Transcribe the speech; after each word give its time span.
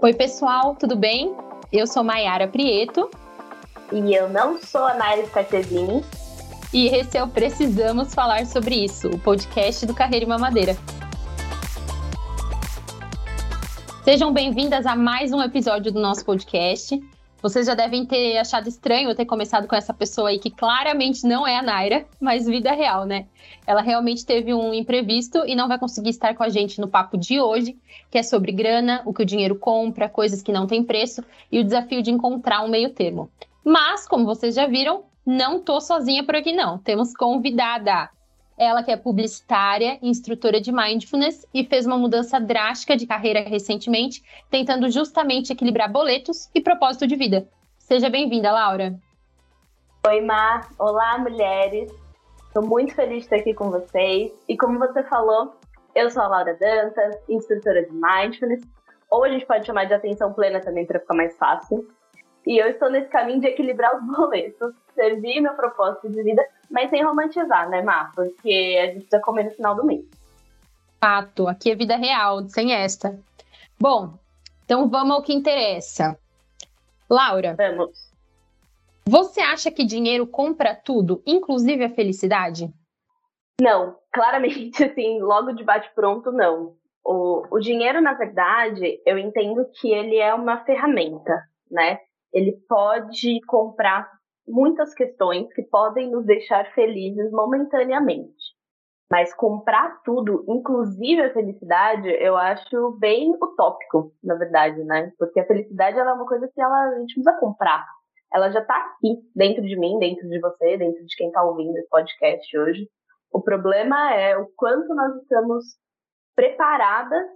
Oi, 0.00 0.14
pessoal, 0.14 0.76
tudo 0.76 0.94
bem? 0.94 1.34
Eu 1.72 1.84
sou 1.84 2.04
Maiara 2.04 2.46
Prieto. 2.46 3.10
E 3.92 4.14
eu 4.14 4.28
não 4.28 4.62
sou 4.62 4.86
a 4.86 4.94
Naira 4.94 5.26
Scartesini. 5.26 6.04
E 6.72 6.86
esse 6.86 7.18
é 7.18 7.24
o 7.24 7.26
Precisamos 7.26 8.14
Falar 8.14 8.46
Sobre 8.46 8.76
Isso, 8.76 9.08
o 9.08 9.18
podcast 9.18 9.84
do 9.84 9.92
Carreira 9.92 10.24
e 10.24 10.28
Mamadeira. 10.28 10.76
Sejam 14.04 14.32
bem-vindas 14.32 14.86
a 14.86 14.94
mais 14.94 15.32
um 15.32 15.42
episódio 15.42 15.90
do 15.90 16.00
nosso 16.00 16.24
podcast. 16.24 17.02
Vocês 17.40 17.66
já 17.66 17.74
devem 17.74 18.04
ter 18.04 18.36
achado 18.36 18.68
estranho 18.68 19.14
ter 19.14 19.24
começado 19.24 19.68
com 19.68 19.76
essa 19.76 19.94
pessoa 19.94 20.30
aí 20.30 20.40
que 20.40 20.50
claramente 20.50 21.24
não 21.24 21.46
é 21.46 21.56
a 21.56 21.62
Naira, 21.62 22.04
mas 22.20 22.46
vida 22.46 22.72
real, 22.72 23.06
né? 23.06 23.26
Ela 23.64 23.80
realmente 23.80 24.26
teve 24.26 24.52
um 24.52 24.74
imprevisto 24.74 25.44
e 25.46 25.54
não 25.54 25.68
vai 25.68 25.78
conseguir 25.78 26.10
estar 26.10 26.34
com 26.34 26.42
a 26.42 26.48
gente 26.48 26.80
no 26.80 26.88
papo 26.88 27.16
de 27.16 27.40
hoje, 27.40 27.76
que 28.10 28.18
é 28.18 28.24
sobre 28.24 28.50
grana, 28.50 29.02
o 29.06 29.14
que 29.14 29.22
o 29.22 29.26
dinheiro 29.26 29.54
compra, 29.56 30.08
coisas 30.08 30.42
que 30.42 30.52
não 30.52 30.66
têm 30.66 30.82
preço 30.82 31.22
e 31.50 31.60
o 31.60 31.64
desafio 31.64 32.02
de 32.02 32.10
encontrar 32.10 32.64
um 32.64 32.68
meio 32.68 32.90
termo. 32.90 33.30
Mas, 33.64 34.08
como 34.08 34.24
vocês 34.24 34.54
já 34.56 34.66
viram, 34.66 35.04
não 35.24 35.60
tô 35.60 35.80
sozinha 35.80 36.24
por 36.24 36.34
aqui 36.34 36.52
não. 36.52 36.78
Temos 36.78 37.14
convidada. 37.14 38.10
Ela 38.58 38.82
que 38.82 38.90
é 38.90 38.96
publicitária, 38.96 40.00
instrutora 40.02 40.60
de 40.60 40.72
mindfulness 40.72 41.46
e 41.54 41.64
fez 41.64 41.86
uma 41.86 41.96
mudança 41.96 42.40
drástica 42.40 42.96
de 42.96 43.06
carreira 43.06 43.48
recentemente, 43.48 44.20
tentando 44.50 44.90
justamente 44.90 45.52
equilibrar 45.52 45.90
boletos 45.90 46.50
e 46.52 46.60
propósito 46.60 47.06
de 47.06 47.14
vida. 47.14 47.46
Seja 47.78 48.10
bem-vinda, 48.10 48.50
Laura. 48.50 48.98
Oi, 50.08 50.20
Mar. 50.22 50.68
Olá, 50.76 51.16
mulheres. 51.18 51.88
Estou 52.48 52.66
muito 52.66 52.92
feliz 52.96 53.18
de 53.18 53.24
estar 53.26 53.36
aqui 53.36 53.54
com 53.54 53.70
vocês. 53.70 54.32
E 54.48 54.56
como 54.56 54.76
você 54.76 55.04
falou, 55.04 55.54
eu 55.94 56.10
sou 56.10 56.22
a 56.22 56.26
Laura 56.26 56.56
Dantas, 56.58 57.16
instrutora 57.28 57.84
de 57.84 57.92
mindfulness, 57.92 58.62
ou 59.08 59.22
a 59.22 59.28
gente 59.28 59.46
pode 59.46 59.66
chamar 59.66 59.84
de 59.84 59.94
atenção 59.94 60.32
plena 60.32 60.60
também 60.60 60.84
para 60.84 60.98
ficar 60.98 61.14
mais 61.14 61.36
fácil. 61.36 61.86
E 62.44 62.58
eu 62.60 62.66
estou 62.66 62.90
nesse 62.90 63.08
caminho 63.08 63.40
de 63.40 63.46
equilibrar 63.46 63.94
os 63.94 64.02
boletos, 64.16 64.74
servir 64.96 65.40
meu 65.40 65.54
propósito 65.54 66.08
de 66.08 66.24
vida, 66.24 66.44
mas 66.70 66.90
sem 66.90 67.02
romantizar, 67.02 67.68
né, 67.68 67.82
Mar? 67.82 68.12
Porque 68.14 68.78
a 68.80 68.86
gente 68.86 69.00
precisa 69.00 69.20
comer 69.20 69.44
no 69.44 69.50
final 69.52 69.74
do 69.74 69.84
mês. 69.84 70.04
Fato, 71.00 71.46
aqui 71.46 71.70
é 71.70 71.76
vida 71.76 71.96
real, 71.96 72.48
sem 72.48 72.72
esta. 72.72 73.18
Bom, 73.78 74.14
então 74.64 74.88
vamos 74.88 75.16
ao 75.16 75.22
que 75.22 75.32
interessa. 75.32 76.18
Laura. 77.08 77.54
Vamos. 77.56 78.08
Você 79.06 79.40
acha 79.40 79.70
que 79.70 79.84
dinheiro 79.84 80.26
compra 80.26 80.74
tudo, 80.74 81.22
inclusive 81.26 81.84
a 81.84 81.90
felicidade? 81.90 82.70
Não, 83.60 83.96
claramente, 84.12 84.84
assim, 84.84 85.20
logo 85.20 85.52
de 85.52 85.64
bate-pronto, 85.64 86.30
não. 86.30 86.76
O, 87.04 87.42
o 87.50 87.58
dinheiro, 87.58 88.02
na 88.02 88.12
verdade, 88.12 89.00
eu 89.06 89.16
entendo 89.16 89.64
que 89.80 89.90
ele 89.90 90.16
é 90.16 90.34
uma 90.34 90.62
ferramenta, 90.64 91.42
né? 91.70 92.00
Ele 92.32 92.52
pode 92.68 93.40
comprar 93.46 94.17
muitas 94.48 94.94
questões 94.94 95.52
que 95.52 95.62
podem 95.62 96.10
nos 96.10 96.24
deixar 96.24 96.72
felizes 96.74 97.30
momentaneamente. 97.30 98.56
Mas 99.10 99.32
comprar 99.34 100.02
tudo, 100.02 100.44
inclusive 100.46 101.22
a 101.22 101.32
felicidade, 101.32 102.08
eu 102.08 102.36
acho 102.36 102.96
bem 102.98 103.32
utópico, 103.42 104.12
na 104.22 104.34
verdade, 104.34 104.84
né? 104.84 105.12
Porque 105.18 105.40
a 105.40 105.46
felicidade 105.46 105.98
ela 105.98 106.10
é 106.10 106.14
uma 106.14 106.26
coisa 106.26 106.50
que 106.54 106.60
ela, 106.60 106.90
a 106.90 106.98
gente 106.98 107.14
precisa 107.14 107.38
comprar 107.40 107.86
ela 108.32 108.50
já 108.50 108.60
está 108.60 108.76
aqui, 108.76 109.16
dentro 109.34 109.62
de 109.62 109.78
mim, 109.78 109.98
dentro 109.98 110.28
de 110.28 110.38
você, 110.40 110.76
dentro 110.76 111.04
de 111.04 111.16
quem 111.16 111.28
está 111.28 111.42
ouvindo 111.42 111.76
esse 111.76 111.88
podcast 111.88 112.58
hoje. 112.58 112.88
O 113.32 113.42
problema 113.42 114.14
é 114.14 114.36
o 114.36 114.46
quanto 114.56 114.94
nós 114.94 115.16
estamos 115.16 115.64
preparadas 116.34 117.26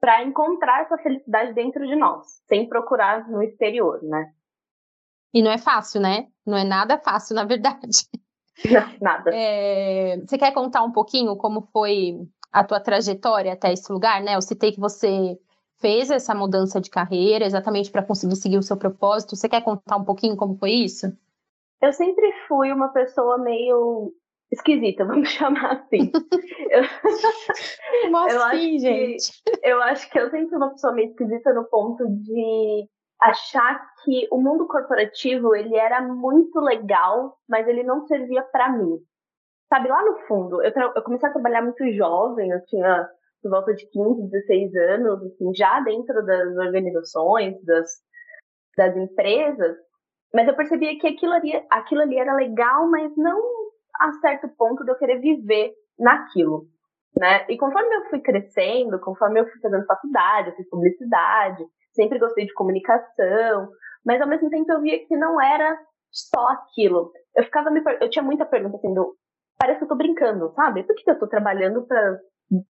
para 0.00 0.22
encontrar 0.24 0.82
essa 0.82 0.96
felicidade 0.98 1.52
dentro 1.52 1.86
de 1.86 1.94
nós, 1.96 2.26
sem 2.46 2.68
procurar 2.68 3.28
no 3.28 3.42
exterior, 3.42 4.02
né? 4.02 4.32
E 5.32 5.42
não 5.42 5.50
é 5.50 5.58
fácil, 5.58 6.00
né? 6.00 6.26
Não 6.46 6.56
é 6.56 6.64
nada 6.64 6.98
fácil, 6.98 7.34
na 7.34 7.44
verdade. 7.44 8.08
Não, 8.64 8.94
nada. 9.00 9.30
É, 9.32 10.18
você 10.18 10.36
quer 10.36 10.52
contar 10.52 10.82
um 10.82 10.92
pouquinho 10.92 11.36
como 11.36 11.62
foi 11.72 12.18
a 12.52 12.64
tua 12.64 12.80
trajetória 12.80 13.52
até 13.52 13.72
esse 13.72 13.90
lugar, 13.92 14.22
né? 14.22 14.34
Eu 14.36 14.42
citei 14.42 14.72
que 14.72 14.80
você 14.80 15.38
fez 15.80 16.10
essa 16.10 16.34
mudança 16.34 16.80
de 16.80 16.90
carreira 16.90 17.44
exatamente 17.44 17.90
para 17.90 18.02
conseguir 18.02 18.36
seguir 18.36 18.58
o 18.58 18.62
seu 18.62 18.76
propósito. 18.76 19.36
Você 19.36 19.48
quer 19.48 19.62
contar 19.62 19.96
um 19.96 20.04
pouquinho 20.04 20.36
como 20.36 20.56
foi 20.56 20.72
isso? 20.72 21.06
Eu 21.80 21.92
sempre 21.92 22.30
fui 22.46 22.70
uma 22.70 22.88
pessoa 22.88 23.38
meio 23.38 24.12
esquisita, 24.52 25.04
vamos 25.06 25.28
chamar 25.30 25.72
assim. 25.72 26.10
eu... 26.70 26.82
Como 28.02 28.18
eu 28.28 28.44
assim, 28.44 28.78
gente? 28.78 29.32
Que, 29.42 29.70
eu 29.70 29.82
acho 29.82 30.10
que 30.10 30.18
eu 30.18 30.30
sempre 30.30 30.48
fui 30.48 30.58
uma 30.58 30.70
pessoa 30.70 30.92
meio 30.92 31.08
esquisita 31.08 31.54
no 31.54 31.64
ponto 31.64 32.04
de 32.06 32.88
achar 33.20 33.86
que 34.04 34.26
o 34.30 34.38
mundo 34.40 34.66
corporativo 34.66 35.54
ele 35.54 35.76
era 35.76 36.00
muito 36.02 36.58
legal, 36.60 37.36
mas 37.48 37.68
ele 37.68 37.82
não 37.82 38.06
servia 38.06 38.42
para 38.44 38.70
mim. 38.70 38.98
Sabe, 39.68 39.88
lá 39.88 40.02
no 40.04 40.18
fundo, 40.26 40.62
eu, 40.62 40.72
eu 40.96 41.02
comecei 41.02 41.28
a 41.28 41.32
trabalhar 41.32 41.62
muito 41.62 41.92
jovem, 41.92 42.50
eu 42.50 42.64
tinha 42.66 43.08
por 43.42 43.50
volta 43.50 43.74
de 43.74 43.86
15, 43.90 44.28
16 44.30 44.74
anos, 44.74 45.22
assim, 45.22 45.54
já 45.54 45.80
dentro 45.80 46.24
das 46.24 46.56
organizações, 46.56 47.64
das, 47.64 47.90
das 48.76 48.96
empresas, 48.96 49.76
mas 50.34 50.46
eu 50.46 50.56
percebia 50.56 50.98
que 50.98 51.06
aquilo 51.06 51.32
ali, 51.32 51.52
aquilo 51.70 52.02
ali 52.02 52.18
era 52.18 52.34
legal, 52.34 52.88
mas 52.90 53.12
não 53.16 53.40
a 53.98 54.12
certo 54.20 54.48
ponto 54.56 54.84
de 54.84 54.90
eu 54.90 54.96
querer 54.96 55.20
viver 55.20 55.72
naquilo, 55.98 56.66
né? 57.16 57.44
E 57.48 57.56
conforme 57.56 57.94
eu 57.94 58.08
fui 58.08 58.20
crescendo, 58.20 58.98
conforme 59.00 59.40
eu 59.40 59.46
fui 59.46 59.60
fazendo 59.60 59.86
faculdade, 59.86 60.50
eu 60.50 60.56
fiz 60.56 60.68
publicidade, 60.68 61.64
sempre 61.92 62.18
gostei 62.18 62.46
de 62.46 62.54
comunicação, 62.54 63.68
mas 64.04 64.20
ao 64.20 64.28
mesmo 64.28 64.48
tempo 64.50 64.70
eu 64.72 64.80
via 64.80 65.04
que 65.06 65.16
não 65.16 65.40
era 65.40 65.78
só 66.10 66.48
aquilo. 66.48 67.12
Eu 67.36 67.44
ficava 67.44 67.70
me, 67.70 67.82
eu 68.00 68.10
tinha 68.10 68.22
muita 68.22 68.44
pergunta 68.44 68.76
assim, 68.76 68.92
do, 68.94 69.14
parece 69.58 69.78
que 69.78 69.84
eu 69.84 69.88
tô 69.88 69.96
brincando, 69.96 70.52
sabe? 70.54 70.82
Por 70.84 70.94
que, 70.96 71.04
que 71.04 71.10
eu 71.10 71.18
tô 71.18 71.26
trabalhando 71.26 71.82
para 71.86 72.18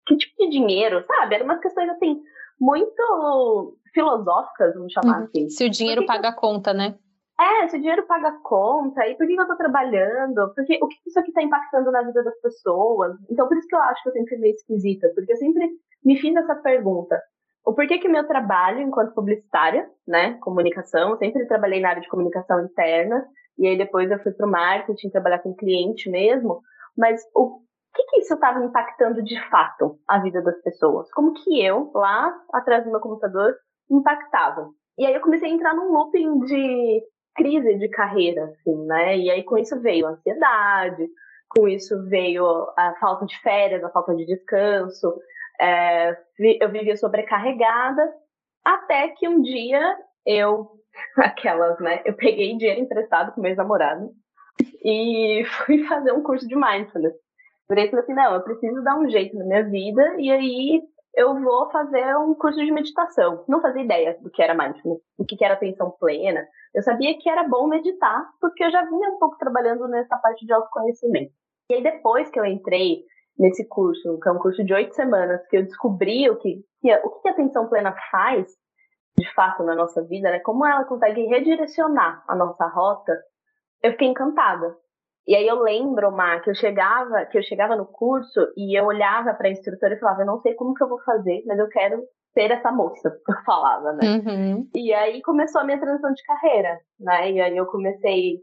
que 0.05 0.17
tipo 0.17 0.35
de 0.37 0.49
dinheiro, 0.49 1.03
sabe? 1.05 1.35
Eram 1.35 1.45
umas 1.45 1.61
questões 1.61 1.89
assim, 1.89 2.19
muito 2.59 3.77
filosóficas, 3.93 4.73
vamos 4.73 4.91
chamar 4.91 5.19
uhum. 5.19 5.23
assim. 5.25 5.49
Se 5.49 5.65
o 5.65 5.69
dinheiro 5.69 6.05
paga 6.05 6.29
a 6.29 6.35
conta, 6.35 6.73
né? 6.73 6.95
É, 7.39 7.69
se 7.69 7.77
o 7.77 7.79
dinheiro 7.79 8.05
paga 8.05 8.33
conta, 8.43 9.07
e 9.07 9.15
por 9.15 9.25
que 9.25 9.33
eu 9.33 9.47
tô 9.47 9.55
trabalhando? 9.55 10.53
Porque 10.53 10.77
o 10.81 10.87
que 10.89 10.97
isso 11.07 11.17
aqui 11.17 11.31
tá 11.31 11.41
impactando 11.41 11.89
na 11.89 12.01
vida 12.01 12.21
das 12.21 12.37
pessoas? 12.41 13.15
Então, 13.29 13.47
por 13.47 13.57
isso 13.57 13.67
que 13.67 13.75
eu 13.75 13.79
acho 13.79 14.03
que 14.03 14.09
eu 14.09 14.13
sempre 14.13 14.29
fui 14.29 14.37
meio 14.39 14.53
esquisita, 14.55 15.09
porque 15.15 15.31
eu 15.31 15.37
sempre 15.37 15.69
me 16.03 16.17
fiz 16.17 16.35
essa 16.35 16.55
pergunta. 16.55 17.17
O 17.65 17.73
porquê 17.73 17.97
que 17.97 18.09
meu 18.09 18.27
trabalho 18.27 18.81
enquanto 18.81 19.13
publicitária, 19.13 19.89
né, 20.05 20.33
comunicação, 20.41 21.17
sempre 21.17 21.45
trabalhei 21.45 21.79
na 21.79 21.89
área 21.89 22.01
de 22.01 22.09
comunicação 22.09 22.65
interna, 22.65 23.25
e 23.57 23.67
aí 23.67 23.77
depois 23.77 24.11
eu 24.11 24.19
fui 24.19 24.33
pro 24.33 24.49
marketing, 24.49 25.09
trabalhar 25.09 25.39
com 25.39 25.55
cliente 25.55 26.09
mesmo, 26.09 26.61
mas 26.97 27.21
o 27.33 27.61
que, 27.95 28.03
que 28.03 28.19
isso 28.19 28.33
estava 28.33 28.63
impactando 28.63 29.23
de 29.23 29.39
fato 29.49 29.97
a 30.07 30.19
vida 30.19 30.41
das 30.41 30.61
pessoas? 30.61 31.09
Como 31.11 31.33
que 31.33 31.63
eu, 31.63 31.89
lá 31.93 32.35
atrás 32.53 32.83
do 32.83 32.91
meu 32.91 32.99
computador, 32.99 33.55
impactava? 33.89 34.69
E 34.97 35.05
aí 35.05 35.13
eu 35.13 35.21
comecei 35.21 35.49
a 35.49 35.53
entrar 35.53 35.73
num 35.73 35.93
looping 35.93 36.39
de 36.41 37.01
crise 37.39 37.75
de 37.75 37.87
carreira, 37.87 38.43
assim, 38.45 38.85
né? 38.85 39.17
E 39.17 39.31
aí 39.31 39.43
com 39.43 39.57
isso 39.57 39.79
veio 39.79 40.05
a 40.05 40.09
ansiedade, 40.11 41.07
com 41.49 41.67
isso 41.67 42.05
veio 42.09 42.45
a 42.77 42.95
falta 42.99 43.25
de 43.25 43.39
férias, 43.41 43.83
a 43.83 43.89
falta 43.89 44.13
de 44.13 44.25
descanso, 44.25 45.15
é, 45.59 46.17
eu 46.37 46.69
vivia 46.69 46.97
sobrecarregada, 46.97 48.01
até 48.63 49.07
que 49.09 49.27
um 49.27 49.41
dia 49.41 49.97
eu, 50.25 50.69
aquelas, 51.17 51.79
né? 51.79 52.01
Eu 52.05 52.13
peguei 52.13 52.57
dinheiro 52.57 52.81
emprestado 52.81 53.33
com 53.33 53.41
meu 53.41 53.49
ex-namorado 53.49 54.11
e 54.83 55.43
fui 55.65 55.83
fazer 55.85 56.11
um 56.11 56.21
curso 56.21 56.47
de 56.47 56.55
mindfulness. 56.55 57.13
Virei 57.69 57.85
e 57.85 57.89
falei 57.89 58.03
assim, 58.03 58.13
não, 58.13 58.33
eu 58.33 58.41
preciso 58.41 58.83
dar 58.83 58.97
um 58.97 59.09
jeito 59.09 59.37
na 59.37 59.45
minha 59.45 59.63
vida 59.63 60.15
e 60.17 60.31
aí 60.31 60.81
eu 61.15 61.39
vou 61.39 61.69
fazer 61.71 62.15
um 62.17 62.33
curso 62.33 62.57
de 62.57 62.71
meditação. 62.71 63.43
Não 63.47 63.61
fazia 63.61 63.83
ideia 63.83 64.17
do 64.21 64.29
que 64.29 64.41
era 64.41 64.55
mindfulness, 64.55 65.01
do 65.17 65.25
que 65.25 65.43
era 65.43 65.53
atenção 65.53 65.91
plena. 65.99 66.47
Eu 66.73 66.83
sabia 66.83 67.17
que 67.17 67.29
era 67.29 67.47
bom 67.47 67.67
meditar, 67.67 68.29
porque 68.39 68.63
eu 68.63 68.71
já 68.71 68.83
vinha 68.85 69.09
um 69.09 69.19
pouco 69.19 69.37
trabalhando 69.37 69.87
nessa 69.87 70.17
parte 70.17 70.45
de 70.45 70.53
autoconhecimento. 70.53 71.31
E 71.69 71.75
aí 71.75 71.83
depois 71.83 72.29
que 72.29 72.39
eu 72.39 72.45
entrei 72.45 73.03
nesse 73.37 73.67
curso, 73.67 74.19
que 74.19 74.29
é 74.29 74.31
um 74.31 74.39
curso 74.39 74.63
de 74.63 74.73
oito 74.73 74.93
semanas, 74.93 75.45
que 75.47 75.57
eu 75.57 75.63
descobri 75.63 76.29
o 76.29 76.37
que, 76.37 76.61
que 76.81 76.93
o 76.95 77.09
que 77.21 77.29
a 77.29 77.31
atenção 77.31 77.69
plena 77.69 77.95
faz, 78.11 78.47
de 79.17 79.33
fato, 79.33 79.63
na 79.63 79.75
nossa 79.75 80.03
vida, 80.03 80.29
né? 80.29 80.39
Como 80.39 80.65
ela 80.65 80.85
consegue 80.85 81.25
redirecionar 81.25 82.23
a 82.27 82.35
nossa 82.35 82.67
rota, 82.67 83.17
eu 83.81 83.91
fiquei 83.91 84.07
encantada. 84.07 84.75
E 85.29 85.35
aí 85.35 85.45
eu 85.45 85.61
lembro, 85.61 86.11
Má, 86.11 86.39
que 86.39 86.49
eu 86.49 86.55
chegava, 86.55 87.23
que 87.27 87.37
eu 87.37 87.43
chegava 87.43 87.75
no 87.75 87.85
curso 87.85 88.51
e 88.57 88.75
eu 88.75 88.85
olhava 88.85 89.31
para 89.35 89.47
a 89.47 89.51
instrutora 89.51 89.93
e 89.93 89.99
falava, 89.99 90.23
eu 90.23 90.25
não 90.25 90.39
sei 90.39 90.55
como 90.55 90.73
que 90.73 90.83
eu 90.83 90.89
vou 90.89 90.99
fazer, 91.03 91.43
mas 91.45 91.59
eu 91.59 91.69
quero 91.69 92.01
ser 92.33 92.49
essa 92.49 92.71
moça, 92.71 93.09
eu 93.29 93.35
falava, 93.45 93.93
né? 93.93 94.07
Uhum. 94.07 94.67
E 94.73 94.91
aí 94.91 95.21
começou 95.21 95.61
a 95.61 95.63
minha 95.63 95.79
transição 95.79 96.11
de 96.11 96.23
carreira, 96.23 96.79
né? 96.99 97.31
E 97.31 97.39
aí 97.39 97.55
eu 97.55 97.67
comecei 97.67 98.39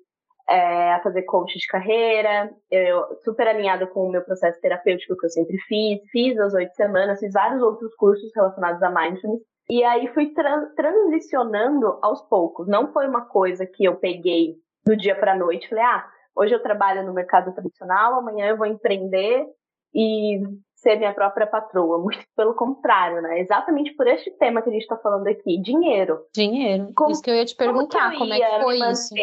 é, 0.48 0.92
a 0.92 1.02
fazer 1.02 1.22
coach 1.22 1.58
de 1.58 1.66
carreira, 1.66 2.52
eu 2.70 3.02
super 3.24 3.48
alinhada 3.48 3.88
com 3.88 4.06
o 4.06 4.12
meu 4.12 4.22
processo 4.22 4.60
terapêutico 4.60 5.16
que 5.16 5.26
eu 5.26 5.30
sempre 5.30 5.58
fiz, 5.66 5.98
fiz 6.12 6.38
as 6.38 6.54
oito 6.54 6.72
semanas, 6.74 7.18
fiz 7.18 7.32
vários 7.32 7.62
outros 7.62 7.92
cursos 7.96 8.30
relacionados 8.32 8.80
a 8.80 8.90
mindfulness, 8.90 9.42
e 9.68 9.82
aí 9.82 10.06
fui 10.14 10.32
tra 10.32 10.66
transicionando 10.76 11.98
aos 12.00 12.22
poucos. 12.28 12.68
Não 12.68 12.92
foi 12.92 13.08
uma 13.08 13.26
coisa 13.26 13.66
que 13.66 13.84
eu 13.84 13.96
peguei 13.96 14.54
do 14.86 14.96
dia 14.96 15.16
para 15.16 15.36
noite, 15.36 15.68
falei, 15.68 15.82
ah, 15.82 16.06
hoje 16.36 16.54
eu 16.54 16.62
trabalho 16.62 17.04
no 17.04 17.14
mercado 17.14 17.54
tradicional, 17.54 18.18
amanhã 18.18 18.46
eu 18.46 18.56
vou 18.56 18.66
empreender 18.66 19.46
e 19.94 20.40
ser 20.74 20.96
minha 20.96 21.14
própria 21.14 21.46
patroa. 21.46 21.98
Muito 22.02 22.24
pelo 22.36 22.54
contrário, 22.54 23.22
né? 23.22 23.40
Exatamente 23.40 23.94
por 23.94 24.06
este 24.06 24.30
tema 24.38 24.62
que 24.62 24.68
a 24.68 24.72
gente 24.72 24.82
está 24.82 24.96
falando 24.96 25.26
aqui, 25.26 25.60
dinheiro. 25.60 26.20
Dinheiro. 26.34 26.92
Como, 26.94 27.10
isso 27.10 27.22
que 27.22 27.30
eu 27.30 27.34
ia 27.34 27.44
te 27.44 27.56
perguntar, 27.56 28.10
como, 28.12 28.18
como 28.18 28.34
é 28.34 28.40
que 28.40 28.62
foi 28.62 28.76
isso? 28.90 29.14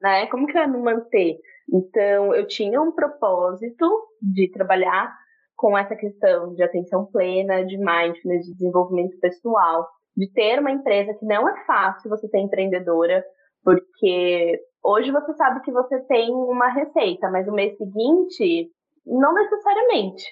né? 0.00 0.26
Como 0.26 0.46
que 0.46 0.56
eu 0.56 0.62
ia 0.62 0.68
me 0.68 0.78
manter? 0.78 1.38
Então, 1.72 2.34
eu 2.34 2.46
tinha 2.46 2.80
um 2.80 2.92
propósito 2.92 3.88
de 4.20 4.50
trabalhar 4.50 5.12
com 5.56 5.76
essa 5.76 5.96
questão 5.96 6.54
de 6.54 6.62
atenção 6.62 7.06
plena, 7.06 7.64
de 7.64 7.78
mindfulness, 7.78 8.46
de 8.46 8.52
desenvolvimento 8.52 9.18
pessoal, 9.18 9.88
de 10.16 10.30
ter 10.32 10.58
uma 10.58 10.70
empresa 10.70 11.14
que 11.14 11.24
não 11.24 11.48
é 11.48 11.64
fácil 11.64 12.10
você 12.10 12.28
ser 12.28 12.38
empreendedora, 12.38 13.24
porque 13.62 14.60
hoje 14.84 15.10
você 15.10 15.32
sabe 15.34 15.60
que 15.62 15.72
você 15.72 15.98
tem 16.00 16.30
uma 16.32 16.68
receita, 16.68 17.30
mas 17.30 17.46
no 17.46 17.54
mês 17.54 17.76
seguinte, 17.76 18.70
não 19.06 19.32
necessariamente. 19.32 20.24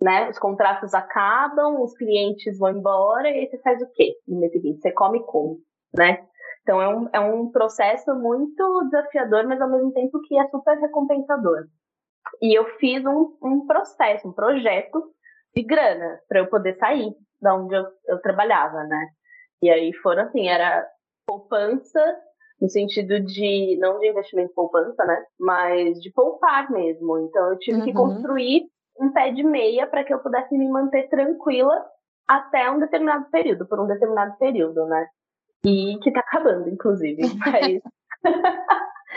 Né? 0.00 0.30
Os 0.30 0.38
contratos 0.38 0.94
acabam, 0.94 1.82
os 1.82 1.92
clientes 1.96 2.56
vão 2.56 2.70
embora, 2.70 3.28
e 3.28 3.40
aí 3.40 3.50
você 3.50 3.58
faz 3.58 3.82
o 3.82 3.90
quê 3.94 4.14
no 4.28 4.38
mês 4.38 4.52
seguinte? 4.52 4.80
Você 4.80 4.92
come 4.92 5.24
como, 5.24 5.58
né? 5.92 6.24
Então 6.62 6.80
é 6.80 6.88
um, 6.88 7.08
é 7.14 7.18
um 7.18 7.50
processo 7.50 8.14
muito 8.14 8.84
desafiador, 8.84 9.44
mas 9.48 9.60
ao 9.60 9.68
mesmo 9.68 9.92
tempo 9.92 10.20
que 10.20 10.38
é 10.38 10.46
super 10.48 10.78
recompensador. 10.78 11.66
E 12.40 12.56
eu 12.56 12.64
fiz 12.78 13.04
um, 13.04 13.36
um 13.42 13.66
processo, 13.66 14.28
um 14.28 14.32
projeto 14.32 15.02
de 15.56 15.62
grana 15.64 16.20
para 16.28 16.40
eu 16.40 16.46
poder 16.46 16.76
sair 16.76 17.12
da 17.40 17.56
onde 17.56 17.74
eu, 17.74 17.84
eu 18.06 18.20
trabalhava, 18.20 18.84
né? 18.84 19.08
E 19.62 19.70
aí 19.70 19.92
foram 19.94 20.22
assim, 20.22 20.46
era 20.46 20.86
poupança 21.26 22.00
no 22.60 22.68
sentido 22.68 23.20
de 23.20 23.76
não 23.80 23.98
de 24.00 24.08
investimento 24.08 24.52
poupança, 24.54 25.04
né? 25.04 25.24
Mas 25.38 26.00
de 26.00 26.10
poupar 26.12 26.70
mesmo. 26.70 27.18
Então 27.18 27.50
eu 27.50 27.58
tive 27.58 27.78
uhum. 27.78 27.84
que 27.84 27.92
construir 27.92 28.62
um 29.00 29.12
pé 29.12 29.30
de 29.30 29.44
meia 29.44 29.86
para 29.86 30.04
que 30.04 30.12
eu 30.12 30.18
pudesse 30.18 30.56
me 30.56 30.68
manter 30.68 31.08
tranquila 31.08 31.84
até 32.26 32.70
um 32.70 32.78
determinado 32.78 33.26
período, 33.30 33.66
por 33.66 33.80
um 33.80 33.86
determinado 33.86 34.36
período, 34.38 34.84
né? 34.86 35.06
E 35.64 35.98
que 36.02 36.12
tá 36.12 36.20
acabando, 36.20 36.68
inclusive. 36.68 37.22
Mas, 37.38 37.82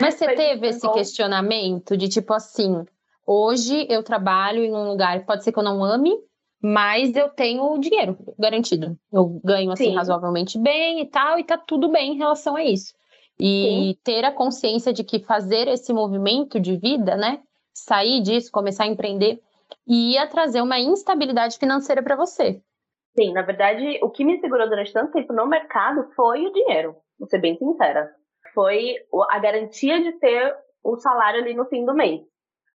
Mas 0.00 0.14
você 0.14 0.34
teve 0.34 0.68
esse 0.68 0.86
bom. 0.86 0.92
questionamento 0.92 1.96
de 1.96 2.08
tipo 2.08 2.32
assim, 2.32 2.84
hoje 3.26 3.86
eu 3.90 4.02
trabalho 4.02 4.62
em 4.62 4.72
um 4.72 4.88
lugar, 4.88 5.24
pode 5.26 5.44
ser 5.44 5.52
que 5.52 5.58
eu 5.58 5.62
não 5.62 5.84
ame, 5.84 6.16
mas 6.62 7.14
eu 7.16 7.28
tenho 7.28 7.76
dinheiro 7.78 8.16
garantido. 8.38 8.96
Eu 9.12 9.40
ganho 9.44 9.72
assim 9.72 9.90
Sim. 9.90 9.96
razoavelmente 9.96 10.58
bem 10.58 11.00
e 11.00 11.06
tal, 11.06 11.38
e 11.38 11.44
tá 11.44 11.58
tudo 11.58 11.90
bem 11.90 12.12
em 12.12 12.16
relação 12.16 12.54
a 12.54 12.64
isso. 12.64 12.94
E 13.40 13.94
Sim. 13.94 14.00
ter 14.04 14.24
a 14.24 14.32
consciência 14.32 14.92
de 14.92 15.02
que 15.02 15.18
fazer 15.18 15.68
esse 15.68 15.92
movimento 15.92 16.60
de 16.60 16.76
vida, 16.76 17.16
né? 17.16 17.42
Sair 17.74 18.20
disso, 18.20 18.52
começar 18.52 18.84
a 18.84 18.88
empreender, 18.88 19.40
ia 19.86 20.26
trazer 20.26 20.60
uma 20.60 20.78
instabilidade 20.78 21.58
financeira 21.58 22.02
para 22.02 22.16
você. 22.16 22.62
Sim, 23.18 23.32
na 23.32 23.42
verdade, 23.42 23.98
o 24.02 24.10
que 24.10 24.24
me 24.24 24.40
segurou 24.40 24.68
durante 24.68 24.92
tanto 24.92 25.12
tempo 25.12 25.32
no 25.32 25.46
mercado 25.46 26.08
foi 26.14 26.46
o 26.46 26.52
dinheiro, 26.52 26.96
vou 27.18 27.28
ser 27.28 27.38
bem 27.40 27.56
sincera. 27.56 28.10
Foi 28.54 28.96
a 29.30 29.38
garantia 29.38 30.00
de 30.02 30.12
ter 30.18 30.54
o 30.82 30.96
salário 30.96 31.40
ali 31.40 31.54
no 31.54 31.66
fim 31.66 31.84
do 31.84 31.94
mês, 31.94 32.20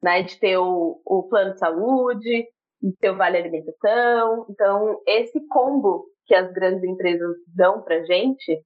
né? 0.03 0.23
De 0.23 0.39
ter 0.39 0.57
o, 0.59 1.01
o 1.05 1.23
plano 1.29 1.53
de 1.53 1.59
saúde, 1.59 2.47
de 2.83 2.97
ter 3.01 3.11
o 3.11 3.17
vale 3.17 3.39
alimentação. 3.39 4.47
Então, 4.51 5.01
esse 5.07 5.41
combo 5.49 6.05
que 6.27 6.35
as 6.35 6.53
grandes 6.53 6.83
empresas 6.85 7.37
dão 7.55 7.83
pra 7.83 8.05
gente, 8.05 8.63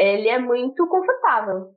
ele 0.00 0.28
é 0.28 0.38
muito 0.38 0.88
confortável. 0.88 1.74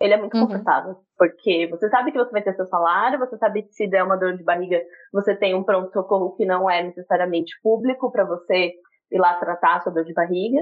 Ele 0.00 0.14
é 0.14 0.16
muito 0.16 0.34
uhum. 0.36 0.46
confortável. 0.46 0.96
Porque 1.18 1.66
você 1.70 1.88
sabe 1.90 2.12
que 2.12 2.18
você 2.18 2.30
vai 2.30 2.42
ter 2.42 2.54
seu 2.54 2.66
salário, 2.66 3.18
você 3.18 3.36
sabe 3.36 3.62
que 3.62 3.72
se 3.72 3.86
der 3.86 4.04
uma 4.04 4.16
dor 4.16 4.36
de 4.36 4.42
barriga, 4.42 4.80
você 5.12 5.36
tem 5.36 5.54
um 5.54 5.64
pronto-socorro 5.64 6.34
que 6.34 6.46
não 6.46 6.70
é 6.70 6.82
necessariamente 6.82 7.52
público 7.62 8.10
para 8.10 8.24
você 8.24 8.72
ir 9.10 9.18
lá 9.18 9.34
tratar 9.34 9.76
a 9.76 9.80
sua 9.80 9.92
dor 9.92 10.04
de 10.04 10.14
barriga. 10.14 10.60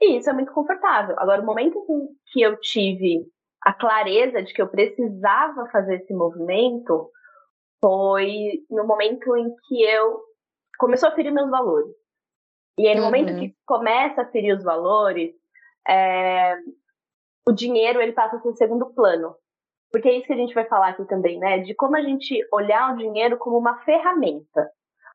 E 0.00 0.18
isso 0.18 0.28
é 0.28 0.32
muito 0.32 0.52
confortável. 0.52 1.14
Agora, 1.18 1.40
o 1.40 1.46
momento 1.46 1.78
que 2.32 2.42
eu 2.42 2.58
tive 2.60 3.24
a 3.64 3.72
clareza 3.72 4.42
de 4.42 4.52
que 4.52 4.60
eu 4.60 4.68
precisava 4.68 5.68
fazer 5.70 5.96
esse 5.96 6.12
movimento 6.12 7.10
foi 7.80 8.64
no 8.68 8.86
momento 8.86 9.36
em 9.36 9.54
que 9.68 9.82
eu 9.82 10.20
começou 10.78 11.08
a 11.08 11.12
ferir 11.12 11.32
meus 11.32 11.48
valores. 11.48 11.94
E 12.78 12.88
aí, 12.88 12.94
no 12.94 13.02
uhum. 13.02 13.06
momento 13.06 13.38
que 13.38 13.54
começa 13.64 14.22
a 14.22 14.30
ferir 14.30 14.56
os 14.56 14.64
valores, 14.64 15.32
é, 15.88 16.56
o 17.46 17.52
dinheiro 17.52 18.00
ele 18.00 18.12
passa 18.12 18.36
a 18.36 18.40
ser 18.40 18.54
segundo 18.54 18.92
plano. 18.94 19.34
Porque 19.90 20.08
é 20.08 20.16
isso 20.16 20.26
que 20.26 20.32
a 20.32 20.36
gente 20.36 20.54
vai 20.54 20.64
falar 20.64 20.88
aqui 20.88 21.04
também, 21.04 21.38
né? 21.38 21.58
De 21.58 21.74
como 21.74 21.96
a 21.96 22.00
gente 22.00 22.34
olhar 22.50 22.92
o 22.92 22.96
dinheiro 22.96 23.36
como 23.36 23.58
uma 23.58 23.78
ferramenta. 23.84 24.70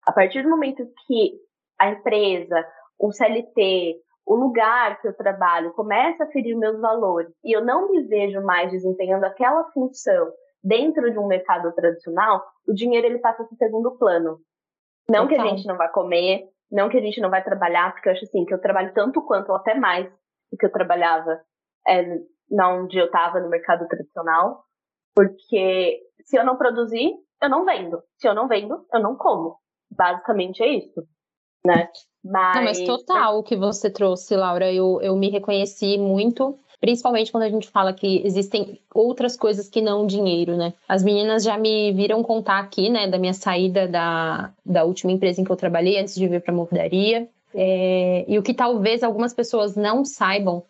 A 0.05 0.11
partir 0.11 0.43
do 0.43 0.49
momento 0.49 0.87
que 1.07 1.33
a 1.79 1.89
empresa, 1.89 2.65
o 2.99 3.11
CLT, 3.11 3.99
o 4.25 4.35
lugar 4.35 5.01
que 5.01 5.07
eu 5.07 5.15
trabalho 5.15 5.73
começa 5.73 6.25
a 6.25 6.27
ferir 6.27 6.55
meus 6.55 6.79
valores 6.79 7.31
e 7.43 7.55
eu 7.55 7.63
não 7.63 7.89
me 7.89 8.03
vejo 8.03 8.41
mais 8.41 8.69
desempenhando 8.71 9.23
aquela 9.23 9.63
função 9.71 10.31
dentro 10.63 11.09
de 11.11 11.17
um 11.17 11.27
mercado 11.27 11.73
tradicional, 11.73 12.43
o 12.67 12.73
dinheiro 12.73 13.07
ele 13.07 13.19
passa 13.19 13.43
para 13.43 13.53
o 13.53 13.57
segundo 13.57 13.97
plano. 13.97 14.39
Não 15.09 15.25
okay. 15.25 15.37
que 15.37 15.41
a 15.41 15.47
gente 15.47 15.65
não 15.65 15.77
vai 15.77 15.89
comer, 15.89 16.43
não 16.69 16.89
que 16.89 16.97
a 16.97 17.01
gente 17.01 17.21
não 17.21 17.29
vai 17.29 17.43
trabalhar, 17.43 17.93
porque 17.93 18.09
eu 18.09 18.13
acho 18.13 18.25
assim 18.25 18.43
que 18.43 18.53
eu 18.53 18.59
trabalho 18.59 18.93
tanto 18.93 19.21
quanto 19.21 19.49
ou 19.49 19.55
até 19.55 19.73
mais 19.73 20.11
que 20.55 20.65
eu 20.65 20.71
trabalhava 20.71 21.41
é, 21.87 22.19
na 22.49 22.69
onde 22.73 22.97
eu 22.97 23.05
estava 23.05 23.39
no 23.39 23.49
mercado 23.49 23.87
tradicional, 23.87 24.63
porque 25.15 25.99
se 26.23 26.37
eu 26.37 26.45
não 26.45 26.57
produzir, 26.57 27.13
eu 27.41 27.49
não 27.49 27.65
vendo. 27.65 28.01
Se 28.17 28.27
eu 28.27 28.35
não 28.35 28.47
vendo, 28.47 28.85
eu 28.93 29.01
não 29.01 29.15
como. 29.15 29.57
Basicamente 29.89 30.61
é 30.61 30.67
isso, 30.67 31.01
né? 31.65 31.89
Mas, 32.23 32.55
não, 32.55 32.63
mas 32.63 32.83
total 32.83 33.39
o 33.39 33.43
que 33.43 33.55
você 33.55 33.89
trouxe, 33.89 34.35
Laura, 34.35 34.71
eu, 34.71 34.99
eu 35.01 35.15
me 35.15 35.29
reconheci 35.29 35.97
muito, 35.97 36.59
principalmente 36.79 37.31
quando 37.31 37.43
a 37.43 37.49
gente 37.49 37.69
fala 37.69 37.93
que 37.93 38.21
existem 38.25 38.81
outras 38.93 39.37
coisas 39.37 39.69
que 39.69 39.81
não 39.81 40.05
dinheiro, 40.05 40.57
né? 40.57 40.73
As 40.89 41.03
meninas 41.03 41.43
já 41.43 41.57
me 41.57 41.93
viram 41.93 42.21
contar 42.21 42.59
aqui, 42.59 42.89
né, 42.89 43.07
da 43.07 43.17
minha 43.17 43.33
saída 43.33 43.87
da, 43.87 44.53
da 44.65 44.83
última 44.83 45.11
empresa 45.11 45.39
em 45.39 45.45
que 45.45 45.51
eu 45.51 45.55
trabalhei 45.55 45.97
antes 45.97 46.15
de 46.15 46.27
vir 46.27 46.41
para 46.41 46.53
a 46.53 46.57
mordaria. 46.57 47.29
É, 47.59 48.23
e 48.27 48.37
o 48.37 48.43
que 48.43 48.53
talvez 48.53 49.01
algumas 49.01 49.33
pessoas 49.33 49.75
não 49.75 50.05
saibam 50.05 50.63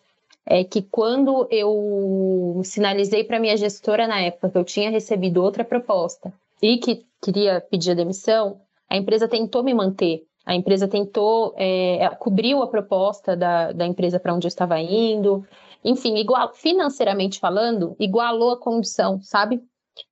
é 0.46 0.64
que 0.64 0.80
quando 0.80 1.46
eu 1.50 2.62
sinalizei 2.64 3.22
para 3.22 3.38
minha 3.38 3.58
gestora 3.58 4.08
na 4.08 4.18
época 4.22 4.48
que 4.48 4.56
eu 4.56 4.64
tinha 4.64 4.88
recebido 4.88 5.42
outra 5.42 5.62
proposta 5.62 6.32
e 6.62 6.78
que 6.78 7.04
queria 7.22 7.60
pedir 7.60 7.90
a 7.90 7.94
demissão, 7.94 8.58
a 8.88 8.96
empresa 8.96 9.28
tentou 9.28 9.62
me 9.62 9.74
manter. 9.74 10.24
A 10.46 10.54
empresa 10.54 10.88
tentou, 10.88 11.52
é, 11.58 12.08
cobriu 12.18 12.62
a 12.62 12.66
proposta 12.66 13.36
da, 13.36 13.70
da 13.72 13.86
empresa 13.86 14.18
para 14.18 14.32
onde 14.32 14.46
eu 14.46 14.48
estava 14.48 14.80
indo. 14.80 15.46
Enfim, 15.84 16.16
igual, 16.16 16.54
financeiramente 16.54 17.38
falando, 17.38 17.94
igualou 18.00 18.52
a 18.52 18.58
condição, 18.58 19.20
sabe? 19.20 19.62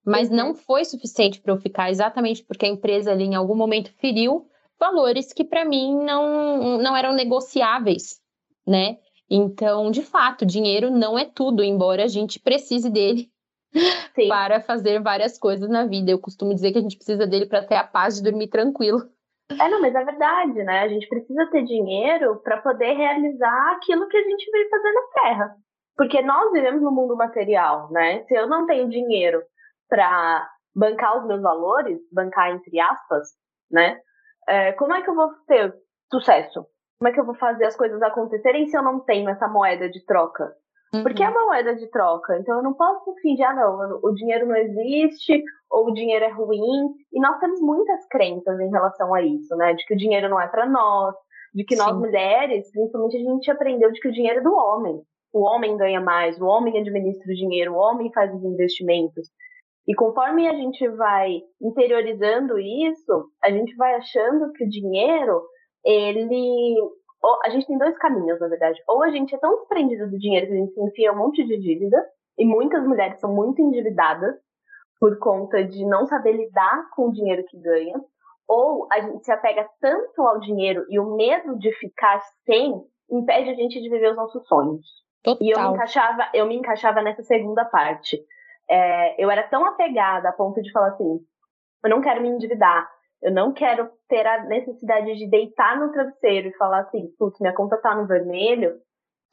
Mas 0.04 0.28
uhum. 0.28 0.36
não 0.36 0.54
foi 0.54 0.84
suficiente 0.84 1.40
para 1.40 1.54
eu 1.54 1.56
ficar, 1.56 1.90
exatamente 1.90 2.44
porque 2.44 2.66
a 2.66 2.68
empresa 2.68 3.12
ali 3.12 3.24
em 3.24 3.34
algum 3.34 3.56
momento 3.56 3.90
feriu 3.98 4.46
valores 4.78 5.32
que 5.32 5.44
para 5.44 5.64
mim 5.64 5.96
não, 6.04 6.78
não 6.78 6.96
eram 6.96 7.12
negociáveis, 7.12 8.20
né? 8.66 8.98
Então, 9.28 9.90
de 9.90 10.02
fato, 10.02 10.46
dinheiro 10.46 10.90
não 10.90 11.18
é 11.18 11.24
tudo, 11.24 11.62
embora 11.62 12.04
a 12.04 12.08
gente 12.08 12.38
precise 12.38 12.88
dele 12.88 13.30
Sim. 14.14 14.28
para 14.28 14.60
fazer 14.60 15.02
várias 15.02 15.38
coisas 15.38 15.68
na 15.68 15.84
vida. 15.84 16.10
Eu 16.10 16.18
costumo 16.18 16.54
dizer 16.54 16.72
que 16.72 16.78
a 16.78 16.82
gente 16.82 16.96
precisa 16.96 17.26
dele 17.26 17.46
para 17.46 17.64
ter 17.64 17.76
a 17.76 17.84
paz 17.84 18.16
de 18.16 18.22
dormir 18.22 18.48
tranquilo. 18.48 19.02
É, 19.50 19.68
não, 19.68 19.80
mas 19.80 19.94
é 19.94 20.04
verdade, 20.04 20.64
né? 20.64 20.80
A 20.80 20.88
gente 20.88 21.08
precisa 21.08 21.46
ter 21.46 21.64
dinheiro 21.64 22.40
para 22.42 22.58
poder 22.58 22.94
realizar 22.94 23.72
aquilo 23.72 24.08
que 24.08 24.16
a 24.16 24.22
gente 24.22 24.50
veio 24.50 24.68
fazer 24.68 24.92
na 24.92 25.02
Terra. 25.22 25.56
Porque 25.96 26.20
nós 26.20 26.52
vivemos 26.52 26.82
no 26.82 26.90
mundo 26.90 27.16
material, 27.16 27.90
né? 27.90 28.24
Se 28.24 28.34
eu 28.34 28.48
não 28.48 28.66
tenho 28.66 28.88
dinheiro 28.88 29.42
para 29.88 30.48
bancar 30.74 31.18
os 31.18 31.26
meus 31.26 31.40
valores, 31.40 31.98
bancar 32.12 32.50
entre 32.50 32.78
aspas, 32.80 33.28
né? 33.70 33.98
É, 34.48 34.72
como 34.72 34.94
é 34.94 35.02
que 35.02 35.10
eu 35.10 35.14
vou 35.14 35.30
ter 35.46 35.74
sucesso? 36.10 36.66
Como 36.98 37.08
é 37.08 37.12
que 37.12 37.20
eu 37.20 37.26
vou 37.26 37.34
fazer 37.34 37.66
as 37.66 37.76
coisas 37.76 38.00
acontecerem 38.02 38.66
se 38.66 38.76
eu 38.76 38.82
não 38.82 39.00
tenho 39.00 39.28
essa 39.28 39.48
moeda 39.48 39.88
de 39.88 40.04
troca? 40.04 40.54
Uhum. 40.94 41.02
Porque 41.02 41.22
é 41.22 41.28
uma 41.28 41.46
moeda 41.46 41.74
de 41.74 41.86
troca, 41.90 42.38
então 42.38 42.56
eu 42.56 42.62
não 42.62 42.72
posso 42.72 43.12
fingir, 43.20 43.44
ah, 43.44 43.54
não, 43.54 44.00
o 44.02 44.14
dinheiro 44.14 44.46
não 44.46 44.56
existe, 44.56 45.42
ou 45.70 45.88
o 45.88 45.92
dinheiro 45.92 46.24
é 46.24 46.30
ruim. 46.30 46.94
E 47.12 47.20
nós 47.20 47.38
temos 47.38 47.60
muitas 47.60 48.06
crenças 48.08 48.58
em 48.60 48.70
relação 48.70 49.12
a 49.14 49.20
isso, 49.20 49.54
né? 49.56 49.74
De 49.74 49.84
que 49.84 49.94
o 49.94 49.96
dinheiro 49.96 50.28
não 50.28 50.40
é 50.40 50.46
para 50.46 50.64
nós, 50.64 51.14
de 51.52 51.64
que 51.64 51.76
Sim. 51.76 51.82
nós 51.82 51.96
mulheres, 51.96 52.70
principalmente, 52.70 53.16
a 53.16 53.20
gente 53.20 53.50
aprendeu 53.50 53.90
de 53.90 54.00
que 54.00 54.08
o 54.08 54.12
dinheiro 54.12 54.40
é 54.40 54.42
do 54.42 54.54
homem. 54.54 55.02
o 55.32 55.42
homem 55.42 55.76
ganha 55.76 56.00
mais, 56.00 56.40
o 56.40 56.46
homem 56.46 56.78
administra 56.78 57.30
o 57.30 57.36
dinheiro, 57.36 57.74
o 57.74 57.76
homem 57.76 58.10
faz 58.12 58.32
os 58.32 58.42
investimentos. 58.42 59.28
E 59.88 59.94
conforme 59.94 60.48
a 60.48 60.54
gente 60.54 60.86
vai 60.88 61.40
interiorizando 61.60 62.58
isso, 62.58 63.30
a 63.42 63.50
gente 63.50 63.74
vai 63.76 63.94
achando 63.94 64.52
que 64.52 64.64
o 64.64 64.68
dinheiro, 64.68 65.42
ele. 65.84 66.74
A 67.44 67.50
gente 67.50 67.66
tem 67.66 67.78
dois 67.78 67.96
caminhos, 67.98 68.38
na 68.40 68.48
verdade. 68.48 68.80
Ou 68.88 69.02
a 69.02 69.10
gente 69.10 69.34
é 69.34 69.38
tão 69.38 69.56
desprendido 69.56 70.10
do 70.10 70.18
dinheiro 70.18 70.46
que 70.46 70.52
a 70.52 70.56
gente 70.56 70.72
se 70.72 70.80
enfia 70.80 71.12
um 71.12 71.18
monte 71.18 71.44
de 71.44 71.58
dívida, 71.58 72.04
e 72.38 72.44
muitas 72.44 72.86
mulheres 72.86 73.18
são 73.20 73.32
muito 73.32 73.62
endividadas 73.62 74.34
por 75.00 75.18
conta 75.18 75.64
de 75.64 75.84
não 75.84 76.06
saber 76.06 76.32
lidar 76.32 76.88
com 76.94 77.08
o 77.08 77.12
dinheiro 77.12 77.44
que 77.48 77.58
ganha, 77.58 78.00
ou 78.48 78.86
a 78.92 79.00
gente 79.00 79.24
se 79.24 79.32
apega 79.32 79.68
tanto 79.80 80.22
ao 80.22 80.40
dinheiro 80.40 80.84
e 80.88 80.98
o 80.98 81.16
medo 81.16 81.58
de 81.58 81.72
ficar 81.72 82.20
sem 82.44 82.80
impede 83.10 83.50
a 83.50 83.54
gente 83.54 83.80
de 83.80 83.88
viver 83.88 84.10
os 84.10 84.16
nossos 84.16 84.46
sonhos. 84.46 84.86
Total. 85.22 85.44
E 85.44 85.50
eu 85.50 85.60
me 85.60 85.74
encaixava, 85.74 86.28
eu 86.32 86.46
me 86.46 86.56
encaixava 86.56 87.02
nessa 87.02 87.22
segunda 87.22 87.64
parte. 87.64 88.18
É, 88.68 89.22
eu 89.22 89.30
era 89.30 89.46
tão 89.48 89.64
apegada 89.64 90.28
a 90.28 90.32
ponto 90.32 90.60
de 90.60 90.70
falar 90.72 90.88
assim: 90.88 91.20
eu 91.84 91.90
não 91.90 92.00
quero 92.00 92.20
me 92.20 92.28
endividar, 92.28 92.88
eu 93.22 93.32
não 93.32 93.52
quero 93.52 93.90
ter 94.08 94.26
a 94.26 94.44
necessidade 94.44 95.14
de 95.16 95.28
deitar 95.28 95.78
no 95.78 95.92
travesseiro 95.92 96.48
e 96.48 96.56
falar 96.56 96.80
assim, 96.80 97.08
putz, 97.18 97.38
minha 97.40 97.54
conta 97.54 97.76
tá 97.78 97.94
no 97.94 98.06
vermelho, 98.06 98.74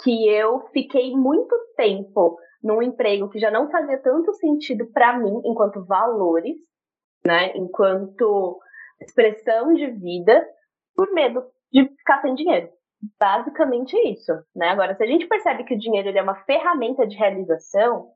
que 0.01 0.27
eu 0.29 0.61
fiquei 0.71 1.15
muito 1.15 1.55
tempo 1.75 2.37
num 2.63 2.81
emprego 2.81 3.29
que 3.29 3.39
já 3.39 3.51
não 3.51 3.69
fazia 3.69 4.01
tanto 4.01 4.33
sentido 4.33 4.85
para 4.93 5.17
mim 5.17 5.41
enquanto 5.45 5.85
valores, 5.85 6.55
né, 7.25 7.55
enquanto 7.55 8.59
expressão 9.01 9.73
de 9.73 9.87
vida, 9.91 10.45
por 10.95 11.11
medo 11.11 11.43
de 11.71 11.87
ficar 11.97 12.21
sem 12.21 12.35
dinheiro. 12.35 12.69
Basicamente 13.19 13.97
isso, 14.09 14.31
né? 14.55 14.69
Agora, 14.69 14.95
se 14.95 15.03
a 15.03 15.07
gente 15.07 15.27
percebe 15.27 15.65
que 15.65 15.75
o 15.75 15.77
dinheiro 15.77 16.09
é 16.17 16.21
uma 16.21 16.41
ferramenta 16.45 17.05
de 17.05 17.17
realização, 17.17 18.07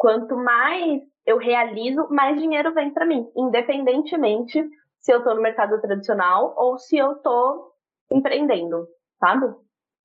quanto 0.00 0.34
mais 0.34 1.02
eu 1.26 1.36
realizo, 1.36 2.08
mais 2.08 2.40
dinheiro 2.40 2.72
vem 2.72 2.90
para 2.90 3.04
mim, 3.04 3.28
independentemente 3.36 4.64
se 4.98 5.12
eu 5.12 5.18
estou 5.18 5.34
no 5.34 5.42
mercado 5.42 5.78
tradicional 5.78 6.54
ou 6.56 6.78
se 6.78 6.96
eu 6.96 7.12
estou 7.12 7.72
empreendendo, 8.10 8.88
sabe? 9.18 9.54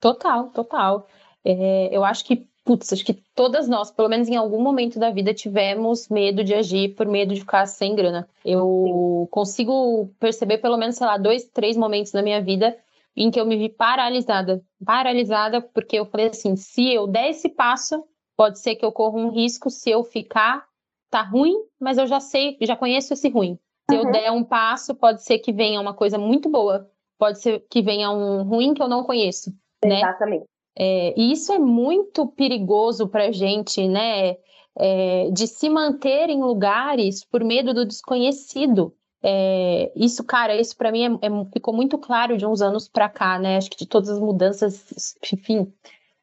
Total, 0.02 0.50
total. 0.50 1.08
É, 1.46 1.96
eu 1.96 2.04
acho 2.04 2.26
que, 2.26 2.46
putz, 2.66 2.92
acho 2.92 3.06
que 3.06 3.14
todas 3.34 3.70
nós, 3.70 3.90
pelo 3.90 4.10
menos 4.10 4.28
em 4.28 4.36
algum 4.36 4.62
momento 4.62 5.00
da 5.00 5.12
vida, 5.12 5.34
tivemos 5.34 6.10
medo 6.10 6.44
de 6.44 6.54
agir 6.54 6.94
por 6.94 7.08
medo 7.08 7.34
de 7.34 7.40
ficar 7.40 7.66
sem 7.66 7.96
grana. 7.96 8.28
Eu 8.44 9.24
Sim. 9.24 9.32
consigo 9.32 10.10
perceber 10.20 10.58
pelo 10.58 10.76
menos, 10.76 10.98
sei 10.98 11.08
lá, 11.08 11.18
dois, 11.18 11.46
três 11.46 11.78
momentos 11.78 12.12
na 12.12 12.22
minha 12.22 12.42
vida 12.42 12.78
em 13.16 13.32
que 13.32 13.40
eu 13.40 13.46
me 13.46 13.56
vi 13.56 13.70
paralisada. 13.70 14.62
Paralisada 14.86 15.62
porque 15.62 15.98
eu 15.98 16.06
falei 16.06 16.28
assim: 16.28 16.58
se 16.58 16.94
eu 16.94 17.08
der 17.08 17.30
esse 17.30 17.48
passo, 17.48 18.04
pode 18.36 18.60
ser 18.60 18.76
que 18.76 18.86
eu 18.86 18.92
corra 18.92 19.18
um 19.18 19.30
risco. 19.30 19.70
Se 19.70 19.90
eu 19.90 20.04
ficar, 20.04 20.66
tá 21.10 21.22
ruim, 21.22 21.56
mas 21.80 21.98
eu 21.98 22.08
já 22.08 22.20
sei, 22.20 22.58
já 22.62 22.76
conheço 22.76 23.14
esse 23.14 23.30
ruim. 23.30 23.58
Se 23.90 23.96
uhum. 23.96 24.04
eu 24.04 24.12
der 24.12 24.32
um 24.32 24.44
passo, 24.44 24.96
pode 24.96 25.24
ser 25.24 25.40
que 25.40 25.54
venha 25.54 25.80
uma 25.80 25.94
coisa 25.94 26.18
muito 26.18 26.50
boa. 26.50 26.90
Pode 27.18 27.40
ser 27.40 27.66
que 27.70 27.82
venha 27.82 28.12
um 28.12 28.44
ruim 28.44 28.74
que 28.74 28.82
eu 28.82 28.88
não 28.88 29.04
conheço. 29.04 29.52
Né? 29.84 30.00
Exatamente. 30.00 30.46
É, 30.78 31.14
e 31.18 31.32
isso 31.32 31.54
é 31.54 31.60
muito 31.60 32.28
perigoso 32.28 33.08
para 33.08 33.28
a 33.28 33.32
gente, 33.32 33.88
né? 33.88 34.36
É, 34.78 35.30
de 35.32 35.48
se 35.48 35.70
manter 35.70 36.30
em 36.30 36.42
lugares 36.42 37.24
por 37.24 37.44
medo 37.44 37.74
do 37.74 37.86
desconhecido. 37.86 38.94
É, 39.24 39.92
isso, 39.96 40.24
cara, 40.24 40.56
isso 40.56 40.76
para 40.76 40.92
mim 40.92 41.20
é, 41.22 41.28
é, 41.28 41.46
ficou 41.54 41.74
muito 41.74 41.98
claro 41.98 42.38
de 42.38 42.46
uns 42.46 42.62
anos 42.62 42.90
para 42.90 43.08
cá, 43.08 43.40
né? 43.40 43.56
Acho 43.58 43.70
que 43.70 43.78
de 43.78 43.88
todas 43.88 44.10
as 44.10 44.20
mudanças, 44.20 45.16
enfim, 45.34 45.72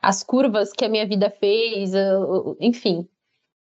as 0.02 0.24
curvas 0.24 0.72
que 0.72 0.84
a 0.84 0.88
minha 0.88 1.06
vida 1.06 1.30
fez, 1.30 1.92
enfim. 2.60 3.08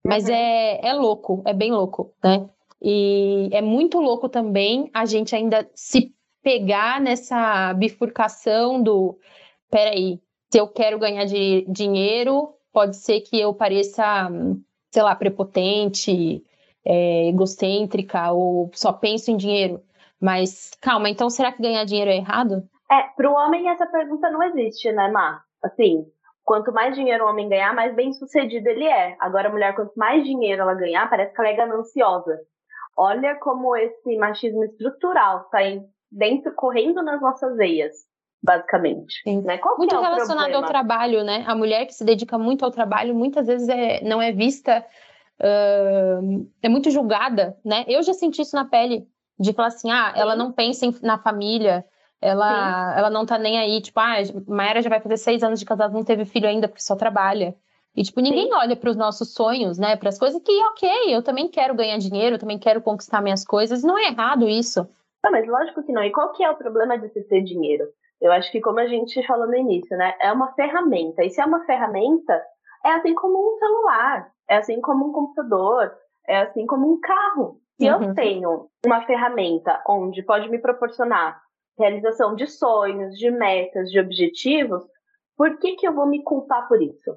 Mas 0.04 0.24
uhum. 0.24 0.34
é, 0.34 0.88
é 0.88 0.92
louco, 0.92 1.42
é 1.46 1.52
bem 1.54 1.70
louco, 1.70 2.12
né? 2.22 2.50
E 2.82 3.48
é 3.52 3.62
muito 3.62 4.00
louco 4.00 4.28
também 4.28 4.90
a 4.92 5.06
gente 5.06 5.36
ainda 5.36 5.70
se 5.72 6.12
pegar 6.42 7.00
nessa 7.00 7.72
bifurcação 7.74 8.82
do 8.82 9.16
peraí, 9.70 10.20
se 10.50 10.58
eu 10.58 10.66
quero 10.66 10.98
ganhar 10.98 11.24
de, 11.24 11.64
dinheiro, 11.68 12.52
pode 12.72 12.96
ser 12.96 13.20
que 13.20 13.40
eu 13.40 13.54
pareça, 13.54 14.28
sei 14.90 15.02
lá, 15.02 15.14
prepotente, 15.14 16.44
é, 16.84 17.28
egocêntrica 17.28 18.32
ou 18.32 18.68
só 18.74 18.92
penso 18.92 19.30
em 19.30 19.36
dinheiro. 19.36 19.80
Mas 20.20 20.72
calma, 20.80 21.08
então 21.08 21.30
será 21.30 21.52
que 21.52 21.62
ganhar 21.62 21.84
dinheiro 21.84 22.10
é 22.10 22.16
errado? 22.16 22.68
É, 22.90 23.02
para 23.16 23.30
o 23.30 23.34
homem 23.34 23.68
essa 23.68 23.86
pergunta 23.86 24.28
não 24.28 24.42
existe, 24.42 24.90
né, 24.90 25.08
Má? 25.08 25.40
Assim, 25.62 26.04
quanto 26.44 26.72
mais 26.72 26.94
dinheiro 26.94 27.24
o 27.24 27.28
homem 27.28 27.48
ganhar, 27.48 27.74
mais 27.74 27.94
bem 27.94 28.12
sucedido 28.12 28.68
ele 28.68 28.84
é. 28.84 29.16
Agora, 29.20 29.48
a 29.48 29.52
mulher, 29.52 29.74
quanto 29.74 29.92
mais 29.96 30.24
dinheiro 30.24 30.62
ela 30.62 30.74
ganhar, 30.74 31.08
parece 31.08 31.34
que 31.34 31.40
ela 31.40 31.50
é 31.50 31.56
gananciosa. 31.56 32.40
Olha 32.96 33.36
como 33.36 33.76
esse 33.76 34.16
machismo 34.16 34.64
estrutural 34.64 35.42
está 35.42 35.58
dentro, 36.10 36.52
correndo 36.54 37.02
nas 37.02 37.20
nossas 37.20 37.56
veias, 37.56 37.92
basicamente. 38.42 39.14
Né? 39.26 39.58
muito 39.78 39.94
é 39.94 40.00
relacionado 40.00 40.54
ao 40.54 40.66
trabalho, 40.66 41.24
né? 41.24 41.44
A 41.46 41.54
mulher 41.54 41.86
que 41.86 41.94
se 41.94 42.04
dedica 42.04 42.36
muito 42.36 42.64
ao 42.64 42.70
trabalho, 42.70 43.14
muitas 43.14 43.46
vezes 43.46 43.68
é, 43.68 44.02
não 44.02 44.20
é 44.20 44.32
vista 44.32 44.84
uh, 45.40 46.50
é 46.62 46.68
muito 46.68 46.90
julgada, 46.90 47.56
né? 47.64 47.84
Eu 47.88 48.02
já 48.02 48.12
senti 48.12 48.42
isso 48.42 48.54
na 48.54 48.64
pele, 48.64 49.06
de 49.38 49.52
falar 49.52 49.68
assim, 49.68 49.90
ah, 49.90 50.12
ela 50.14 50.36
não 50.36 50.52
pensa 50.52 50.84
em, 50.84 50.94
na 51.02 51.18
família, 51.18 51.84
ela, 52.22 52.96
ela 52.96 53.10
não 53.10 53.26
tá 53.26 53.36
nem 53.36 53.58
aí, 53.58 53.80
tipo, 53.80 53.98
ah, 54.00 54.14
Maera 54.46 54.80
já 54.80 54.88
vai 54.88 55.00
fazer 55.00 55.16
seis 55.16 55.42
anos 55.42 55.58
de 55.58 55.66
casado, 55.66 55.92
não 55.92 56.04
teve 56.04 56.24
filho 56.24 56.48
ainda 56.48 56.68
porque 56.68 56.82
só 56.82 56.96
trabalha. 56.96 57.54
E, 57.94 58.02
tipo, 58.02 58.20
ninguém 58.20 58.46
Sim. 58.46 58.54
olha 58.54 58.76
para 58.76 58.88
os 58.88 58.96
nossos 58.96 59.34
sonhos, 59.34 59.78
né? 59.78 59.96
Para 59.96 60.08
as 60.08 60.18
coisas 60.18 60.40
que, 60.42 60.52
ok, 60.68 61.14
eu 61.14 61.22
também 61.22 61.48
quero 61.48 61.74
ganhar 61.74 61.98
dinheiro, 61.98 62.36
eu 62.36 62.38
também 62.38 62.58
quero 62.58 62.80
conquistar 62.80 63.20
minhas 63.20 63.44
coisas. 63.44 63.82
Não 63.82 63.98
é 63.98 64.08
errado 64.08 64.48
isso. 64.48 64.88
Não, 65.22 65.30
mas 65.30 65.46
lógico 65.46 65.82
que 65.82 65.92
não. 65.92 66.02
E 66.02 66.10
qual 66.10 66.32
que 66.32 66.42
é 66.42 66.50
o 66.50 66.56
problema 66.56 66.96
de 66.98 67.10
se 67.10 67.22
ter 67.24 67.42
dinheiro? 67.42 67.84
Eu 68.18 68.32
acho 68.32 68.50
que, 68.50 68.62
como 68.62 68.78
a 68.78 68.86
gente 68.86 69.26
falou 69.26 69.46
no 69.46 69.56
início, 69.56 69.94
né? 69.98 70.14
É 70.22 70.32
uma 70.32 70.54
ferramenta. 70.54 71.22
E 71.22 71.28
se 71.28 71.40
é 71.40 71.44
uma 71.44 71.66
ferramenta, 71.66 72.40
é 72.82 72.92
assim 72.92 73.14
como 73.14 73.36
um 73.36 73.58
celular 73.58 74.32
é 74.52 74.56
assim 74.56 74.80
como 74.80 75.08
um 75.08 75.12
computador, 75.12 75.92
é 76.28 76.42
assim 76.42 76.66
como 76.66 76.92
um 76.92 77.00
carro. 77.00 77.58
Se 77.80 77.90
uhum. 77.90 78.02
eu 78.02 78.14
tenho 78.14 78.68
uma 78.84 79.00
ferramenta 79.06 79.82
onde 79.88 80.22
pode 80.22 80.48
me 80.50 80.58
proporcionar 80.58 81.40
realização 81.78 82.34
de 82.34 82.46
sonhos, 82.46 83.16
de 83.16 83.30
metas, 83.30 83.90
de 83.90 83.98
objetivos, 83.98 84.82
por 85.36 85.58
que, 85.58 85.76
que 85.76 85.86
eu 85.86 85.94
vou 85.94 86.06
me 86.06 86.22
culpar 86.22 86.68
por 86.68 86.80
isso? 86.82 87.16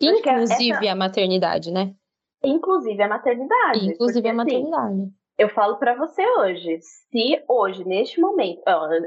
Inclusive 0.00 0.86
essa... 0.86 0.92
a 0.92 0.96
maternidade, 0.96 1.70
né? 1.70 1.94
Inclusive 2.42 3.02
a 3.02 3.08
maternidade. 3.08 3.86
Inclusive 3.86 4.22
porque, 4.22 4.28
a 4.28 4.30
assim, 4.30 4.36
maternidade. 4.36 5.02
Assim, 5.02 5.14
eu 5.38 5.48
falo 5.48 5.76
para 5.76 5.94
você 5.94 6.22
hoje, 6.38 6.78
se 6.82 7.42
hoje, 7.48 7.84
neste 7.84 8.20
momento, 8.20 8.62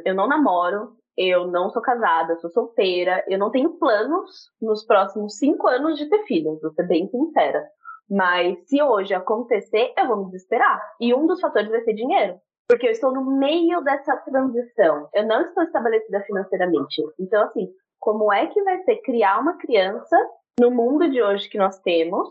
eu 0.06 0.16
não 0.16 0.28
namoro, 0.28 0.96
eu 1.16 1.48
não 1.48 1.70
sou 1.70 1.82
casada, 1.82 2.36
sou 2.38 2.50
solteira, 2.50 3.24
eu 3.28 3.38
não 3.38 3.52
tenho 3.52 3.78
planos 3.78 4.50
nos 4.62 4.84
próximos 4.84 5.38
cinco 5.38 5.68
anos 5.68 5.98
de 5.98 6.10
ter 6.10 6.24
filhos, 6.24 6.60
vou 6.62 6.72
ser 6.72 6.88
bem 6.88 7.08
sincera. 7.08 7.64
Mas 8.10 8.68
se 8.68 8.82
hoje 8.82 9.14
acontecer, 9.14 9.94
eu 9.98 10.08
vou 10.08 10.18
me 10.18 10.26
desesperar. 10.26 10.82
E 11.00 11.14
um 11.14 11.26
dos 11.26 11.40
fatores 11.40 11.70
vai 11.70 11.82
ser 11.82 11.94
dinheiro. 11.94 12.40
Porque 12.68 12.88
eu 12.88 12.92
estou 12.92 13.14
no 13.14 13.38
meio 13.38 13.82
dessa 13.82 14.16
transição. 14.18 15.10
Eu 15.14 15.26
não 15.28 15.42
estou 15.42 15.64
estabelecida 15.64 16.22
financeiramente. 16.22 17.02
Então, 17.20 17.44
assim, 17.44 17.70
como 18.00 18.32
é 18.32 18.48
que 18.48 18.62
vai 18.64 18.82
ser 18.84 18.98
criar 18.98 19.40
uma 19.40 19.58
criança 19.58 20.18
no 20.60 20.72
mundo 20.72 21.10
de 21.10 21.22
hoje 21.22 21.50
que 21.50 21.58
nós 21.58 21.80
temos, 21.80 22.30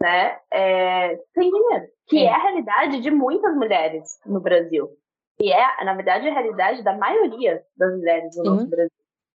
né, 0.00 0.38
é, 0.52 1.16
sem 1.34 1.50
dinheiro? 1.50 1.86
Que 2.06 2.18
é. 2.18 2.24
é 2.24 2.34
a 2.34 2.42
realidade 2.42 3.00
de 3.00 3.10
muitas 3.10 3.54
mulheres 3.54 4.18
no 4.26 4.40
Brasil. 4.40 4.88
E 5.40 5.52
é, 5.52 5.84
na 5.84 5.94
verdade, 5.94 6.28
a 6.28 6.32
realidade 6.32 6.82
da 6.82 6.96
maioria 6.96 7.62
das 7.76 7.96
mulheres 7.96 8.36
no 8.36 8.44
Sim. 8.44 8.50
nosso 8.50 8.66
Brasil. 8.68 8.90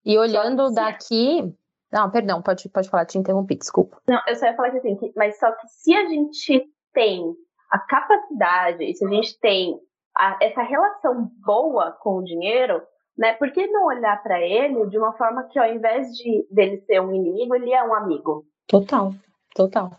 E 0.04 0.18
olhando 0.18 0.70
daqui. 0.72 1.54
Não, 1.92 2.10
perdão, 2.10 2.40
pode, 2.40 2.68
pode 2.68 2.88
falar, 2.88 3.04
te 3.04 3.18
interrompi, 3.18 3.56
desculpa. 3.56 4.00
Não, 4.08 4.20
eu 4.26 4.36
só 4.36 4.46
ia 4.46 4.54
falar 4.54 4.70
que 4.70 4.78
assim, 4.78 4.96
que, 4.96 5.12
mas 5.16 5.38
só 5.38 5.50
que 5.52 5.66
se 5.66 5.94
a 5.94 6.06
gente 6.06 6.64
tem 6.94 7.34
a 7.70 7.78
capacidade, 7.78 8.94
se 8.94 9.04
a 9.04 9.08
gente 9.08 9.38
tem 9.40 9.78
a, 10.16 10.38
essa 10.40 10.62
relação 10.62 11.30
boa 11.44 11.92
com 12.00 12.18
o 12.18 12.24
dinheiro, 12.24 12.82
né? 13.16 13.34
Por 13.34 13.50
que 13.52 13.66
não 13.66 13.86
olhar 13.86 14.22
para 14.22 14.40
ele 14.40 14.86
de 14.86 14.98
uma 14.98 15.12
forma 15.14 15.44
que, 15.44 15.58
ao 15.58 15.72
invés 15.72 16.08
de 16.16 16.46
dele 16.50 16.78
ser 16.86 17.00
um 17.00 17.14
inimigo, 17.14 17.54
ele 17.54 17.72
é 17.72 17.82
um 17.82 17.94
amigo? 17.94 18.44
Total, 18.66 19.12
total. 19.54 19.92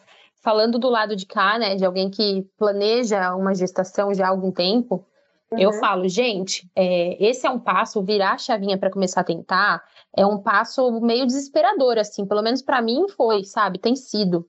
Falando 0.44 0.80
do 0.80 0.90
lado 0.90 1.16
de 1.16 1.26
cá, 1.26 1.60
né, 1.60 1.76
de 1.76 1.86
alguém 1.86 2.10
que 2.10 2.48
planeja 2.58 3.36
uma 3.36 3.54
gestação 3.54 4.14
já 4.14 4.26
há 4.26 4.30
algum 4.30 4.52
tempo, 4.52 5.06
Uhum. 5.52 5.60
Eu 5.60 5.74
falo, 5.74 6.08
gente, 6.08 6.70
é, 6.76 7.22
esse 7.24 7.46
é 7.46 7.50
um 7.50 7.60
passo, 7.60 8.02
virar 8.02 8.34
a 8.34 8.38
chavinha 8.38 8.78
para 8.78 8.90
começar 8.90 9.22
a 9.22 9.26
tentar, 9.26 9.84
é 10.16 10.26
um 10.26 10.42
passo 10.42 11.02
meio 11.02 11.26
desesperador, 11.26 11.98
assim, 11.98 12.26
pelo 12.26 12.42
menos 12.42 12.62
para 12.62 12.82
mim 12.82 13.06
foi, 13.10 13.44
sabe, 13.44 13.78
tem 13.78 13.96
sido. 13.96 14.48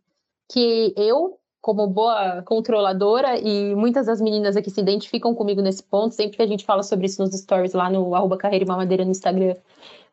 Que 0.48 0.94
eu, 0.96 1.38
como 1.62 1.86
boa 1.86 2.42
controladora, 2.42 3.38
e 3.38 3.74
muitas 3.74 4.06
das 4.06 4.20
meninas 4.20 4.56
aqui 4.56 4.68
se 4.68 4.80
identificam 4.80 5.34
comigo 5.34 5.62
nesse 5.62 5.82
ponto, 5.82 6.14
sempre 6.14 6.36
que 6.36 6.42
a 6.42 6.46
gente 6.46 6.66
fala 6.66 6.82
sobre 6.82 7.06
isso 7.06 7.22
nos 7.22 7.32
stories 7.32 7.72
lá 7.72 7.88
no 7.88 8.14
arroba 8.14 8.36
carreira 8.36 8.64
e 8.64 8.68
mamadeira 8.68 9.04
no 9.04 9.12
Instagram, 9.12 9.54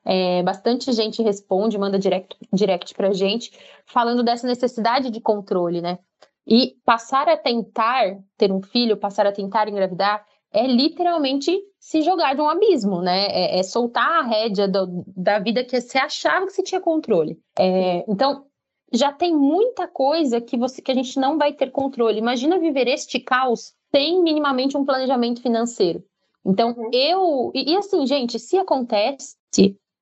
É, 0.06 0.42
bastante 0.44 0.94
gente 0.94 1.22
responde, 1.22 1.78
manda 1.78 2.00
direct, 2.00 2.38
direct 2.54 2.96
pra 2.96 3.12
gente, 3.12 3.52
falando 3.86 4.24
dessa 4.24 4.48
necessidade 4.48 5.12
de 5.12 5.20
controle, 5.20 5.82
né? 5.82 6.00
E 6.48 6.76
passar 6.86 7.28
a 7.28 7.36
tentar 7.36 8.18
ter 8.38 8.52
um 8.52 8.62
filho, 8.62 8.96
passar 8.98 9.28
a 9.28 9.32
tentar 9.32 9.68
engravidar, 9.68 10.26
é 10.52 10.66
literalmente 10.66 11.52
se 11.80 12.02
jogar 12.02 12.34
de 12.34 12.42
um 12.42 12.50
abismo, 12.50 13.02
né? 13.02 13.28
É, 13.28 13.60
é 13.60 13.64
soltar 13.64 14.10
a 14.20 14.24
rédea 14.24 14.68
do, 14.68 15.04
da 15.16 15.38
vida 15.38 15.64
que 15.64 15.80
você 15.80 15.98
achava 15.98 16.46
que 16.46 16.54
você 16.54 16.64
tinha 16.64 16.82
controle. 16.82 17.38
É, 17.58 18.06
então, 18.08 18.46
já 18.92 19.12
tem 19.12 19.36
muita 19.36 19.88
coisa 19.88 20.42
que, 20.42 20.58
você, 20.58 20.82
que 20.82 20.92
a 20.92 20.96
gente 20.96 21.20
não 21.20 21.38
vai 21.38 21.54
ter 21.54 21.72
controle. 21.72 22.18
Imagina 22.18 22.60
viver 22.60 22.88
este 22.88 23.20
caos 23.20 23.74
sem 23.92 24.22
minimamente 24.22 24.78
um 24.78 24.86
planejamento 24.86 25.42
financeiro. 25.42 26.04
Então, 26.46 26.76
uhum. 26.78 26.90
eu. 26.94 27.52
E, 27.54 27.74
e, 27.74 27.78
assim, 27.78 28.06
gente, 28.06 28.40
se 28.40 28.58
acontece, 28.58 29.36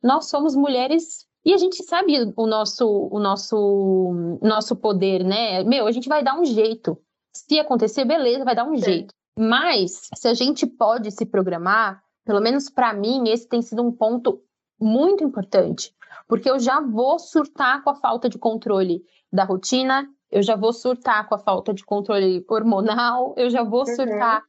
nós 0.02 0.30
somos 0.30 0.56
mulheres. 0.56 1.26
E 1.44 1.54
a 1.54 1.58
gente 1.58 1.82
sabe 1.84 2.34
o 2.36 2.46
nosso, 2.46 3.10
o 3.10 3.20
nosso, 3.20 4.38
nosso 4.42 4.76
poder, 4.76 5.24
né? 5.24 5.64
Meu, 5.64 5.88
a 5.88 5.92
gente 5.92 6.10
vai 6.10 6.24
dar 6.24 6.38
um 6.38 6.44
jeito. 6.44 6.98
Se 7.34 7.60
acontecer, 7.60 8.04
beleza, 8.04 8.44
vai 8.44 8.56
dar 8.56 8.66
um 8.66 8.76
Sim. 8.76 8.84
jeito. 8.84 9.14
Mas, 9.38 10.10
se 10.16 10.28
a 10.28 10.34
gente 10.34 10.66
pode 10.66 11.12
se 11.12 11.26
programar, 11.26 12.02
pelo 12.26 12.42
menos 12.42 12.70
para 12.70 12.94
mim, 12.94 13.30
esse 13.30 13.48
tem 13.48 13.62
sido 13.62 13.82
um 13.82 13.92
ponto 13.92 14.42
muito 14.80 15.24
importante, 15.24 15.94
porque 16.28 16.50
eu 16.50 16.60
já 16.60 16.82
vou 16.82 17.18
surtar 17.20 17.84
com 17.84 17.90
a 17.90 17.96
falta 17.96 18.30
de 18.30 18.38
controle 18.38 19.02
da 19.32 19.44
rotina, 19.44 20.08
eu 20.30 20.42
já 20.42 20.56
vou 20.56 20.74
surtar 20.74 21.28
com 21.28 21.36
a 21.36 21.40
falta 21.40 21.74
de 21.74 21.86
controle 21.86 22.44
hormonal, 22.50 23.34
eu 23.38 23.50
já 23.50 23.64
vou 23.64 23.82
uhum. 23.82 23.96
surtar 23.96 24.44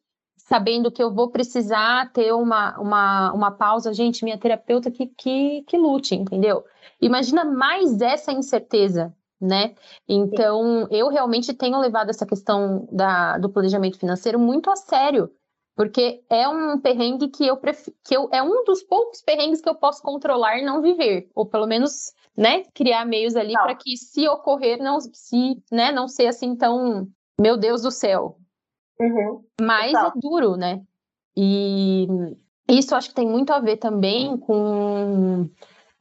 sabendo 0.49 0.91
que 0.91 1.03
eu 1.03 1.13
vou 1.13 1.31
precisar 1.31 2.11
ter 2.13 2.33
uma, 2.33 2.79
uma, 2.81 3.33
uma 3.33 3.51
pausa. 3.51 3.93
Gente, 3.93 4.25
minha 4.25 4.39
terapeuta 4.39 4.91
que, 4.91 5.07
que, 5.07 5.63
que 5.63 5.77
lute, 5.77 6.15
entendeu? 6.15 6.65
Imagina 7.01 7.45
mais 7.45 8.01
essa 8.01 8.33
incerteza, 8.33 9.15
né? 9.41 9.75
Então, 10.09 10.89
eu 10.91 11.09
realmente 11.09 11.53
tenho 11.53 11.79
levado 11.79 12.09
essa 12.09 12.25
questão 12.25 12.89
da, 12.91 13.37
do 13.37 13.51
planejamento 13.51 13.99
financeiro 13.99 14.39
muito 14.39 14.71
a 14.71 14.77
sério, 14.77 15.31
porque 15.79 16.25
é 16.29 16.49
um 16.49 16.77
perrengue 16.81 17.29
que 17.29 17.47
eu 17.47 17.57
prefiro, 17.57 17.97
que 18.03 18.17
eu, 18.17 18.29
é 18.33 18.43
um 18.43 18.65
dos 18.65 18.83
poucos 18.83 19.23
perrengues 19.23 19.61
que 19.61 19.69
eu 19.69 19.77
posso 19.77 20.03
controlar 20.03 20.59
e 20.59 20.65
não 20.65 20.83
viver, 20.83 21.31
ou 21.37 21.47
pelo 21.47 21.69
menos, 21.69 22.13
né, 22.37 22.65
criar 22.75 23.05
meios 23.05 23.37
ali 23.37 23.53
para 23.53 23.77
que 23.77 23.97
se 23.97 24.27
ocorrer 24.27 24.83
não 24.83 24.99
se, 25.01 25.63
né, 25.71 25.93
não 25.93 26.09
ser 26.09 26.27
assim 26.27 26.57
tão, 26.57 27.07
meu 27.41 27.57
Deus 27.57 27.83
do 27.83 27.93
céu, 27.93 28.37
Uhum. 29.01 29.45
Mas 29.61 29.93
é 29.95 30.11
duro, 30.17 30.57
né? 30.57 30.83
E 31.37 32.09
isso 32.69 32.97
acho 32.97 33.11
que 33.11 33.15
tem 33.15 33.29
muito 33.29 33.53
a 33.53 33.61
ver 33.61 33.77
também 33.77 34.37
com 34.37 35.49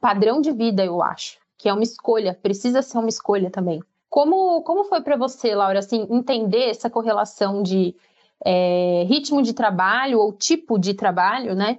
padrão 0.00 0.40
de 0.40 0.50
vida, 0.50 0.84
eu 0.84 1.00
acho, 1.00 1.38
que 1.56 1.68
é 1.68 1.72
uma 1.72 1.84
escolha, 1.84 2.36
precisa 2.42 2.82
ser 2.82 2.98
uma 2.98 3.08
escolha 3.08 3.50
também. 3.52 3.80
Como, 4.10 4.62
como 4.62 4.82
foi 4.82 5.00
para 5.00 5.16
você, 5.16 5.54
Laura, 5.54 5.78
assim, 5.78 6.08
entender 6.10 6.70
essa 6.70 6.90
correlação 6.90 7.62
de 7.62 7.94
é, 8.44 9.04
ritmo 9.08 9.42
de 9.42 9.52
trabalho 9.52 10.18
ou 10.18 10.32
tipo 10.32 10.78
de 10.78 10.94
trabalho, 10.94 11.54
né, 11.54 11.78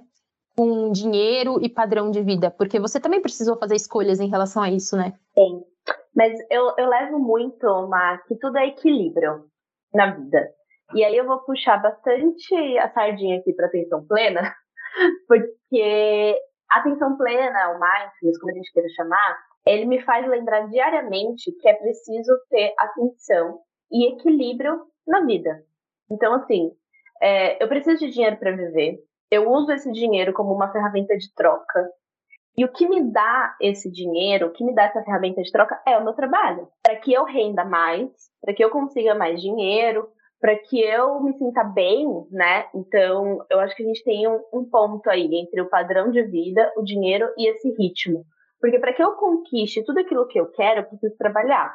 com 0.56 0.92
dinheiro 0.92 1.58
e 1.62 1.68
padrão 1.68 2.10
de 2.10 2.22
vida? 2.22 2.50
Porque 2.50 2.78
você 2.78 3.00
também 3.00 3.20
precisou 3.20 3.56
fazer 3.56 3.76
escolhas 3.76 4.20
em 4.20 4.28
relação 4.28 4.62
a 4.62 4.70
isso, 4.70 4.96
né? 4.96 5.14
Sim, 5.34 5.62
mas 6.14 6.38
eu, 6.50 6.74
eu 6.76 6.88
levo 6.88 7.18
muito, 7.18 7.66
Mar, 7.88 8.22
que 8.24 8.34
tudo 8.36 8.58
é 8.58 8.68
equilíbrio 8.68 9.44
na 9.94 10.14
vida. 10.14 10.50
E 10.94 11.04
aí 11.04 11.16
eu 11.16 11.26
vou 11.26 11.38
puxar 11.40 11.80
bastante 11.80 12.54
a 12.78 12.90
sardinha 12.90 13.38
aqui 13.38 13.52
para 13.52 13.66
atenção 13.66 14.04
plena, 14.06 14.54
porque 15.28 16.36
atenção 16.68 17.16
plena, 17.16 17.70
o 17.70 17.80
mindfulness, 17.80 18.38
como 18.40 18.52
a 18.52 18.54
gente 18.54 18.72
queira 18.72 18.88
chamar, 18.90 19.38
ele 19.66 19.84
me 19.86 20.02
faz 20.02 20.26
lembrar 20.26 20.68
diariamente 20.68 21.52
que 21.52 21.68
é 21.68 21.74
preciso 21.74 22.32
ter 22.48 22.74
atenção 22.78 23.60
e 23.90 24.12
equilíbrio 24.12 24.80
na 25.06 25.24
vida. 25.24 25.62
Então, 26.10 26.34
assim, 26.34 26.70
é, 27.22 27.62
eu 27.62 27.68
preciso 27.68 27.98
de 27.98 28.10
dinheiro 28.10 28.36
para 28.36 28.56
viver, 28.56 28.98
eu 29.30 29.50
uso 29.50 29.70
esse 29.72 29.90
dinheiro 29.92 30.32
como 30.32 30.52
uma 30.52 30.72
ferramenta 30.72 31.16
de 31.16 31.32
troca. 31.34 31.88
E 32.56 32.64
o 32.64 32.72
que 32.72 32.88
me 32.88 33.12
dá 33.12 33.54
esse 33.60 33.90
dinheiro, 33.90 34.48
o 34.48 34.52
que 34.52 34.64
me 34.64 34.74
dá 34.74 34.84
essa 34.84 35.02
ferramenta 35.02 35.40
de 35.40 35.52
troca 35.52 35.80
é 35.86 35.96
o 35.96 36.04
meu 36.04 36.14
trabalho. 36.14 36.68
Para 36.82 36.96
que 36.96 37.12
eu 37.12 37.24
renda 37.24 37.64
mais, 37.64 38.10
para 38.42 38.52
que 38.52 38.62
eu 38.62 38.70
consiga 38.70 39.14
mais 39.14 39.40
dinheiro, 39.40 40.08
para 40.40 40.56
que 40.56 40.80
eu 40.80 41.22
me 41.22 41.32
sinta 41.34 41.62
bem, 41.62 42.06
né? 42.30 42.66
Então, 42.74 43.44
eu 43.48 43.60
acho 43.60 43.76
que 43.76 43.82
a 43.82 43.86
gente 43.86 44.02
tem 44.02 44.26
um, 44.26 44.40
um 44.52 44.64
ponto 44.68 45.08
aí 45.08 45.28
entre 45.32 45.60
o 45.60 45.68
padrão 45.68 46.10
de 46.10 46.22
vida, 46.22 46.72
o 46.76 46.82
dinheiro 46.82 47.30
e 47.36 47.48
esse 47.48 47.70
ritmo. 47.78 48.24
Porque 48.60 48.78
para 48.78 48.92
que 48.92 49.02
eu 49.02 49.12
conquiste 49.12 49.84
tudo 49.84 50.00
aquilo 50.00 50.26
que 50.26 50.40
eu 50.40 50.50
quero, 50.50 50.80
eu 50.80 50.84
preciso 50.84 51.16
trabalhar. 51.16 51.74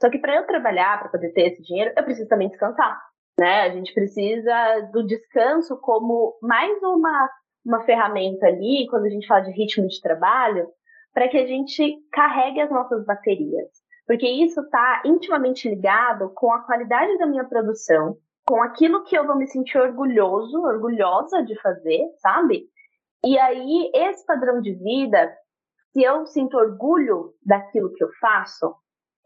Só 0.00 0.10
que 0.10 0.18
para 0.18 0.36
eu 0.36 0.46
trabalhar, 0.46 0.98
para 0.98 1.08
poder 1.08 1.32
ter 1.32 1.52
esse 1.52 1.62
dinheiro, 1.62 1.92
eu 1.96 2.04
preciso 2.04 2.28
também 2.28 2.48
descansar, 2.48 3.00
né? 3.40 3.62
A 3.62 3.70
gente 3.70 3.92
precisa 3.92 4.52
do 4.92 5.04
descanso 5.04 5.76
como 5.80 6.38
mais 6.40 6.80
uma 6.82 7.28
uma 7.62 7.84
ferramenta 7.84 8.46
ali, 8.46 8.86
quando 8.88 9.04
a 9.04 9.10
gente 9.10 9.26
fala 9.26 9.42
de 9.42 9.50
ritmo 9.50 9.86
de 9.86 10.00
trabalho, 10.00 10.66
para 11.12 11.28
que 11.28 11.36
a 11.36 11.46
gente 11.46 11.98
carregue 12.10 12.58
as 12.60 12.70
nossas 12.70 13.04
baterias 13.04 13.68
porque 14.10 14.28
isso 14.28 14.60
está 14.60 15.02
intimamente 15.06 15.68
ligado 15.68 16.30
com 16.34 16.52
a 16.52 16.64
qualidade 16.64 17.16
da 17.16 17.26
minha 17.26 17.44
produção, 17.44 18.16
com 18.44 18.60
aquilo 18.60 19.04
que 19.04 19.16
eu 19.16 19.24
vou 19.24 19.36
me 19.36 19.46
sentir 19.46 19.78
orgulhoso, 19.78 20.60
orgulhosa 20.60 21.44
de 21.44 21.54
fazer, 21.60 22.08
sabe? 22.18 22.64
E 23.24 23.38
aí, 23.38 23.88
esse 23.94 24.26
padrão 24.26 24.60
de 24.60 24.74
vida, 24.74 25.32
se 25.92 26.02
eu 26.02 26.26
sinto 26.26 26.56
orgulho 26.56 27.34
daquilo 27.46 27.92
que 27.92 28.02
eu 28.02 28.08
faço, 28.20 28.74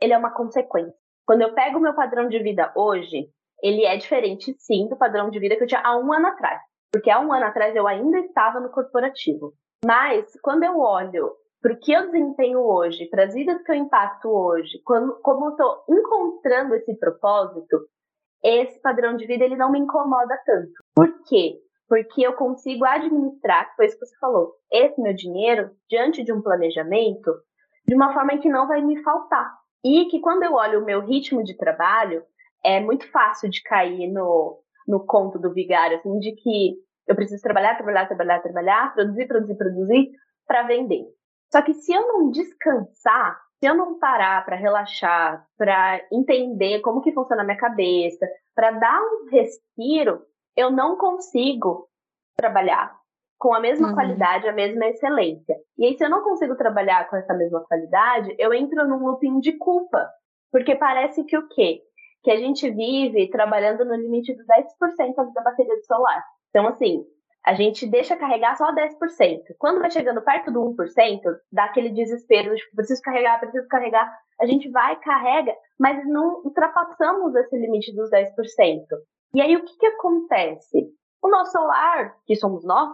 ele 0.03 0.13
é 0.13 0.19
uma 0.19 0.35
consequência. 0.35 0.93
Quando 1.25 1.41
eu 1.41 1.55
pego 1.55 1.79
o 1.79 1.81
meu 1.81 1.95
padrão 1.95 2.29
de 2.29 2.39
vida 2.41 2.71
hoje, 2.77 3.31
ele 3.65 3.87
é 3.87 3.97
diferente, 3.97 4.55
sim, 4.59 4.87
do 4.89 4.97
padrão 4.97 5.31
de 5.31 5.39
vida 5.39 5.57
que 5.57 5.63
eu 5.63 5.67
tinha 5.67 5.81
há 5.83 5.97
um 5.97 6.13
ano 6.13 6.27
atrás. 6.27 6.61
Porque 6.93 7.11
há 7.11 7.19
um 7.19 7.33
ano 7.33 7.47
atrás 7.47 7.75
eu 7.75 7.89
ainda 7.89 8.19
estava 8.19 8.61
no 8.61 8.71
corporativo. 8.71 9.55
Mas, 9.83 10.31
quando 10.43 10.65
eu 10.65 10.79
olho 10.79 11.33
para 11.63 11.73
o 11.73 11.81
que 11.81 11.91
eu 11.91 12.11
desempenho 12.11 12.61
hoje, 12.61 13.07
para 13.07 13.25
as 13.25 13.33
vidas 13.33 13.63
que 13.63 13.73
eu 13.73 13.77
impacto 13.77 14.29
hoje, 14.29 14.83
quando, 14.85 15.19
como 15.23 15.47
eu 15.47 15.51
estou 15.53 15.83
encontrando 15.89 16.75
esse 16.75 16.95
propósito, 16.99 17.89
esse 18.43 18.79
padrão 18.83 19.17
de 19.17 19.27
vida 19.27 19.45
ele 19.45 19.57
não 19.57 19.73
me 19.73 19.79
incomoda 19.79 20.39
tanto. 20.45 20.73
Por 20.95 21.23
quê? 21.23 21.59
Porque 21.89 22.21
eu 22.21 22.35
consigo 22.35 22.85
administrar, 22.85 23.71
que 23.71 23.77
foi 23.77 23.87
isso 23.87 23.99
que 23.99 24.05
você 24.05 24.19
falou, 24.19 24.53
esse 24.71 25.01
meu 25.01 25.15
dinheiro 25.15 25.71
diante 25.89 26.23
de 26.23 26.35
um 26.35 26.43
planejamento 26.43 27.33
de 27.87 27.95
uma 27.95 28.13
forma 28.13 28.37
que 28.37 28.49
não 28.51 28.69
vai 28.69 28.83
me 28.83 29.03
faltar. 29.03 29.51
E 29.83 30.05
que 30.07 30.21
quando 30.21 30.43
eu 30.43 30.53
olho 30.53 30.83
o 30.83 30.85
meu 30.85 31.01
ritmo 31.01 31.43
de 31.43 31.57
trabalho, 31.57 32.23
é 32.65 32.81
muito 32.81 33.11
fácil 33.11 33.51
de 33.51 33.63
cair 33.63 34.11
no, 34.11 34.59
no 34.89 35.05
conto 35.07 35.39
do 35.39 35.53
vigário, 35.53 35.99
assim, 35.99 36.19
de 36.19 36.33
que 36.33 36.75
eu 37.07 37.15
preciso 37.15 37.43
trabalhar, 37.43 37.77
trabalhar, 37.77 38.07
trabalhar, 38.07 38.41
trabalhar, 38.41 38.95
produzir, 38.95 39.27
produzir, 39.27 39.57
produzir 39.57 40.11
para 40.47 40.63
vender. 40.63 41.05
Só 41.53 41.63
que 41.63 41.75
se 41.75 41.93
eu 41.93 42.07
não 42.09 42.31
descansar, 42.31 43.39
se 43.61 43.67
eu 43.67 43.75
não 43.75 43.99
parar 43.99 44.45
para 44.45 44.57
relaxar, 44.57 45.45
para 45.57 46.01
entender 46.11 46.81
como 46.81 47.01
que 47.01 47.13
funciona 47.13 47.43
a 47.43 47.45
minha 47.45 47.59
cabeça, 47.59 48.27
para 48.55 48.71
dar 48.73 49.01
um 49.01 49.31
respiro, 49.31 50.23
eu 50.57 50.71
não 50.71 50.97
consigo 50.97 51.89
trabalhar 52.37 52.97
com 53.39 53.55
a 53.55 53.61
mesma 53.61 53.89
uhum. 53.89 53.95
qualidade, 53.95 54.49
a 54.49 54.53
mesma 54.53 54.87
excelência. 54.87 55.55
E 55.77 55.85
aí, 55.85 55.99
se 55.99 56.05
eu 56.05 56.09
não 56.09 56.23
consigo 56.23 56.57
trabalhar 56.57 57.09
com 57.11 57.17
essa 57.17 57.35
mesma 57.35 57.63
qualidade, 57.65 58.35
eu 58.39 58.55
entro 58.55 58.89
num 58.89 59.05
looping 59.07 59.39
de 59.41 59.53
culpa. 59.59 60.09
Porque 60.51 60.75
parece 60.77 61.25
que 61.25 61.37
o 61.37 61.49
quê? 61.49 61.83
Que 62.25 62.31
a 62.31 62.37
gente 62.37 62.69
vive 62.71 63.31
trabalhando 63.31 63.85
no 63.85 63.95
limite 63.95 64.35
dos 64.35 64.47
10% 64.47 65.15
da 65.33 65.43
bateria 65.43 65.77
do 65.77 65.85
celular. 65.85 66.25
Então, 66.49 66.67
assim, 66.67 67.05
a 67.45 67.53
gente 67.53 67.87
deixa 67.87 68.17
carregar 68.17 68.57
só 68.57 68.75
10%. 68.75 68.97
Quando 69.59 69.81
vai 69.81 69.91
chegando 69.91 70.23
perto 70.23 70.51
do 70.51 70.61
1%, 70.61 71.21
dá 71.53 71.65
aquele 71.65 71.91
desespero, 71.91 72.57
tipo, 72.57 72.75
preciso 72.75 73.03
carregar, 73.03 73.39
preciso 73.39 73.69
carregar. 73.69 74.11
A 74.41 74.47
gente 74.47 74.71
vai, 74.71 74.99
carrega, 75.01 75.55
mas 75.79 76.09
não 76.09 76.41
ultrapassamos 76.43 77.35
esse 77.35 77.57
limite 77.57 77.95
dos 77.95 78.11
10%. 78.11 78.31
E 79.35 79.43
aí 79.43 79.55
o 79.57 79.65
que, 79.65 79.77
que 79.77 79.87
acontece? 79.87 80.91
O 81.23 81.29
nosso 81.29 81.53
celular, 81.53 82.17
que 82.27 82.35
somos 82.35 82.65
nós, 82.65 82.91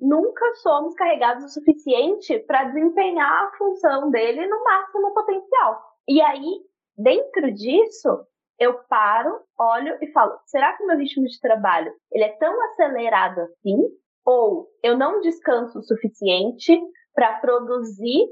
nunca 0.00 0.52
somos 0.56 0.94
carregados 0.94 1.44
o 1.44 1.48
suficiente 1.48 2.40
para 2.40 2.64
desempenhar 2.64 3.44
a 3.44 3.56
função 3.56 4.10
dele 4.10 4.48
no 4.48 4.64
máximo 4.64 5.14
potencial. 5.14 5.80
E 6.08 6.20
aí, 6.20 6.60
dentro 6.98 7.52
disso, 7.52 8.26
eu 8.62 8.74
paro, 8.88 9.40
olho 9.58 9.98
e 10.00 10.06
falo: 10.12 10.38
será 10.46 10.76
que 10.76 10.84
o 10.84 10.86
meu 10.86 10.96
ritmo 10.96 11.26
de 11.26 11.40
trabalho 11.40 11.92
ele 12.12 12.24
é 12.24 12.36
tão 12.36 12.62
acelerado 12.66 13.40
assim? 13.40 13.76
Ou 14.24 14.68
eu 14.82 14.96
não 14.96 15.20
descanso 15.20 15.80
o 15.80 15.82
suficiente 15.82 16.80
para 17.12 17.38
produzir 17.40 18.24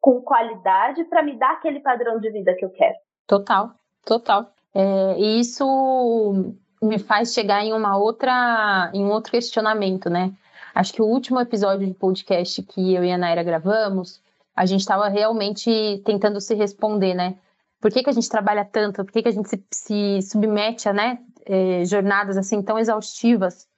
com 0.00 0.20
qualidade 0.20 1.02
para 1.04 1.22
me 1.22 1.38
dar 1.38 1.52
aquele 1.52 1.80
padrão 1.80 2.20
de 2.20 2.30
vida 2.30 2.54
que 2.54 2.64
eu 2.64 2.70
quero? 2.70 2.94
Total, 3.26 3.70
total. 4.04 4.52
É, 4.74 5.18
e 5.18 5.40
isso 5.40 6.54
me 6.82 6.98
faz 6.98 7.32
chegar 7.32 7.64
em 7.64 7.72
uma 7.72 7.96
outra, 7.96 8.90
em 8.92 9.02
um 9.02 9.10
outro 9.10 9.32
questionamento, 9.32 10.10
né? 10.10 10.30
Acho 10.74 10.92
que 10.92 11.00
o 11.00 11.06
último 11.06 11.40
episódio 11.40 11.86
de 11.86 11.94
podcast 11.94 12.62
que 12.64 12.92
eu 12.92 13.02
e 13.02 13.10
a 13.10 13.16
Naira 13.16 13.42
gravamos, 13.42 14.20
a 14.54 14.66
gente 14.66 14.80
estava 14.80 15.08
realmente 15.08 16.02
tentando 16.04 16.38
se 16.38 16.54
responder, 16.54 17.14
né? 17.14 17.38
Por 17.84 17.92
que, 17.92 18.02
que 18.02 18.08
a 18.08 18.14
gente 18.14 18.30
trabalha 18.30 18.64
tanto? 18.64 19.04
Por 19.04 19.12
que, 19.12 19.20
que 19.20 19.28
a 19.28 19.30
gente 19.30 19.46
se, 19.46 19.62
se 19.70 20.22
submete 20.22 20.88
a 20.88 20.92
né, 20.94 21.18
eh, 21.44 21.84
jornadas 21.84 22.38
assim 22.38 22.62
tão 22.62 22.78
exaustivas? 22.78 23.68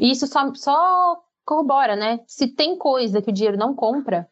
E 0.00 0.10
isso 0.10 0.26
só, 0.26 0.52
só 0.52 1.22
corrobora, 1.44 1.94
né? 1.94 2.18
Se 2.26 2.48
tem 2.48 2.76
coisa 2.76 3.22
que 3.22 3.30
o 3.30 3.32
dinheiro 3.32 3.56
não 3.56 3.72
compra, 3.72 4.28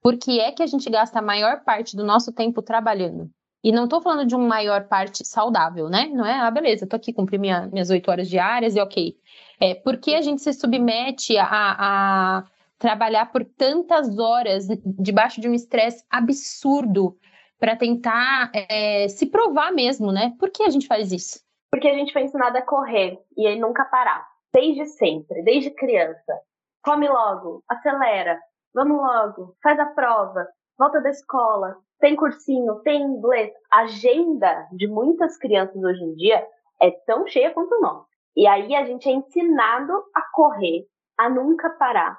por 0.00 0.16
que 0.16 0.40
é 0.40 0.50
que 0.50 0.62
a 0.62 0.66
gente 0.66 0.88
gasta 0.88 1.18
a 1.18 1.22
maior 1.22 1.62
parte 1.62 1.94
do 1.94 2.02
nosso 2.02 2.32
tempo 2.32 2.62
trabalhando? 2.62 3.28
E 3.62 3.70
não 3.70 3.84
estou 3.84 4.00
falando 4.00 4.26
de 4.26 4.34
uma 4.34 4.48
maior 4.48 4.88
parte 4.88 5.22
saudável, 5.22 5.90
né? 5.90 6.06
Não 6.06 6.24
é, 6.24 6.40
ah, 6.40 6.50
beleza, 6.50 6.84
estou 6.84 6.96
aqui, 6.96 7.12
cumpri 7.12 7.36
minha, 7.36 7.68
minhas 7.70 7.90
oito 7.90 8.10
horas 8.10 8.30
diárias 8.30 8.74
e 8.76 8.80
ok. 8.80 9.14
É, 9.60 9.74
por 9.74 9.98
que 9.98 10.14
a 10.14 10.22
gente 10.22 10.40
se 10.40 10.54
submete 10.54 11.36
a, 11.36 11.46
a 11.50 12.44
trabalhar 12.78 13.30
por 13.30 13.44
tantas 13.44 14.18
horas 14.18 14.68
debaixo 14.98 15.38
de 15.38 15.50
um 15.50 15.52
estresse 15.52 16.02
absurdo 16.08 17.18
para 17.62 17.76
tentar 17.76 18.50
é, 18.52 19.06
se 19.06 19.30
provar 19.30 19.70
mesmo, 19.70 20.10
né? 20.10 20.34
Por 20.36 20.50
que 20.50 20.64
a 20.64 20.68
gente 20.68 20.88
faz 20.88 21.12
isso? 21.12 21.38
Porque 21.70 21.86
a 21.86 21.94
gente 21.94 22.12
foi 22.12 22.22
ensinado 22.22 22.58
a 22.58 22.62
correr 22.62 23.20
e 23.36 23.46
aí 23.46 23.56
nunca 23.56 23.84
parar. 23.84 24.26
Desde 24.52 24.84
sempre, 24.86 25.44
desde 25.44 25.70
criança. 25.70 26.40
Come 26.84 27.08
logo, 27.08 27.62
acelera, 27.68 28.36
vamos 28.74 28.96
logo, 28.96 29.54
faz 29.62 29.78
a 29.78 29.86
prova, 29.86 30.44
volta 30.76 31.00
da 31.00 31.10
escola, 31.10 31.76
tem 32.00 32.16
cursinho, 32.16 32.80
tem 32.80 33.00
inglês. 33.00 33.52
A 33.70 33.82
agenda 33.82 34.66
de 34.72 34.88
muitas 34.88 35.38
crianças 35.38 35.80
hoje 35.80 36.02
em 36.02 36.16
dia 36.16 36.44
é 36.80 36.90
tão 37.06 37.28
cheia 37.28 37.52
quanto 37.52 37.80
nós. 37.80 38.04
E 38.36 38.44
aí 38.44 38.74
a 38.74 38.84
gente 38.84 39.08
é 39.08 39.12
ensinado 39.12 39.92
a 40.12 40.22
correr, 40.32 40.84
a 41.16 41.30
nunca 41.30 41.70
parar. 41.70 42.18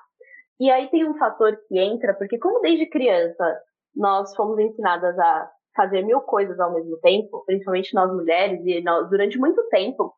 E 0.57 0.71
aí 0.71 0.87
tem 0.87 1.05
um 1.05 1.17
fator 1.17 1.59
que 1.67 1.77
entra, 1.77 2.13
porque 2.13 2.39
como 2.39 2.61
desde 2.61 2.85
criança 2.85 3.61
nós 3.95 4.35
fomos 4.35 4.59
ensinadas 4.59 5.17
a 5.17 5.49
fazer 5.75 6.03
mil 6.03 6.21
coisas 6.21 6.59
ao 6.59 6.73
mesmo 6.73 6.97
tempo, 6.97 7.43
principalmente 7.45 7.93
nós 7.93 8.11
mulheres, 8.11 8.61
e 8.65 8.81
nós, 8.81 9.09
durante 9.09 9.37
muito 9.37 9.61
tempo 9.69 10.13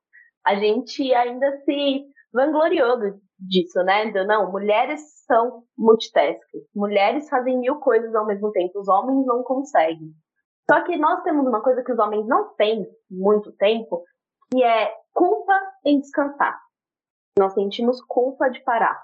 a 0.46 0.56
gente 0.56 1.14
ainda 1.14 1.58
se 1.62 2.06
vangloriou 2.32 2.98
disso, 3.40 3.84
né? 3.84 4.06
Não, 4.26 4.52
mulheres 4.52 5.02
são 5.26 5.64
multitask, 5.78 6.40
mulheres 6.76 7.28
fazem 7.30 7.58
mil 7.58 7.80
coisas 7.80 8.14
ao 8.14 8.28
mesmo 8.28 8.52
tempo, 8.52 8.80
os 8.80 8.88
homens 8.88 9.26
não 9.26 9.44
conseguem. 9.44 10.14
Só 10.70 10.82
que 10.84 10.98
nós 10.98 11.24
temos 11.24 11.48
uma 11.48 11.62
coisa 11.62 11.84
que 11.84 11.92
os 11.92 12.00
homens 12.00 12.28
não 12.28 12.54
têm 12.56 12.88
muito 13.10 13.52
tempo, 13.54 14.04
que 14.52 14.64
é 14.64 14.94
culpa 15.14 15.54
em 15.84 16.00
descansar. 16.00 16.60
Nós 17.38 17.54
sentimos 17.54 18.02
culpa 18.06 18.50
de 18.50 18.64
parar, 18.64 19.00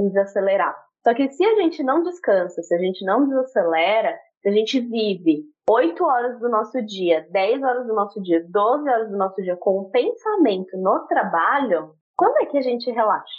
em 0.00 0.08
desacelerar. 0.08 0.76
Só 1.06 1.14
que 1.14 1.30
se 1.30 1.44
a 1.44 1.54
gente 1.54 1.84
não 1.84 2.02
descansa, 2.02 2.60
se 2.64 2.74
a 2.74 2.78
gente 2.78 3.04
não 3.04 3.28
desacelera, 3.28 4.18
se 4.42 4.48
a 4.48 4.50
gente 4.50 4.80
vive 4.80 5.44
8 5.70 6.04
horas 6.04 6.40
do 6.40 6.48
nosso 6.48 6.84
dia, 6.84 7.24
10 7.30 7.62
horas 7.62 7.86
do 7.86 7.94
nosso 7.94 8.20
dia, 8.20 8.44
12 8.48 8.88
horas 8.88 9.08
do 9.08 9.16
nosso 9.16 9.40
dia 9.40 9.56
com 9.56 9.78
o 9.78 9.90
pensamento 9.90 10.76
no 10.76 11.06
trabalho, 11.06 11.94
quando 12.16 12.38
é 12.38 12.46
que 12.46 12.58
a 12.58 12.60
gente 12.60 12.90
relaxa? 12.90 13.30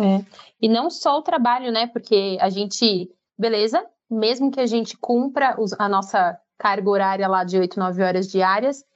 É. 0.00 0.24
E 0.58 0.70
não 0.70 0.88
só 0.88 1.18
o 1.18 1.22
trabalho, 1.22 1.70
né? 1.70 1.86
Porque 1.86 2.38
a 2.40 2.48
gente, 2.48 3.10
beleza, 3.38 3.84
mesmo 4.10 4.50
que 4.50 4.60
a 4.60 4.66
gente 4.66 4.96
cumpra 4.96 5.54
a 5.78 5.88
nossa 5.90 6.40
carga 6.58 6.88
horária 6.88 7.28
lá 7.28 7.44
de 7.44 7.58
8, 7.58 7.78
9 7.78 8.02
horas 8.02 8.26
diárias, 8.26 8.86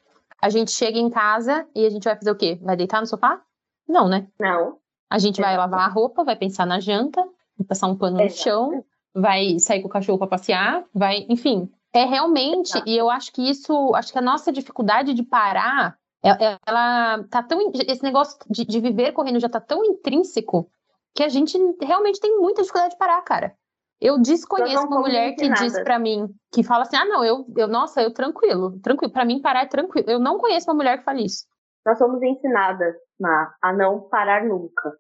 a 0.43 0.49
gente 0.49 0.71
chega 0.71 0.99
em 0.99 1.11
casa 1.11 1.69
e 1.75 1.85
a 1.85 1.91
gente 1.91 2.05
vai 2.05 2.17
fazer 2.17 2.31
o 2.31 2.37
quê? 2.37 2.59
Vai 2.63 2.79
deitar 2.79 2.99
no 2.99 3.07
sofá? 3.07 3.43
Não, 3.87 4.09
né? 4.09 4.27
Não. 4.41 4.79
A 5.11 5.19
gente 5.19 5.39
vai 5.39 5.55
lavar 5.55 5.81
a 5.81 5.93
roupa, 5.93 6.25
vai 6.25 6.35
pensar 6.35 6.65
na 6.65 6.81
janta, 6.81 7.23
passar 7.65 7.87
um 7.87 7.97
pano 7.97 8.23
no 8.23 8.31
chão, 8.31 8.85
vai 9.15 9.59
sair 9.59 9.81
com 9.81 9.89
o 9.89 9.91
cachorro 9.91 10.19
para 10.19 10.29
passear, 10.29 10.85
vai, 10.95 11.27
enfim. 11.29 11.71
É 11.93 12.05
realmente, 12.05 12.71
Exato. 12.71 12.89
e 12.89 12.97
eu 12.97 13.09
acho 13.09 13.33
que 13.33 13.49
isso, 13.49 13.95
acho 13.95 14.13
que 14.13 14.19
a 14.19 14.23
nossa 14.23 14.53
dificuldade 14.53 15.15
de 15.15 15.23
parar, 15.23 15.97
ela, 16.23 16.59
ela 16.67 17.25
tá 17.31 17.43
tão, 17.43 17.73
esse 17.87 18.03
negócio 18.03 18.37
de, 18.51 18.65
de 18.65 18.81
viver 18.81 19.13
correndo 19.13 19.41
já 19.41 19.49
tá 19.49 19.61
tão 19.61 19.85
intrínseco 19.85 20.71
que 21.15 21.23
a 21.23 21.29
gente 21.29 21.57
realmente 21.81 22.21
tem 22.21 22.39
muita 22.39 22.61
dificuldade 22.61 22.93
de 22.93 22.99
parar, 22.99 23.23
cara. 23.23 23.55
Eu 23.99 24.21
desconheço 24.21 24.87
uma 24.87 25.01
mulher 25.01 25.35
que 25.35 25.49
nada. 25.49 25.63
diz 25.63 25.83
para 25.83 25.99
mim, 25.99 26.29
que 26.53 26.63
fala 26.63 26.83
assim: 26.83 26.97
ah, 26.97 27.07
não, 27.07 27.25
eu, 27.25 27.47
eu 27.57 27.67
nossa, 27.67 28.03
eu 28.03 28.13
tranquilo, 28.13 28.79
tranquilo. 28.81 29.13
Para 29.13 29.25
mim, 29.25 29.41
parar 29.41 29.63
é 29.63 29.67
tranquilo. 29.67 30.11
Eu 30.11 30.19
não 30.19 30.37
conheço 30.37 30.71
uma 30.71 30.77
mulher 30.77 30.99
que 30.99 31.05
fale 31.05 31.25
isso. 31.25 31.47
Nós 31.85 31.97
somos 31.97 32.23
ensinadas 32.23 32.95
a 33.63 33.73
não 33.73 34.01
parar 34.09 34.45
nunca. 34.45 34.93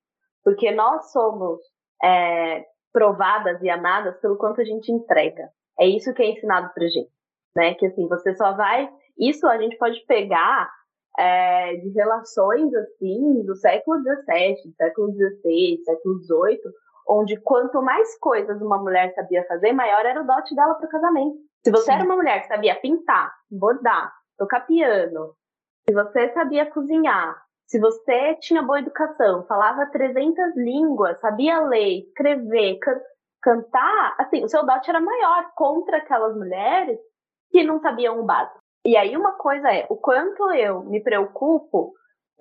Porque 0.42 0.71
nós 0.71 1.11
somos 1.12 1.61
é, 2.03 2.65
provadas 2.93 3.63
e 3.63 3.71
amadas 3.71 4.19
pelo 4.21 4.37
quanto 4.37 4.61
a 4.61 4.65
gente 4.65 4.91
entrega. 4.91 5.49
É 5.79 5.87
isso 5.87 6.13
que 6.15 6.23
é 6.23 6.31
ensinado 6.31 6.73
pra 6.75 6.87
gente. 6.87 7.11
Né? 7.55 7.75
Que 7.75 7.87
assim, 7.87 8.09
você 8.09 8.35
só 8.35 8.53
vai. 8.53 8.89
Isso 9.19 9.47
a 9.47 9.59
gente 9.59 9.77
pode 9.77 10.05
pegar 10.07 10.71
é, 11.19 11.77
de 11.77 11.91
relações 11.91 12.73
assim 12.75 13.43
do 13.45 13.55
século 13.57 13.99
XVII, 14.01 14.75
século 14.77 15.13
XVI, 15.13 15.79
século 15.85 16.19
XVIII, 16.21 16.61
onde 17.09 17.41
quanto 17.41 17.83
mais 17.83 18.19
coisas 18.19 18.61
uma 18.61 18.79
mulher 18.79 19.15
sabia 19.15 19.45
fazer, 19.47 19.73
maior 19.73 20.05
era 20.05 20.23
o 20.23 20.27
dote 20.27 20.55
dela 20.55 20.75
para 20.75 20.87
o 20.87 20.91
casamento. 20.91 21.37
Se 21.65 21.71
você 21.71 21.87
Sim. 21.87 21.93
era 21.93 22.05
uma 22.05 22.17
mulher 22.17 22.41
que 22.43 22.49
sabia 22.49 22.79
pintar, 22.81 23.33
bordar, 23.51 24.13
tocar 24.39 24.67
piano, 24.67 25.35
se 25.89 25.95
você 25.95 26.33
sabia 26.33 26.67
cozinhar, 26.71 27.37
se 27.67 27.81
você 27.81 28.35
tinha 28.37 28.63
boa 28.63 28.79
educação, 28.79 29.45
falava 29.47 29.87
300 29.87 30.57
línguas, 30.57 31.19
sabia 31.21 31.61
ler, 31.61 32.01
escrever, 32.01 32.79
can 32.79 33.01
cantar, 33.43 34.17
assim, 34.19 34.43
o 34.43 34.49
seu 34.49 34.67
dote 34.67 34.91
era 34.91 35.01
maior 35.01 35.53
contra 35.55 35.99
aquelas 35.99 36.37
mulheres 36.37 36.99
que 37.51 37.63
não 37.63 37.81
sabiam 37.81 38.19
o 38.19 38.25
básico. 38.25 38.59
E 38.85 38.97
aí 38.97 39.17
uma 39.17 39.33
coisa 39.33 39.69
é, 39.71 39.87
o 39.89 39.97
quanto 39.97 40.51
eu 40.53 40.83
me 40.85 41.01
preocupo 41.01 41.93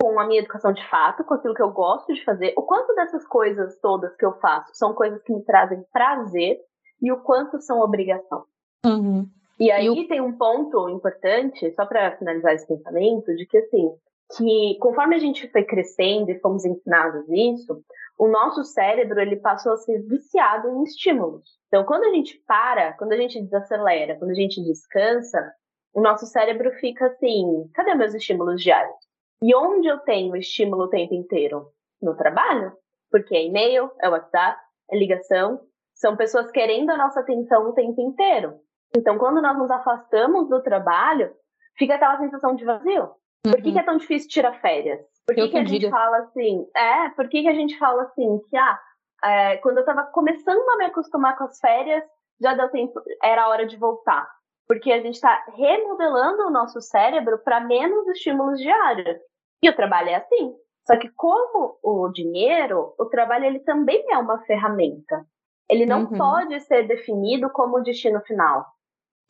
com 0.01 0.19
a 0.19 0.25
minha 0.25 0.39
educação 0.39 0.73
de 0.73 0.87
fato, 0.89 1.23
com 1.23 1.35
aquilo 1.35 1.53
que 1.53 1.61
eu 1.61 1.71
gosto 1.71 2.13
de 2.13 2.23
fazer, 2.23 2.53
o 2.57 2.63
quanto 2.63 2.93
dessas 2.95 3.25
coisas 3.27 3.79
todas 3.79 4.15
que 4.15 4.25
eu 4.25 4.33
faço 4.39 4.73
são 4.73 4.93
coisas 4.93 5.21
que 5.23 5.33
me 5.33 5.43
trazem 5.43 5.83
prazer 5.91 6.59
e 7.01 7.11
o 7.11 7.21
quanto 7.21 7.61
são 7.61 7.79
obrigação. 7.79 8.45
Uhum. 8.85 9.27
E 9.59 9.71
aí 9.71 9.87
e 9.87 10.07
tem 10.07 10.21
um 10.21 10.37
ponto 10.37 10.89
importante, 10.89 11.71
só 11.75 11.85
para 11.85 12.17
finalizar 12.17 12.53
esse 12.53 12.67
pensamento, 12.67 13.33
de 13.35 13.45
que 13.45 13.57
assim, 13.57 13.91
que 14.35 14.77
conforme 14.79 15.15
a 15.15 15.19
gente 15.19 15.47
foi 15.51 15.63
crescendo 15.63 16.31
e 16.31 16.39
fomos 16.39 16.65
ensinados 16.65 17.25
isso, 17.29 17.83
o 18.17 18.27
nosso 18.27 18.63
cérebro 18.63 19.19
ele 19.19 19.35
passou 19.35 19.73
a 19.73 19.77
ser 19.77 20.01
viciado 20.03 20.69
em 20.69 20.83
estímulos. 20.83 21.49
Então, 21.67 21.83
quando 21.85 22.05
a 22.05 22.13
gente 22.13 22.41
para, 22.47 22.93
quando 22.93 23.11
a 23.11 23.17
gente 23.17 23.41
desacelera, 23.41 24.17
quando 24.17 24.31
a 24.31 24.35
gente 24.35 24.63
descansa, 24.63 25.53
o 25.93 26.01
nosso 26.01 26.25
cérebro 26.25 26.71
fica 26.79 27.07
assim: 27.07 27.69
cadê 27.73 27.93
meus 27.93 28.13
estímulos 28.13 28.61
diários? 28.61 28.95
E 29.41 29.53
onde 29.55 29.87
eu 29.87 29.99
tenho 29.99 30.35
estímulo 30.35 30.83
o 30.83 30.89
tempo 30.89 31.13
inteiro? 31.13 31.67
No 32.01 32.15
trabalho. 32.15 32.73
Porque 33.11 33.35
é 33.35 33.45
e-mail, 33.45 33.91
é 34.01 34.09
WhatsApp, 34.09 34.59
é 34.89 34.97
ligação. 34.97 35.61
São 35.93 36.17
pessoas 36.17 36.51
querendo 36.51 36.89
a 36.89 36.97
nossa 36.97 37.19
atenção 37.19 37.69
o 37.69 37.73
tempo 37.73 38.01
inteiro. 38.01 38.59
Então, 38.95 39.17
quando 39.17 39.41
nós 39.41 39.57
nos 39.57 39.69
afastamos 39.69 40.49
do 40.49 40.61
trabalho, 40.61 41.33
fica 41.77 41.95
aquela 41.95 42.17
sensação 42.17 42.55
de 42.55 42.65
vazio. 42.65 43.11
Por 43.51 43.61
que, 43.61 43.67
uhum. 43.67 43.73
que 43.73 43.79
é 43.79 43.83
tão 43.83 43.97
difícil 43.97 44.29
tirar 44.29 44.59
férias? 44.59 44.99
Por 45.25 45.35
que, 45.35 45.49
que 45.49 45.57
a 45.57 45.65
gente 45.65 45.89
fala 45.89 46.17
assim? 46.17 46.67
É, 46.75 47.09
por 47.09 47.27
que, 47.29 47.41
que 47.41 47.47
a 47.47 47.53
gente 47.53 47.77
fala 47.77 48.03
assim 48.03 48.39
que 48.49 48.57
ah, 48.57 48.79
é, 49.23 49.57
quando 49.57 49.77
eu 49.77 49.81
estava 49.81 50.03
começando 50.03 50.69
a 50.69 50.77
me 50.77 50.85
acostumar 50.85 51.37
com 51.37 51.45
as 51.45 51.59
férias, 51.59 52.03
já 52.41 52.53
deu 52.53 52.69
tempo, 52.69 53.01
era 53.23 53.47
hora 53.49 53.65
de 53.65 53.77
voltar. 53.77 54.27
Porque 54.67 54.91
a 54.91 55.01
gente 55.01 55.15
está 55.15 55.43
remodelando 55.55 56.43
o 56.43 56.51
nosso 56.51 56.81
cérebro 56.81 57.39
para 57.39 57.59
menos 57.59 58.07
estímulos 58.07 58.59
diários. 58.59 59.17
E 59.61 59.69
o 59.69 59.75
trabalho 59.75 60.09
é 60.09 60.15
assim. 60.15 60.55
Só 60.87 60.97
que 60.97 61.09
como 61.15 61.77
o 61.83 62.09
dinheiro, 62.09 62.93
o 62.99 63.05
trabalho 63.05 63.45
ele 63.45 63.59
também 63.59 64.03
é 64.11 64.17
uma 64.17 64.39
ferramenta. 64.45 65.25
Ele 65.69 65.85
não 65.85 66.03
uhum. 66.03 66.17
pode 66.17 66.59
ser 66.61 66.87
definido 66.87 67.49
como 67.51 67.77
o 67.77 67.83
destino 67.83 68.21
final. 68.21 68.65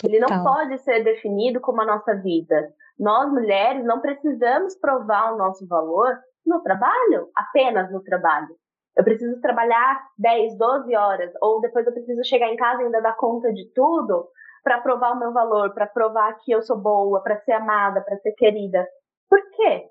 Ele 0.03 0.19
não 0.19 0.43
pode 0.43 0.77
ser 0.79 1.03
definido 1.03 1.61
como 1.61 1.81
a 1.81 1.85
nossa 1.85 2.15
vida. 2.15 2.73
Nós, 2.99 3.31
mulheres, 3.31 3.83
não 3.85 4.01
precisamos 4.01 4.77
provar 4.79 5.33
o 5.33 5.37
nosso 5.37 5.67
valor 5.67 6.17
no 6.45 6.61
trabalho, 6.61 7.29
apenas 7.35 7.91
no 7.91 8.01
trabalho. 8.03 8.55
Eu 8.95 9.03
preciso 9.03 9.39
trabalhar 9.41 10.01
10, 10.17 10.57
12 10.57 10.95
horas, 10.95 11.31
ou 11.41 11.59
depois 11.59 11.85
eu 11.85 11.93
preciso 11.93 12.23
chegar 12.23 12.47
em 12.47 12.55
casa 12.55 12.81
e 12.81 12.85
ainda 12.85 13.01
dar 13.01 13.17
conta 13.17 13.51
de 13.53 13.69
tudo 13.73 14.29
para 14.63 14.79
provar 14.81 15.11
o 15.11 15.19
meu 15.19 15.33
valor, 15.33 15.73
para 15.73 15.85
provar 15.85 16.37
que 16.39 16.51
eu 16.51 16.61
sou 16.61 16.77
boa, 16.77 17.21
para 17.21 17.39
ser 17.41 17.53
amada, 17.53 18.01
para 18.01 18.17
ser 18.17 18.31
querida. 18.33 18.87
Por 19.29 19.39
quê? 19.51 19.89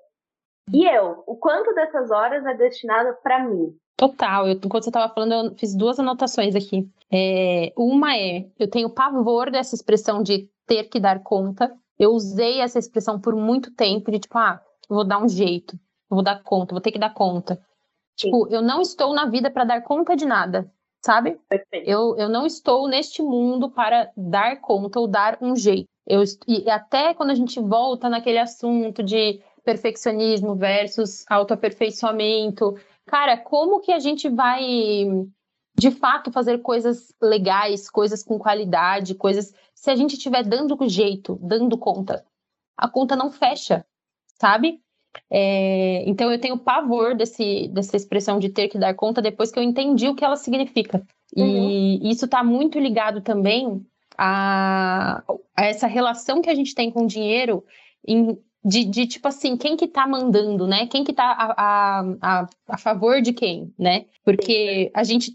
E 0.73 0.85
eu, 0.87 1.23
o 1.27 1.37
quanto 1.37 1.73
dessas 1.75 2.09
horas 2.09 2.43
é 2.45 2.55
destinado 2.55 3.15
para 3.21 3.43
mim? 3.43 3.77
Total. 3.95 4.47
Eu, 4.47 4.59
enquanto 4.63 4.83
você 4.83 4.89
estava 4.89 5.13
falando, 5.13 5.33
eu 5.33 5.55
fiz 5.55 5.75
duas 5.75 5.99
anotações 5.99 6.55
aqui. 6.55 6.89
É, 7.11 7.71
uma 7.77 8.15
é, 8.15 8.47
eu 8.59 8.69
tenho 8.69 8.89
pavor 8.89 9.49
dessa 9.49 9.75
expressão 9.75 10.21
de 10.21 10.49
ter 10.65 10.85
que 10.85 10.99
dar 10.99 11.23
conta. 11.23 11.71
Eu 11.97 12.11
usei 12.11 12.59
essa 12.59 12.77
expressão 12.77 13.19
por 13.19 13.35
muito 13.35 13.71
tempo, 13.71 14.11
de 14.11 14.19
tipo, 14.19 14.37
ah, 14.37 14.61
vou 14.89 15.05
dar 15.05 15.23
um 15.23 15.29
jeito, 15.29 15.79
vou 16.09 16.21
dar 16.21 16.43
conta, 16.43 16.73
vou 16.73 16.81
ter 16.81 16.91
que 16.91 16.99
dar 16.99 17.13
conta. 17.13 17.59
Tipo, 18.15 18.47
eu 18.49 18.61
não 18.61 18.81
estou 18.81 19.13
na 19.13 19.25
vida 19.25 19.49
para 19.49 19.63
dar 19.63 19.81
conta 19.81 20.15
de 20.15 20.25
nada, 20.25 20.69
sabe? 21.01 21.39
Perfeito. 21.47 21.89
Eu, 21.89 22.15
eu 22.17 22.29
não 22.29 22.45
estou 22.45 22.87
neste 22.87 23.21
mundo 23.21 23.69
para 23.69 24.11
dar 24.15 24.59
conta 24.59 24.99
ou 24.99 25.07
dar 25.07 25.37
um 25.41 25.55
jeito. 25.55 25.87
Eu, 26.07 26.21
e 26.47 26.69
até 26.69 27.13
quando 27.13 27.31
a 27.31 27.35
gente 27.35 27.59
volta 27.59 28.09
naquele 28.09 28.39
assunto 28.39 29.01
de 29.01 29.41
perfeccionismo 29.63 30.55
versus 30.55 31.25
autoaperfeiçoamento, 31.29 32.75
cara, 33.05 33.37
como 33.37 33.79
que 33.79 33.91
a 33.91 33.99
gente 33.99 34.29
vai 34.29 34.61
de 35.77 35.91
fato 35.91 36.31
fazer 36.31 36.59
coisas 36.59 37.13
legais, 37.21 37.89
coisas 37.89 38.23
com 38.23 38.39
qualidade, 38.39 39.15
coisas 39.15 39.53
se 39.73 39.91
a 39.91 39.95
gente 39.95 40.13
estiver 40.13 40.43
dando 40.43 40.77
jeito, 40.87 41.37
dando 41.41 41.77
conta? 41.77 42.25
A 42.77 42.89
conta 42.89 43.15
não 43.15 43.29
fecha, 43.29 43.85
sabe? 44.39 44.81
É, 45.29 46.03
então 46.07 46.31
eu 46.31 46.39
tenho 46.39 46.57
pavor 46.57 47.15
desse, 47.15 47.67
dessa 47.69 47.95
expressão 47.95 48.39
de 48.39 48.49
ter 48.49 48.67
que 48.67 48.77
dar 48.77 48.93
conta 48.93 49.21
depois 49.21 49.51
que 49.51 49.59
eu 49.59 49.63
entendi 49.63 50.07
o 50.07 50.15
que 50.15 50.25
ela 50.25 50.35
significa. 50.35 51.05
Uhum. 51.35 51.45
E 51.45 52.09
isso 52.09 52.25
está 52.25 52.43
muito 52.43 52.79
ligado 52.79 53.21
também 53.21 53.85
a, 54.17 55.23
a, 55.55 55.65
essa 55.65 55.87
relação 55.87 56.41
que 56.41 56.49
a 56.49 56.55
gente 56.55 56.73
tem 56.73 56.91
com 56.91 57.03
o 57.03 57.07
dinheiro 57.07 57.63
em, 58.07 58.37
de, 58.65 58.83
de, 58.83 59.05
tipo 59.05 59.27
assim, 59.27 59.55
quem 59.55 59.77
que 59.77 59.87
tá 59.87 60.07
mandando, 60.07 60.65
né? 60.65 60.87
Quem 60.87 61.03
que 61.03 61.13
tá 61.13 61.23
a, 61.23 62.01
a, 62.19 62.47
a, 62.67 62.77
favor 62.79 63.21
de 63.21 63.31
quem, 63.31 63.71
né? 63.77 64.05
Porque 64.23 64.91
a 64.93 65.03
gente 65.03 65.31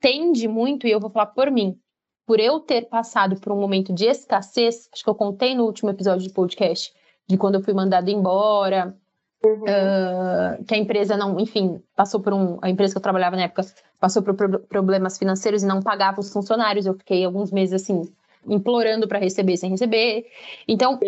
tende 0.00 0.48
muito, 0.48 0.84
e 0.86 0.90
eu 0.90 0.98
vou 0.98 1.08
falar 1.08 1.26
por 1.26 1.50
mim, 1.52 1.78
por 2.26 2.40
eu 2.40 2.58
ter 2.58 2.88
passado 2.88 3.40
por 3.40 3.52
um 3.52 3.60
momento 3.60 3.92
de 3.92 4.06
escassez, 4.06 4.88
acho 4.92 5.04
que 5.04 5.08
eu 5.08 5.14
contei 5.14 5.54
no 5.54 5.64
último 5.64 5.90
episódio 5.90 6.26
do 6.26 6.34
podcast, 6.34 6.92
de 7.28 7.38
quando 7.38 7.54
eu 7.54 7.62
fui 7.62 7.72
mandada 7.72 8.10
embora, 8.10 8.96
Uhum. 9.44 9.60
Uh, 9.60 10.64
que 10.64 10.74
a 10.74 10.78
empresa 10.78 11.18
não, 11.18 11.38
enfim, 11.38 11.78
passou 11.94 12.18
por 12.18 12.32
um. 12.32 12.58
A 12.62 12.70
empresa 12.70 12.94
que 12.94 12.98
eu 12.98 13.02
trabalhava 13.02 13.36
na 13.36 13.42
época 13.42 13.62
passou 14.00 14.22
por 14.22 14.34
problemas 14.68 15.18
financeiros 15.18 15.62
e 15.62 15.66
não 15.66 15.82
pagava 15.82 16.18
os 16.18 16.32
funcionários. 16.32 16.86
Eu 16.86 16.94
fiquei 16.94 17.26
alguns 17.26 17.52
meses 17.52 17.82
assim, 17.82 18.10
implorando 18.46 19.06
para 19.06 19.18
receber 19.18 19.58
sem 19.58 19.70
receber. 19.70 20.24
Então. 20.66 20.98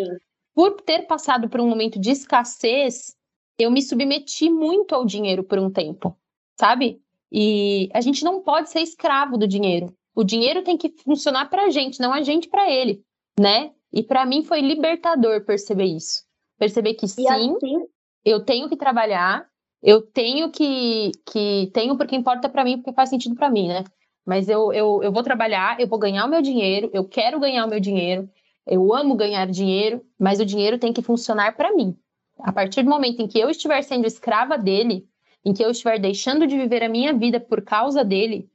Por 0.57 0.81
ter 0.81 1.05
passado 1.05 1.47
por 1.47 1.61
um 1.61 1.69
momento 1.69 1.99
de 1.99 2.09
escassez, 2.09 3.15
eu 3.59 3.69
me 3.69 3.79
submeti 3.79 4.49
muito 4.49 4.95
ao 4.95 5.05
dinheiro 5.05 5.43
por 5.43 5.59
um 5.59 5.69
tempo, 5.69 6.17
sabe? 6.59 6.99
E 7.31 7.91
a 7.93 8.01
gente 8.01 8.23
não 8.23 8.41
pode 8.41 8.71
ser 8.71 8.79
escravo 8.79 9.37
do 9.37 9.47
dinheiro. 9.47 9.93
O 10.15 10.23
dinheiro 10.23 10.63
tem 10.63 10.75
que 10.75 10.89
funcionar 11.03 11.47
para 11.47 11.65
a 11.65 11.69
gente, 11.69 11.99
não 11.99 12.11
a 12.11 12.23
gente 12.23 12.49
para 12.49 12.71
ele, 12.71 13.03
né? 13.39 13.69
E 13.93 14.01
para 14.01 14.25
mim 14.25 14.43
foi 14.43 14.61
libertador 14.61 15.45
perceber 15.45 15.85
isso. 15.85 16.23
Perceber 16.57 16.95
que 16.95 17.07
sim, 17.07 17.29
assim, 17.29 17.85
eu 18.25 18.43
tenho 18.43 18.67
que 18.67 18.75
trabalhar, 18.75 19.47
eu 19.83 20.01
tenho 20.01 20.49
que, 20.49 21.11
que 21.23 21.69
tenho 21.71 21.95
porque 21.95 22.15
importa 22.15 22.49
para 22.49 22.63
mim, 22.63 22.77
porque 22.77 22.93
faz 22.93 23.09
sentido 23.09 23.35
para 23.35 23.51
mim, 23.51 23.67
né? 23.67 23.83
Mas 24.25 24.49
eu, 24.49 24.73
eu, 24.73 25.03
eu 25.03 25.11
vou 25.11 25.21
trabalhar, 25.21 25.79
eu 25.79 25.87
vou 25.87 25.99
ganhar 25.99 26.25
o 26.25 26.29
meu 26.29 26.41
dinheiro, 26.41 26.89
eu 26.91 27.07
quero 27.07 27.39
ganhar 27.39 27.63
o 27.63 27.69
meu 27.69 27.79
dinheiro, 27.79 28.27
eu 28.67 28.93
amo 28.93 29.15
ganhar 29.15 29.47
dinheiro, 29.47 30.05
mas 30.19 30.39
o 30.39 30.45
dinheiro 30.45 30.77
tem 30.77 30.91
que 30.91 31.01
funcionar 31.01 31.55
para 31.55 31.73
mim. 31.73 31.97
A 32.39 32.51
partir 32.51 32.83
do 32.83 32.89
momento 32.89 33.21
em 33.21 33.27
que 33.27 33.39
eu 33.39 33.49
estiver 33.49 33.81
sendo 33.81 34.05
escrava 34.05 34.57
dele, 34.57 35.09
em 35.43 35.53
que 35.53 35.63
eu 35.63 35.71
estiver 35.71 35.97
deixando 35.99 36.45
de 36.45 36.57
viver 36.57 36.83
a 36.83 36.89
minha 36.89 37.13
vida 37.13 37.39
por 37.39 37.63
causa 37.63 38.03
dele, 38.03 38.49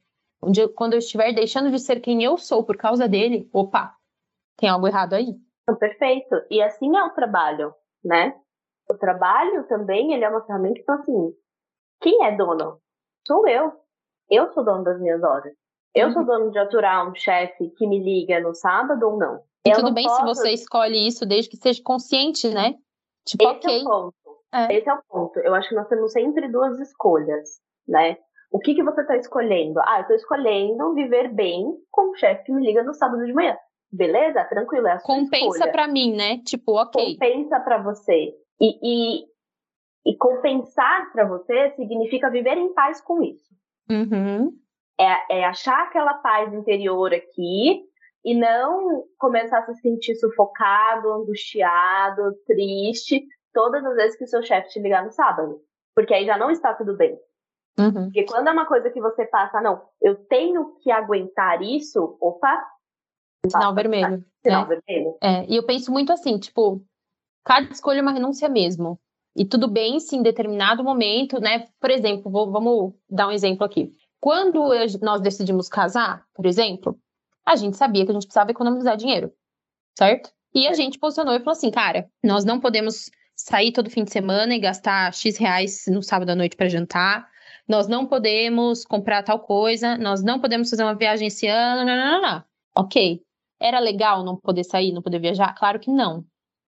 eu, 0.57 0.68
quando 0.72 0.92
eu 0.92 0.98
estiver 0.98 1.33
deixando 1.33 1.70
de 1.70 1.79
ser 1.79 2.01
quem 2.01 2.22
eu 2.22 2.37
sou 2.37 2.62
por 2.62 2.77
causa 2.77 3.09
dele, 3.09 3.48
opa, 3.53 3.96
tem 4.57 4.68
algo 4.68 4.87
errado 4.87 5.14
aí. 5.14 5.35
Perfeito. 5.79 6.42
E 6.51 6.61
assim 6.62 6.94
é 6.96 7.05
o 7.05 7.14
trabalho, 7.14 7.75
né? 8.05 8.35
O 8.90 8.94
trabalho 8.94 9.66
também, 9.68 10.12
ele 10.12 10.25
é 10.25 10.29
uma 10.29 10.44
ferramenta, 10.44 10.81
então 10.81 10.96
assim, 10.96 11.35
quem 12.01 12.25
é 12.25 12.37
dono? 12.37 12.81
Sou 13.27 13.48
eu. 13.48 13.72
Eu 14.29 14.53
sou 14.53 14.64
dono 14.64 14.85
das 14.85 15.01
minhas 15.01 15.22
horas. 15.22 15.55
Eu 15.94 16.09
uhum. 16.09 16.12
sou 16.12 16.25
dono 16.25 16.51
de 16.51 16.59
aturar 16.59 17.09
um 17.09 17.14
chefe 17.14 17.70
que 17.70 17.87
me 17.87 18.03
liga 18.03 18.40
no 18.40 18.55
sábado 18.55 19.09
ou 19.09 19.16
não. 19.16 19.42
E 19.66 19.70
eu 19.70 19.77
tudo 19.77 19.92
bem 19.92 20.05
posso... 20.05 20.16
se 20.16 20.22
você 20.25 20.51
escolhe 20.53 21.07
isso 21.07 21.25
desde 21.25 21.51
que 21.51 21.57
seja 21.57 21.81
consciente, 21.83 22.48
né? 22.48 22.75
Tipo, 23.25 23.44
Esse 23.44 23.53
ok. 23.53 23.79
É 23.79 23.83
o 23.83 23.85
ponto. 23.85 24.14
É. 24.53 24.75
Esse 24.77 24.88
é 24.88 24.94
o 24.94 25.03
ponto. 25.09 25.38
Eu 25.38 25.55
acho 25.55 25.68
que 25.68 25.75
nós 25.75 25.88
temos 25.88 26.12
sempre 26.12 26.51
duas 26.51 26.79
escolhas, 26.81 27.61
né? 27.87 28.16
O 28.51 28.59
que, 28.59 28.75
que 28.75 28.83
você 28.83 29.01
está 29.01 29.16
escolhendo? 29.16 29.81
Ah, 29.81 29.98
eu 29.98 30.03
estou 30.03 30.16
escolhendo 30.16 30.94
viver 30.94 31.33
bem 31.33 31.64
com 31.90 32.11
o 32.11 32.14
chefe 32.16 32.44
que 32.44 32.53
me 32.53 32.64
liga 32.64 32.83
no 32.83 32.92
sábado 32.92 33.25
de 33.25 33.33
manhã. 33.33 33.57
Beleza? 33.90 34.44
Tranquilo, 34.44 34.87
é 34.88 34.92
a 34.92 34.98
sua 34.98 35.14
Compensa 35.14 35.68
para 35.68 35.88
mim, 35.88 36.14
né? 36.14 36.38
Tipo, 36.44 36.79
ok. 36.81 37.14
Compensa 37.14 37.61
para 37.61 37.79
você. 37.83 38.35
E, 38.61 38.79
e, 38.83 39.25
e 40.07 40.16
compensar 40.16 41.11
para 41.12 41.25
você 41.27 41.70
significa 41.77 42.31
viver 42.31 42.59
em 42.59 42.75
paz 42.75 43.01
com 43.01 43.22
isso. 43.22 43.55
Uhum. 43.90 44.53
É, 45.01 45.40
é 45.40 45.44
achar 45.44 45.85
aquela 45.85 46.14
paz 46.14 46.53
interior 46.53 47.12
aqui 47.14 47.83
e 48.24 48.35
não 48.35 49.04
começar 49.18 49.58
a 49.58 49.66
se 49.66 49.74
sentir 49.80 50.14
sufocado, 50.16 51.12
angustiado, 51.12 52.35
triste 52.46 53.26
todas 53.52 53.85
as 53.85 53.94
vezes 53.94 54.16
que 54.16 54.24
o 54.24 54.28
seu 54.28 54.42
chefe 54.42 54.70
te 54.70 54.80
ligar 54.80 55.04
no 55.04 55.11
sábado. 55.11 55.61
Porque 55.94 56.14
aí 56.14 56.24
já 56.24 56.38
não 56.38 56.50
está 56.50 56.72
tudo 56.74 56.96
bem. 56.96 57.18
Uhum. 57.78 58.04
Porque 58.04 58.24
quando 58.24 58.48
é 58.48 58.52
uma 58.52 58.66
coisa 58.66 58.90
que 58.90 59.00
você 59.00 59.24
passa, 59.26 59.61
não, 59.61 59.82
eu 60.00 60.14
tenho 60.26 60.76
que 60.80 60.90
aguentar 60.90 61.62
isso, 61.62 62.16
opa. 62.20 62.64
Sinal 63.46 63.74
vermelho. 63.74 64.24
Sinal 64.42 64.68
né? 64.68 64.80
vermelho. 64.87 65.16
É, 65.22 65.44
e 65.46 65.56
eu 65.56 65.64
penso 65.64 65.90
muito 65.90 66.12
assim, 66.12 66.38
tipo, 66.38 66.82
cada 67.44 67.70
escolha 67.70 67.98
é 67.98 68.02
uma 68.02 68.12
renúncia 68.12 68.48
mesmo. 68.48 68.98
E 69.35 69.44
tudo 69.46 69.66
bem 69.66 69.98
se 69.98 70.14
em 70.14 70.22
determinado 70.22 70.85
momento, 70.85 71.40
né? 71.40 71.66
Por 71.80 71.90
exemplo, 71.90 72.30
vou, 72.30 72.50
vamos 72.50 72.94
dar 73.08 73.28
um 73.28 73.32
exemplo 73.32 73.64
aqui. 73.64 73.94
Quando 74.20 74.72
eu, 74.72 74.87
nós 75.00 75.20
decidimos 75.20 75.68
casar, 75.68 76.24
por 76.35 76.46
exemplo, 76.46 76.98
a 77.46 77.57
gente 77.57 77.76
sabia 77.76 78.05
que 78.05 78.11
a 78.11 78.14
gente 78.14 78.26
precisava 78.26 78.50
economizar 78.50 78.96
dinheiro, 78.96 79.33
certo? 79.96 80.31
E 80.55 80.66
a 80.66 80.74
gente 80.74 80.98
posicionou 80.98 81.35
e 81.35 81.38
falou 81.38 81.52
assim, 81.52 81.70
cara, 81.70 82.09
nós 82.22 82.44
não 82.44 82.61
podemos 82.61 83.11
sair 83.35 83.72
todo 83.72 83.90
fim 83.90 84.05
de 84.05 84.12
semana 84.12 84.55
e 84.55 84.61
gastar 84.61 85.12
X 85.14 85.38
reais 85.38 85.85
no 85.88 86.02
sábado 86.02 86.31
à 86.31 86.35
noite 86.35 86.57
para 86.57 86.68
jantar. 86.68 87.28
Nós 87.66 87.88
não 87.88 88.07
podemos 88.07 88.85
comprar 88.85 89.22
tal 89.22 89.40
coisa, 89.40 89.96
nós 89.96 90.22
não 90.22 90.40
podemos 90.40 90.68
fazer 90.68 90.83
uma 90.83 90.94
viagem 90.94 91.28
esse 91.28 91.46
ano, 91.46 91.85
não, 91.85 91.96
não, 91.96 92.20
não, 92.20 92.22
não. 92.22 92.44
Ok. 92.76 93.22
Era 93.61 93.78
legal 93.78 94.24
não 94.24 94.37
poder 94.37 94.64
sair, 94.64 94.92
não 94.92 95.00
poder 95.00 95.20
viajar? 95.20 95.55
Claro 95.55 95.81
que 95.81 95.90
não 95.90 96.26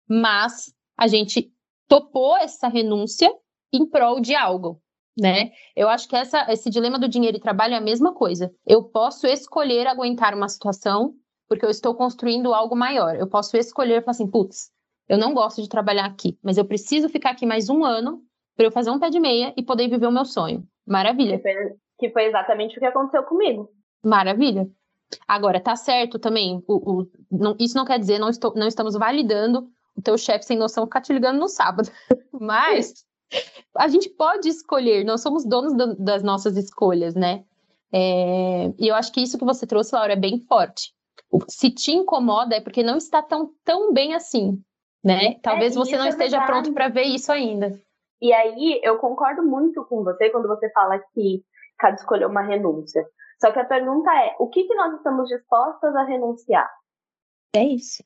mas 0.08 0.74
a 0.98 1.08
gente 1.08 1.52
topou 1.88 2.38
essa 2.38 2.68
renúncia 2.68 3.34
em 3.72 3.86
prol 3.86 4.20
de 4.20 4.36
algo, 4.36 4.82
né? 5.18 5.52
Eu 5.76 5.90
acho 5.90 6.08
que 6.08 6.16
essa, 6.16 6.52
esse 6.52 6.70
dilema 6.70 6.98
do 6.98 7.08
dinheiro 7.08 7.38
e 7.38 7.40
trabalho 7.40 7.74
é 7.74 7.78
a 7.78 7.82
mesma 7.82 8.14
coisa. 8.14 8.52
Eu 8.66 8.84
posso 8.84 9.28
escolher 9.28 9.88
aguentar 9.88 10.34
uma 10.34 10.50
situação 10.50 11.14
porque 11.48 11.66
eu 11.66 11.70
estou 11.70 11.94
construindo 11.94 12.54
algo 12.54 12.76
maior. 12.76 13.16
Eu 13.16 13.28
posso 13.28 13.56
escolher 13.58 14.02
falar 14.02 14.12
assim, 14.12 14.30
putz, 14.30 14.72
eu 15.08 15.18
não 15.18 15.34
gosto 15.34 15.62
de 15.62 15.70
trabalhar 15.70 16.06
aqui, 16.06 16.38
mas 16.42 16.58
eu 16.58 16.66
preciso 16.66 17.10
ficar 17.10 17.32
aqui 17.32 17.46
mais 17.46 17.70
um 17.70 17.84
ano 17.84 18.22
para 18.56 18.66
eu 18.66 18.72
fazer 18.72 18.90
um 18.90 19.00
pé 19.00 19.10
de 19.10 19.20
meia 19.20 19.54
e 19.56 19.64
poder 19.64 19.88
viver 19.88 20.08
o 20.08 20.12
meu 20.12 20.26
sonho. 20.26 20.64
Maravilha. 20.86 21.38
Que 21.38 21.44
foi, 21.44 21.76
que 22.00 22.10
foi 22.10 22.26
exatamente 22.26 22.78
o 22.78 22.80
que 22.80 22.86
aconteceu 22.86 23.24
comigo. 23.24 23.70
Maravilha. 24.04 24.68
Agora, 25.28 25.60
tá 25.60 25.76
certo 25.76 26.18
também, 26.18 26.64
o, 26.68 27.02
o, 27.02 27.08
não, 27.32 27.56
isso 27.60 27.78
não 27.78 27.86
quer 27.86 28.00
dizer, 28.00 28.18
não, 28.18 28.30
estou, 28.30 28.54
não 28.56 28.68
estamos 28.68 28.96
validando 28.96 29.70
o 29.96 30.02
teu 30.02 30.18
chefe 30.18 30.46
sem 30.46 30.58
noção 30.58 30.86
ficar 30.86 31.02
te 31.02 31.14
ligando 31.14 31.40
no 31.40 31.48
sábado. 31.48 31.90
Mas 32.34 33.06
a 33.78 33.88
gente 33.88 34.10
pode 34.10 34.50
escolher, 34.50 35.04
nós 35.04 35.22
somos 35.22 35.46
donos 35.46 35.76
do, 35.76 35.96
das 35.96 36.24
nossas 36.24 36.58
escolhas, 36.58 37.16
né? 37.16 37.44
É, 37.94 38.74
e 38.80 38.88
eu 38.88 38.96
acho 38.96 39.12
que 39.12 39.22
isso 39.22 39.38
que 39.38 39.46
você 39.46 39.68
trouxe, 39.68 39.96
Laura, 39.96 40.14
é 40.14 40.18
bem 40.18 40.40
forte. 40.40 40.94
Se 41.48 41.70
te 41.70 41.92
incomoda 41.92 42.56
é 42.56 42.62
porque 42.62 42.84
não 42.84 42.98
está 42.98 43.22
tão, 43.22 43.52
tão 43.64 43.94
bem 43.94 44.14
assim, 44.14 44.62
né? 45.04 45.36
Talvez 45.42 45.76
é, 45.76 45.80
você 45.80 45.98
não 45.98 46.06
é 46.06 46.10
esteja 46.10 46.38
verdade. 46.38 46.52
pronto 46.52 46.74
para 46.74 46.90
ver 46.90 47.04
isso 47.04 47.32
ainda. 47.32 47.80
E 48.22 48.32
aí, 48.32 48.80
eu 48.84 48.98
concordo 48.98 49.44
muito 49.44 49.84
com 49.86 50.04
você 50.04 50.30
quando 50.30 50.48
você 50.48 50.72
fala 50.72 50.98
que 51.14 51.44
cada 51.78 51.96
escolha 51.96 52.24
é 52.24 52.28
uma 52.28 52.42
renúncia. 52.42 53.06
Só 53.40 53.52
que 53.52 53.60
a 53.60 53.66
pergunta 53.66 54.10
é, 54.12 54.36
o 54.40 54.48
que, 54.48 54.64
que 54.64 54.74
nós 54.74 54.94
estamos 54.94 55.28
dispostas 55.28 55.94
a 55.96 56.04
renunciar? 56.04 56.70
É 57.56 57.64
isso. 57.64 58.02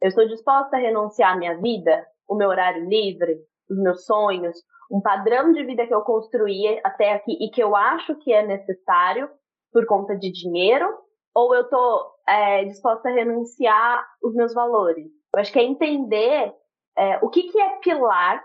Eu 0.00 0.08
estou 0.08 0.28
disposta 0.28 0.76
a 0.76 0.80
renunciar 0.80 1.32
à 1.32 1.36
minha 1.36 1.58
vida, 1.58 2.06
o 2.28 2.36
meu 2.36 2.48
horário 2.48 2.88
livre, 2.88 3.40
os 3.70 3.78
meus 3.78 4.04
sonhos, 4.04 4.56
um 4.90 5.00
padrão 5.00 5.52
de 5.52 5.64
vida 5.64 5.86
que 5.86 5.94
eu 5.94 6.02
construí 6.02 6.80
até 6.84 7.12
aqui 7.12 7.32
e 7.40 7.50
que 7.50 7.62
eu 7.62 7.76
acho 7.76 8.14
que 8.16 8.32
é 8.32 8.46
necessário 8.46 9.28
por 9.72 9.86
conta 9.86 10.16
de 10.16 10.32
dinheiro, 10.32 10.88
ou 11.34 11.54
eu 11.54 11.62
estou 11.62 12.14
é, 12.26 12.64
disposta 12.64 13.08
a 13.08 13.12
renunciar 13.12 14.04
os 14.22 14.34
meus 14.34 14.54
valores? 14.54 15.06
Eu 15.34 15.40
acho 15.40 15.52
que 15.52 15.58
é 15.58 15.64
entender 15.64 16.52
é, 16.96 17.18
o 17.22 17.28
que, 17.28 17.44
que 17.44 17.60
é 17.60 17.78
pilar 17.80 18.42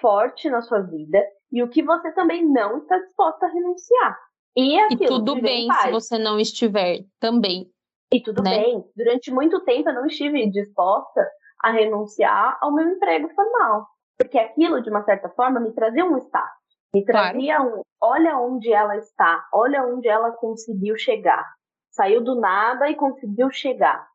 forte 0.00 0.50
na 0.50 0.60
sua 0.60 0.80
vida 0.80 1.24
e 1.50 1.62
o 1.62 1.68
que 1.68 1.82
você 1.82 2.12
também 2.12 2.44
não 2.44 2.78
está 2.78 2.98
disposta 2.98 3.46
a 3.46 3.48
renunciar. 3.48 4.18
E, 4.56 4.78
aquilo, 4.78 5.04
e 5.04 5.06
tudo 5.06 5.40
bem 5.40 5.72
se 5.72 5.90
você 5.90 6.18
não 6.18 6.38
estiver 6.38 7.04
também. 7.18 7.70
E 8.12 8.22
tudo 8.22 8.42
né? 8.42 8.58
bem. 8.58 8.84
Durante 8.96 9.30
muito 9.30 9.60
tempo 9.64 9.88
eu 9.88 9.94
não 9.94 10.06
estive 10.06 10.50
disposta 10.50 11.26
a 11.62 11.70
renunciar 11.70 12.58
ao 12.60 12.72
meu 12.72 12.88
emprego 12.88 13.28
formal. 13.34 13.86
Porque 14.18 14.38
aquilo, 14.38 14.82
de 14.82 14.90
uma 14.90 15.04
certa 15.04 15.28
forma, 15.30 15.60
me 15.60 15.72
trazia 15.72 16.04
um 16.04 16.18
status. 16.18 16.58
Me 16.92 17.04
trazia 17.04 17.56
claro. 17.56 17.78
um, 17.78 17.82
olha 18.00 18.38
onde 18.38 18.72
ela 18.72 18.96
está, 18.96 19.46
olha 19.52 19.84
onde 19.84 20.08
ela 20.08 20.32
conseguiu 20.32 20.96
chegar. 20.96 21.44
Saiu 21.90 22.22
do 22.22 22.34
nada 22.34 22.90
e 22.90 22.96
conseguiu 22.96 23.50
chegar, 23.50 24.06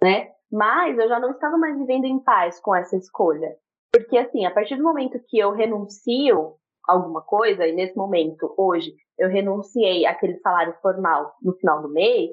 né? 0.00 0.30
Mas 0.50 0.98
eu 0.98 1.08
já 1.08 1.18
não 1.18 1.32
estava 1.32 1.56
mais 1.56 1.76
vivendo 1.76 2.04
em 2.04 2.18
paz 2.18 2.60
com 2.60 2.74
essa 2.74 2.96
escolha. 2.96 3.54
Porque, 3.92 4.16
assim, 4.16 4.46
a 4.46 4.50
partir 4.50 4.76
do 4.76 4.84
momento 4.84 5.20
que 5.28 5.38
eu 5.38 5.52
renuncio 5.52 6.56
alguma 6.86 7.22
coisa, 7.22 7.66
e 7.66 7.72
nesse 7.72 7.96
momento, 7.96 8.52
hoje, 8.56 8.92
eu 9.18 9.28
renunciei 9.28 10.06
àquele 10.06 10.38
salário 10.38 10.74
formal 10.80 11.34
no 11.42 11.52
final 11.54 11.82
do 11.82 11.88
mês, 11.88 12.30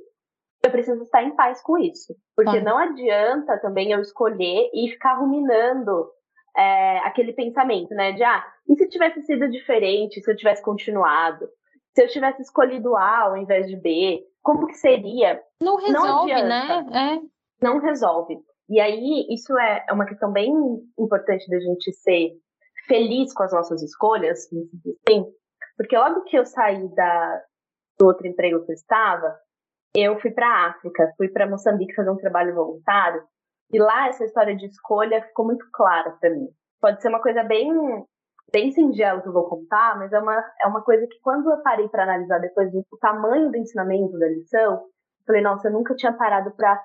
eu 0.64 0.72
preciso 0.72 1.04
estar 1.04 1.24
em 1.24 1.36
paz 1.36 1.62
com 1.62 1.78
isso. 1.78 2.16
Porque 2.36 2.60
não 2.60 2.78
adianta 2.78 3.60
também 3.60 3.92
eu 3.92 4.02
escolher 4.02 4.70
e 4.74 4.90
ficar 4.90 5.16
ruminando 5.16 6.10
é, 6.58 7.00
aquele 7.00 7.34
pensamento, 7.34 7.94
né? 7.94 8.14
De, 8.14 8.24
ah, 8.24 8.44
e 8.68 8.76
se 8.76 8.90
tivesse 8.90 9.22
sido 9.24 9.50
diferente, 9.50 10.22
se 10.22 10.32
eu 10.32 10.36
tivesse 10.36 10.62
continuado? 10.62 11.48
Se 11.94 12.04
eu 12.04 12.08
tivesse 12.08 12.42
escolhido 12.42 12.96
A 12.96 13.20
ao 13.22 13.38
invés 13.38 13.68
de 13.68 13.76
B, 13.76 14.24
como 14.42 14.68
que 14.68 14.76
seria? 14.76 15.42
Não 15.62 15.76
resolve, 15.78 16.34
não 16.34 16.48
né? 16.48 16.86
É. 16.94 17.66
Não 17.66 17.80
resolve. 17.80 18.38
E 18.70 18.80
aí, 18.80 19.26
isso 19.30 19.58
é, 19.58 19.86
é 19.88 19.94
uma 19.94 20.06
questão 20.06 20.32
bem 20.32 20.52
importante 21.00 21.50
da 21.50 21.60
gente 21.60 21.92
ser 21.94 22.32
feliz 22.88 23.34
com 23.34 23.44
as 23.44 23.54
nossas 23.54 23.82
escolhas, 23.82 24.40
assim, 24.40 25.26
porque 25.76 25.98
logo 25.98 26.24
que 26.24 26.38
eu 26.38 26.46
saí 26.46 26.88
da, 26.96 27.42
do 28.00 28.08
outro 28.08 28.28
emprego 28.28 28.66
que 28.66 28.72
eu 28.72 28.76
estava, 28.76 29.36
eu 29.96 30.20
fui 30.20 30.32
para 30.32 30.48
a 30.48 30.70
África, 30.70 31.14
fui 31.18 31.30
para 31.30 31.50
Moçambique 31.50 31.96
fazer 31.96 32.10
um 32.10 32.18
trabalho 32.18 32.56
voluntário, 32.56 33.22
e 33.72 33.80
lá 33.80 34.08
essa 34.08 34.24
história 34.26 34.56
de 34.56 34.66
escolha 34.66 35.22
ficou 35.24 35.46
muito 35.46 35.66
clara 35.72 36.12
para 36.20 36.30
mim. 36.30 36.48
Pode 36.80 37.02
ser 37.02 37.10
uma 37.10 37.22
coisa 37.22 37.44
bem 37.44 37.72
bem 38.52 38.72
singela 38.72 39.22
que 39.22 39.28
eu 39.28 39.34
vou 39.34 39.50
contar, 39.50 39.98
mas 39.98 40.12
é 40.14 40.20
uma, 40.20 40.42
é 40.62 40.68
uma 40.68 40.82
coisa 40.82 41.06
que 41.06 41.20
quando 41.22 41.52
eu 41.52 41.62
parei 41.62 41.90
para 41.90 42.04
analisar 42.04 42.40
depois 42.40 42.72
do 42.72 42.84
tamanho 43.02 43.52
do 43.52 43.58
ensinamento 43.58 44.18
da 44.18 44.30
lição, 44.30 44.74
eu 44.74 45.26
falei, 45.26 45.42
nossa, 45.42 45.68
eu 45.68 45.74
nunca 45.74 45.94
tinha 45.96 46.14
parado 46.14 46.52
para 46.52 46.82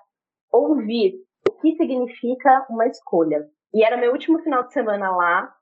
ouvir 0.53 1.15
o 1.49 1.53
que 1.61 1.77
significa 1.77 2.67
uma 2.69 2.87
escolha. 2.87 3.47
E 3.73 3.85
era 3.85 3.97
meu 3.97 4.13
último 4.13 4.41
final 4.41 4.65
de 4.65 4.73
semana 4.73 5.15
lá, 5.15 5.55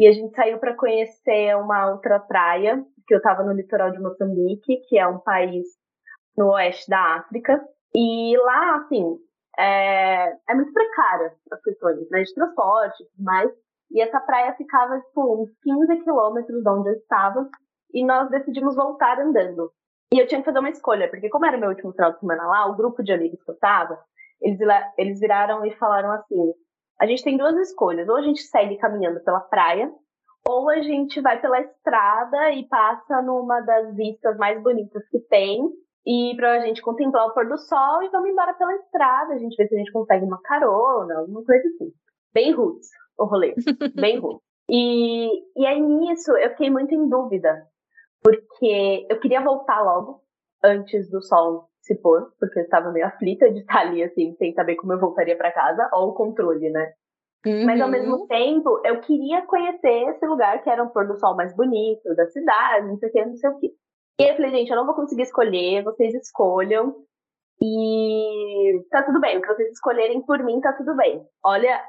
e 0.00 0.06
a 0.06 0.12
gente 0.12 0.34
saiu 0.34 0.58
para 0.58 0.76
conhecer 0.76 1.56
uma 1.56 1.90
outra 1.90 2.20
praia, 2.20 2.84
que 3.06 3.14
eu 3.14 3.18
estava 3.18 3.42
no 3.42 3.52
litoral 3.52 3.90
de 3.90 3.98
Moçambique, 3.98 4.82
que 4.88 4.98
é 4.98 5.06
um 5.06 5.18
país 5.18 5.66
no 6.36 6.52
oeste 6.52 6.88
da 6.88 7.16
África. 7.16 7.60
E 7.94 8.36
lá, 8.36 8.76
assim, 8.76 9.18
é, 9.58 10.36
é 10.48 10.54
muito 10.54 10.72
precária 10.72 11.32
as 11.50 11.62
questões 11.62 12.08
né, 12.10 12.22
de 12.22 12.34
transporte 12.34 13.02
e 13.02 13.06
tudo 13.06 13.24
mais. 13.24 13.50
E 13.90 14.00
essa 14.00 14.20
praia 14.20 14.54
ficava, 14.54 15.00
tipo, 15.00 15.42
uns 15.42 15.50
15 15.62 16.04
quilômetros 16.04 16.62
de 16.62 16.68
onde 16.68 16.90
eu 16.90 16.94
estava. 16.94 17.48
E 17.92 18.04
nós 18.04 18.30
decidimos 18.30 18.76
voltar 18.76 19.18
andando. 19.18 19.72
E 20.12 20.18
eu 20.18 20.26
tinha 20.26 20.40
que 20.40 20.44
fazer 20.44 20.58
uma 20.58 20.70
escolha, 20.70 21.08
porque 21.10 21.28
como 21.28 21.44
era 21.44 21.58
meu 21.58 21.70
último 21.70 21.92
final 21.92 22.12
de 22.12 22.20
semana 22.20 22.46
lá, 22.46 22.66
o 22.66 22.76
grupo 22.76 23.02
de 23.02 23.12
amigos 23.12 23.42
que 23.42 23.50
eu 23.50 23.54
estava, 23.54 23.98
eles, 24.40 24.58
eles 24.96 25.20
viraram 25.20 25.64
e 25.66 25.74
falaram 25.76 26.12
assim, 26.12 26.52
a 27.00 27.06
gente 27.06 27.22
tem 27.22 27.36
duas 27.36 27.56
escolhas, 27.56 28.08
ou 28.08 28.16
a 28.16 28.22
gente 28.22 28.42
segue 28.42 28.76
caminhando 28.78 29.20
pela 29.20 29.40
praia, 29.40 29.90
ou 30.46 30.68
a 30.70 30.80
gente 30.80 31.20
vai 31.20 31.40
pela 31.40 31.60
estrada 31.60 32.52
e 32.52 32.66
passa 32.68 33.20
numa 33.20 33.60
das 33.60 33.94
vistas 33.94 34.36
mais 34.38 34.62
bonitas 34.62 35.06
que 35.08 35.18
tem, 35.28 35.68
e 36.08 36.34
pra 36.36 36.60
gente 36.60 36.80
contemplar 36.80 37.26
o 37.26 37.34
pôr 37.34 37.46
do 37.46 37.58
sol 37.58 38.02
e 38.02 38.08
vamos 38.08 38.30
embora 38.30 38.54
pela 38.54 38.74
estrada, 38.76 39.34
a 39.34 39.38
gente 39.38 39.54
vê 39.56 39.68
se 39.68 39.74
a 39.74 39.78
gente 39.78 39.92
consegue 39.92 40.24
uma 40.24 40.40
carona, 40.40 41.18
alguma 41.18 41.44
coisa 41.44 41.68
assim. 41.68 41.92
Bem 42.32 42.50
roots, 42.52 42.88
o 43.18 43.26
rolê. 43.26 43.54
Bem 43.94 44.18
roots. 44.18 44.42
E, 44.70 45.28
e 45.54 45.66
aí 45.66 45.78
nisso 45.78 46.34
eu 46.38 46.48
fiquei 46.50 46.70
muito 46.70 46.94
em 46.94 47.06
dúvida, 47.10 47.62
porque 48.22 49.06
eu 49.10 49.20
queria 49.20 49.42
voltar 49.42 49.82
logo, 49.82 50.22
antes 50.64 51.10
do 51.10 51.20
sol 51.22 51.68
se 51.82 51.94
pôr, 52.00 52.32
porque 52.40 52.60
eu 52.60 52.64
estava 52.64 52.90
meio 52.90 53.06
aflita 53.06 53.50
de 53.50 53.60
estar 53.60 53.80
ali, 53.80 54.02
assim, 54.02 54.34
sem 54.36 54.54
saber 54.54 54.76
como 54.76 54.94
eu 54.94 55.00
voltaria 55.00 55.36
para 55.36 55.52
casa, 55.52 55.90
ou 55.92 56.08
o 56.08 56.14
controle, 56.14 56.70
né? 56.70 56.90
Uhum. 57.46 57.66
Mas 57.66 57.80
ao 57.82 57.88
mesmo 57.88 58.26
tempo, 58.26 58.80
eu 58.82 59.00
queria 59.00 59.42
conhecer 59.42 60.08
esse 60.08 60.26
lugar 60.26 60.62
que 60.62 60.70
era 60.70 60.82
um 60.82 60.88
pôr 60.88 61.06
do 61.06 61.18
sol 61.18 61.36
mais 61.36 61.54
bonito 61.54 62.14
da 62.16 62.26
cidade, 62.28 62.86
não 62.86 62.96
sei 62.96 63.10
o 63.10 63.12
que, 63.12 63.24
não 63.26 63.36
sei 63.36 63.50
o 63.50 63.58
que. 63.58 63.72
E 64.20 64.30
eu 64.30 64.34
falei, 64.34 64.50
gente, 64.50 64.70
eu 64.70 64.76
não 64.76 64.86
vou 64.86 64.96
conseguir 64.96 65.22
escolher, 65.22 65.84
vocês 65.84 66.12
escolham. 66.14 66.94
E 67.62 68.84
tá 68.90 69.02
tudo 69.04 69.20
bem, 69.20 69.38
o 69.38 69.40
que 69.40 69.48
vocês 69.48 69.72
escolherem 69.72 70.22
por 70.22 70.42
mim 70.42 70.60
tá 70.60 70.72
tudo 70.72 70.96
bem. 70.96 71.24
Olha 71.44 71.80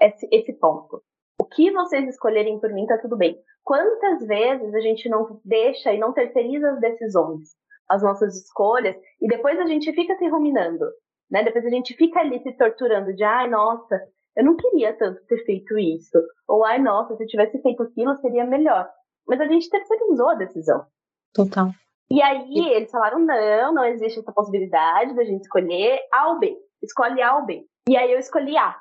esse, 0.00 0.26
esse 0.32 0.52
ponto. 0.54 1.02
O 1.38 1.44
que 1.44 1.70
vocês 1.72 2.08
escolherem 2.08 2.58
por 2.58 2.72
mim 2.72 2.86
tá 2.86 2.96
tudo 2.98 3.16
bem. 3.16 3.38
Quantas 3.62 4.26
vezes 4.26 4.74
a 4.74 4.80
gente 4.80 5.08
não 5.08 5.40
deixa 5.44 5.92
e 5.92 5.98
não 5.98 6.12
terceiriza 6.12 6.70
as 6.70 6.80
decisões, 6.80 7.50
as 7.88 8.02
nossas 8.02 8.36
escolhas, 8.36 8.96
e 9.20 9.26
depois 9.26 9.58
a 9.58 9.66
gente 9.66 9.92
fica 9.92 10.16
se 10.16 10.26
ruminando, 10.28 10.86
né? 11.30 11.42
Depois 11.42 11.66
a 11.66 11.70
gente 11.70 11.94
fica 11.94 12.20
ali 12.20 12.42
se 12.42 12.52
torturando 12.52 13.14
de, 13.14 13.24
ai, 13.24 13.48
nossa, 13.48 14.00
eu 14.36 14.44
não 14.44 14.56
queria 14.56 14.96
tanto 14.96 15.24
ter 15.26 15.44
feito 15.44 15.78
isso. 15.78 16.18
Ou, 16.48 16.64
ai, 16.64 16.78
nossa, 16.78 17.16
se 17.16 17.24
eu 17.24 17.26
tivesse 17.26 17.60
feito 17.60 17.82
aquilo, 17.82 18.16
seria 18.16 18.44
melhor. 18.44 18.88
Mas 19.26 19.40
a 19.40 19.46
gente 19.46 19.68
terceirizou 19.68 20.28
a 20.28 20.34
decisão. 20.34 20.86
Total. 21.34 21.70
E 22.10 22.22
aí 22.22 22.70
eles 22.74 22.90
falaram: 22.90 23.18
não, 23.18 23.74
não 23.74 23.84
existe 23.84 24.20
essa 24.20 24.32
possibilidade 24.32 25.14
da 25.14 25.24
gente 25.24 25.42
escolher 25.42 26.00
A 26.12 26.28
ou 26.28 26.38
B. 26.38 26.56
Escolhe 26.82 27.20
A 27.20 27.36
ou 27.36 27.44
B. 27.44 27.64
E 27.88 27.96
aí 27.96 28.12
eu 28.12 28.18
escolhi 28.18 28.56
A. 28.56 28.76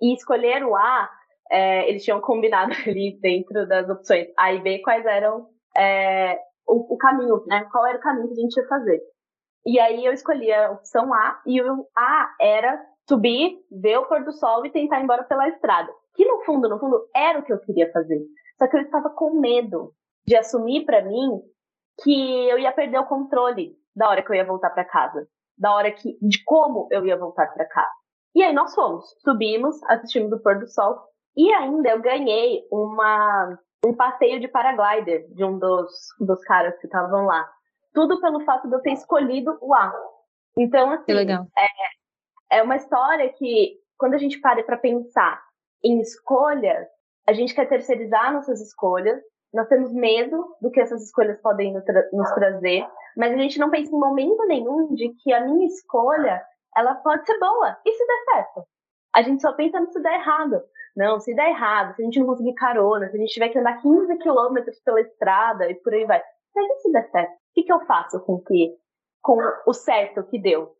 E 0.00 0.14
escolher 0.14 0.64
o 0.64 0.74
A, 0.74 1.08
é, 1.50 1.88
eles 1.88 2.02
tinham 2.02 2.20
combinado 2.20 2.72
ali 2.86 3.18
dentro 3.20 3.66
das 3.68 3.88
opções 3.88 4.26
A 4.36 4.52
e 4.52 4.60
B 4.60 4.80
quais 4.80 5.06
eram 5.06 5.46
é, 5.76 6.38
o, 6.66 6.94
o, 6.94 6.96
caminho, 6.96 7.44
né? 7.46 7.66
Qual 7.70 7.86
era 7.86 7.98
o 7.98 8.00
caminho 8.00 8.28
que 8.28 8.34
a 8.34 8.42
gente 8.42 8.56
ia 8.56 8.66
fazer. 8.66 9.00
E 9.64 9.78
aí 9.78 10.04
eu 10.04 10.12
escolhi 10.12 10.52
a 10.52 10.72
opção 10.72 11.14
A, 11.14 11.40
e 11.46 11.62
o 11.62 11.86
A 11.96 12.34
era 12.40 12.84
subir, 13.08 13.58
ver 13.70 13.98
o 13.98 14.06
pôr 14.06 14.24
do 14.24 14.32
sol 14.32 14.66
e 14.66 14.70
tentar 14.70 14.98
ir 14.98 15.04
embora 15.04 15.22
pela 15.24 15.48
estrada. 15.48 15.92
Que 16.14 16.24
no 16.24 16.42
fundo, 16.44 16.68
no 16.68 16.80
fundo, 16.80 17.00
era 17.14 17.38
o 17.38 17.44
que 17.44 17.52
eu 17.52 17.60
queria 17.60 17.90
fazer. 17.92 18.20
Só 18.58 18.66
que 18.66 18.76
eu 18.76 18.80
estava 18.80 19.10
com 19.10 19.38
medo 19.40 19.92
de 20.26 20.36
assumir 20.36 20.84
para 20.84 21.04
mim 21.04 21.40
que 22.02 22.48
eu 22.48 22.58
ia 22.58 22.72
perder 22.72 22.98
o 22.98 23.06
controle 23.06 23.76
da 23.94 24.08
hora 24.08 24.22
que 24.22 24.30
eu 24.30 24.36
ia 24.36 24.44
voltar 24.44 24.70
para 24.70 24.84
casa, 24.84 25.26
da 25.58 25.74
hora 25.74 25.90
que 25.90 26.18
de 26.20 26.42
como 26.44 26.88
eu 26.90 27.04
ia 27.06 27.16
voltar 27.16 27.46
para 27.52 27.68
casa. 27.68 27.90
E 28.34 28.42
aí 28.42 28.52
nós 28.52 28.74
fomos, 28.74 29.04
subimos, 29.22 29.82
assistimos 29.84 30.32
o 30.32 30.42
pôr 30.42 30.58
do 30.58 30.66
sol 30.66 30.98
e 31.36 31.52
ainda 31.52 31.90
eu 31.90 32.00
ganhei 32.00 32.62
uma 32.70 33.58
um 33.84 33.94
passeio 33.94 34.40
de 34.40 34.48
paraglider 34.48 35.26
de 35.34 35.44
um 35.44 35.58
dos, 35.58 35.90
dos 36.20 36.40
caras 36.44 36.78
que 36.78 36.86
estavam 36.86 37.26
lá. 37.26 37.48
Tudo 37.92 38.20
pelo 38.20 38.44
fato 38.44 38.68
de 38.68 38.74
eu 38.76 38.80
ter 38.80 38.92
escolhido 38.92 39.58
o 39.60 39.74
A. 39.74 39.92
Então, 40.56 40.90
assim, 40.92 41.12
é, 41.58 42.58
é 42.58 42.62
uma 42.62 42.76
história 42.76 43.32
que, 43.32 43.76
quando 43.98 44.14
a 44.14 44.18
gente 44.18 44.40
para 44.40 44.62
para 44.62 44.76
pensar 44.76 45.42
em 45.84 46.00
escolhas, 46.00 46.86
a 47.26 47.32
gente 47.32 47.54
quer 47.54 47.68
terceirizar 47.68 48.32
nossas 48.32 48.60
escolhas 48.60 49.20
nós 49.52 49.68
temos 49.68 49.92
medo 49.92 50.56
do 50.60 50.70
que 50.70 50.80
essas 50.80 51.02
escolhas 51.02 51.40
podem 51.40 51.72
nos, 51.72 51.84
tra 51.84 52.08
nos 52.12 52.30
trazer, 52.32 52.86
mas 53.16 53.32
a 53.32 53.36
gente 53.36 53.58
não 53.58 53.70
pensa 53.70 53.94
em 53.94 53.98
momento 53.98 54.46
nenhum 54.46 54.94
de 54.94 55.10
que 55.22 55.32
a 55.32 55.44
minha 55.44 55.66
escolha 55.66 56.42
ela 56.76 56.94
pode 56.94 57.26
ser 57.26 57.38
boa. 57.38 57.76
E 57.84 57.92
se 57.92 58.06
der 58.06 58.24
certo? 58.34 58.66
A 59.14 59.22
gente 59.22 59.42
só 59.42 59.52
pensa 59.52 59.78
no 59.78 59.92
se 59.92 60.00
der 60.00 60.14
errado. 60.14 60.62
Não, 60.96 61.20
se 61.20 61.34
der 61.34 61.50
errado, 61.50 61.94
se 61.94 62.02
a 62.02 62.04
gente 62.04 62.18
não 62.18 62.26
conseguir 62.26 62.54
carona, 62.54 63.08
se 63.08 63.16
a 63.16 63.20
gente 63.20 63.32
tiver 63.32 63.48
que 63.50 63.58
andar 63.58 63.80
15 63.80 64.18
quilômetros 64.18 64.80
pela 64.80 65.00
estrada 65.00 65.70
e 65.70 65.74
por 65.74 65.92
aí 65.92 66.04
vai. 66.06 66.22
Mas 66.54 66.66
e 66.66 66.80
se 66.80 66.92
der 66.92 67.10
certo? 67.10 67.32
O 67.32 67.54
que, 67.54 67.62
que 67.62 67.72
eu 67.72 67.80
faço 67.86 68.20
com 68.20 68.40
que 68.40 68.74
com 69.20 69.38
o 69.66 69.72
certo 69.72 70.22
que 70.24 70.38
deu? 70.38 70.74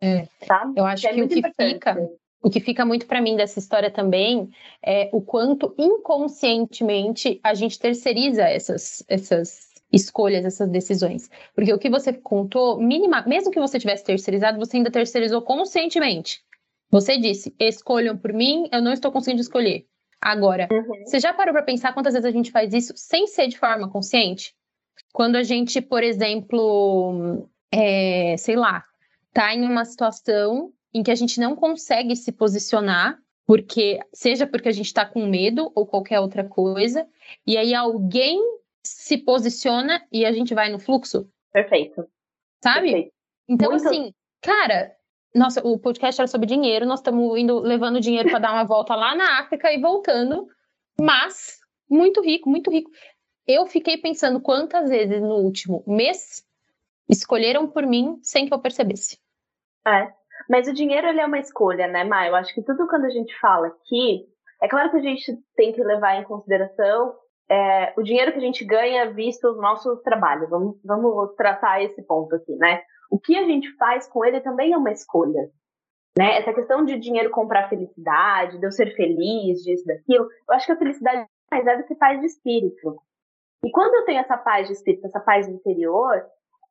É, 0.00 0.26
tá? 0.46 0.70
Eu 0.76 0.84
acho 0.84 1.02
que, 1.02 1.08
é 1.08 1.14
que 1.14 1.22
o 1.22 1.28
que 1.28 1.38
importante. 1.38 1.74
fica 1.74 1.94
o 2.42 2.50
que 2.50 2.60
fica 2.60 2.84
muito 2.84 3.06
para 3.06 3.20
mim 3.20 3.36
dessa 3.36 3.58
história 3.58 3.90
também 3.90 4.50
é 4.84 5.08
o 5.12 5.20
quanto 5.22 5.74
inconscientemente 5.78 7.40
a 7.42 7.54
gente 7.54 7.78
terceiriza 7.78 8.42
essas, 8.42 9.04
essas 9.08 9.72
escolhas, 9.92 10.44
essas 10.44 10.68
decisões. 10.68 11.30
Porque 11.54 11.72
o 11.72 11.78
que 11.78 11.88
você 11.88 12.12
contou, 12.12 12.80
minima, 12.80 13.22
mesmo 13.26 13.52
que 13.52 13.60
você 13.60 13.78
tivesse 13.78 14.02
terceirizado, 14.02 14.58
você 14.58 14.76
ainda 14.76 14.90
terceirizou 14.90 15.40
conscientemente. 15.42 16.42
Você 16.90 17.16
disse: 17.16 17.54
escolham 17.58 18.18
por 18.18 18.32
mim, 18.32 18.68
eu 18.72 18.82
não 18.82 18.92
estou 18.92 19.12
conseguindo 19.12 19.40
escolher. 19.40 19.86
Agora, 20.20 20.68
uhum. 20.70 21.04
você 21.04 21.20
já 21.20 21.32
parou 21.32 21.52
para 21.52 21.62
pensar 21.62 21.92
quantas 21.92 22.14
vezes 22.14 22.26
a 22.26 22.32
gente 22.32 22.50
faz 22.50 22.72
isso 22.74 22.92
sem 22.96 23.26
ser 23.26 23.48
de 23.48 23.58
forma 23.58 23.88
consciente? 23.88 24.54
Quando 25.12 25.36
a 25.36 25.42
gente, 25.42 25.80
por 25.80 26.02
exemplo, 26.02 27.48
é, 27.70 28.36
sei 28.36 28.56
lá, 28.56 28.84
tá 29.32 29.54
em 29.54 29.62
uma 29.62 29.84
situação 29.84 30.72
em 30.92 31.02
que 31.02 31.10
a 31.10 31.14
gente 31.14 31.40
não 31.40 31.56
consegue 31.56 32.14
se 32.14 32.32
posicionar, 32.32 33.18
porque 33.46 33.98
seja 34.12 34.46
porque 34.46 34.68
a 34.68 34.72
gente 34.72 34.86
está 34.86 35.04
com 35.04 35.26
medo 35.26 35.70
ou 35.74 35.86
qualquer 35.86 36.20
outra 36.20 36.44
coisa, 36.44 37.06
e 37.46 37.56
aí 37.56 37.74
alguém 37.74 38.40
se 38.84 39.18
posiciona 39.18 40.04
e 40.10 40.24
a 40.24 40.32
gente 40.32 40.54
vai 40.54 40.70
no 40.70 40.78
fluxo. 40.78 41.28
Perfeito. 41.52 42.06
Sabe? 42.62 42.92
Perfeito. 42.92 43.12
Então, 43.48 43.70
Muito... 43.70 43.86
assim, 43.86 44.14
cara, 44.40 44.94
nossa, 45.34 45.66
o 45.66 45.78
podcast 45.78 46.20
era 46.20 46.28
sobre 46.28 46.46
dinheiro, 46.46 46.86
nós 46.86 47.00
estamos 47.00 47.38
indo 47.38 47.58
levando 47.60 48.00
dinheiro 48.00 48.28
para 48.28 48.38
dar 48.38 48.52
uma 48.52 48.64
volta 48.64 48.94
lá 48.94 49.14
na 49.14 49.40
África 49.40 49.72
e 49.72 49.80
voltando, 49.80 50.46
mas 51.00 51.60
muito 51.88 52.22
rico, 52.22 52.48
muito 52.48 52.70
rico. 52.70 52.90
eu 53.46 53.66
fiquei 53.66 53.98
pensando 53.98 54.40
quantas 54.40 54.88
vezes 54.88 55.20
no 55.20 55.36
último 55.36 55.82
mês 55.86 56.46
escolheram 57.08 57.66
por 57.66 57.86
mim 57.86 58.18
sem 58.22 58.46
que 58.46 58.54
eu 58.54 58.58
percebesse. 58.58 59.18
É. 59.86 60.12
Mas 60.48 60.68
o 60.68 60.72
dinheiro 60.72 61.06
ele 61.06 61.20
é 61.20 61.26
uma 61.26 61.38
escolha, 61.38 61.86
né, 61.86 62.04
Maia? 62.04 62.30
Eu 62.30 62.36
acho 62.36 62.54
que 62.54 62.62
tudo 62.62 62.86
quando 62.88 63.04
a 63.04 63.10
gente 63.10 63.38
fala 63.38 63.68
aqui, 63.68 64.26
é 64.62 64.68
claro 64.68 64.90
que 64.90 64.96
a 64.96 65.02
gente 65.02 65.36
tem 65.56 65.72
que 65.72 65.82
levar 65.82 66.16
em 66.16 66.24
consideração 66.24 67.14
é, 67.50 67.92
o 67.96 68.02
dinheiro 68.02 68.32
que 68.32 68.38
a 68.38 68.42
gente 68.42 68.64
ganha 68.64 69.12
visto 69.12 69.48
os 69.48 69.56
nossos 69.58 70.00
trabalhos. 70.02 70.48
Vamos, 70.48 70.76
vamos 70.84 71.34
tratar 71.36 71.82
esse 71.82 72.02
ponto 72.02 72.34
aqui, 72.34 72.54
né? 72.56 72.82
O 73.10 73.18
que 73.18 73.36
a 73.36 73.44
gente 73.44 73.70
faz 73.76 74.08
com 74.08 74.24
ele 74.24 74.40
também 74.40 74.72
é 74.72 74.76
uma 74.76 74.90
escolha. 74.90 75.50
Né? 76.18 76.38
Essa 76.38 76.52
questão 76.52 76.84
de 76.84 76.98
dinheiro 76.98 77.30
comprar 77.30 77.68
felicidade, 77.68 78.58
de 78.58 78.66
eu 78.66 78.70
ser 78.70 78.94
feliz, 78.94 79.62
disso, 79.62 79.84
daquilo, 79.86 80.24
eu 80.48 80.54
acho 80.54 80.66
que 80.66 80.72
a 80.72 80.78
felicidade 80.78 81.26
mais 81.50 81.64
deve 81.64 81.82
ser 81.84 81.94
paz 81.96 82.20
de 82.20 82.26
espírito. 82.26 83.02
E 83.64 83.70
quando 83.70 83.94
eu 83.94 84.04
tenho 84.04 84.20
essa 84.20 84.36
paz 84.36 84.66
de 84.66 84.74
espírito, 84.74 85.06
essa 85.06 85.20
paz 85.20 85.48
interior, 85.48 86.22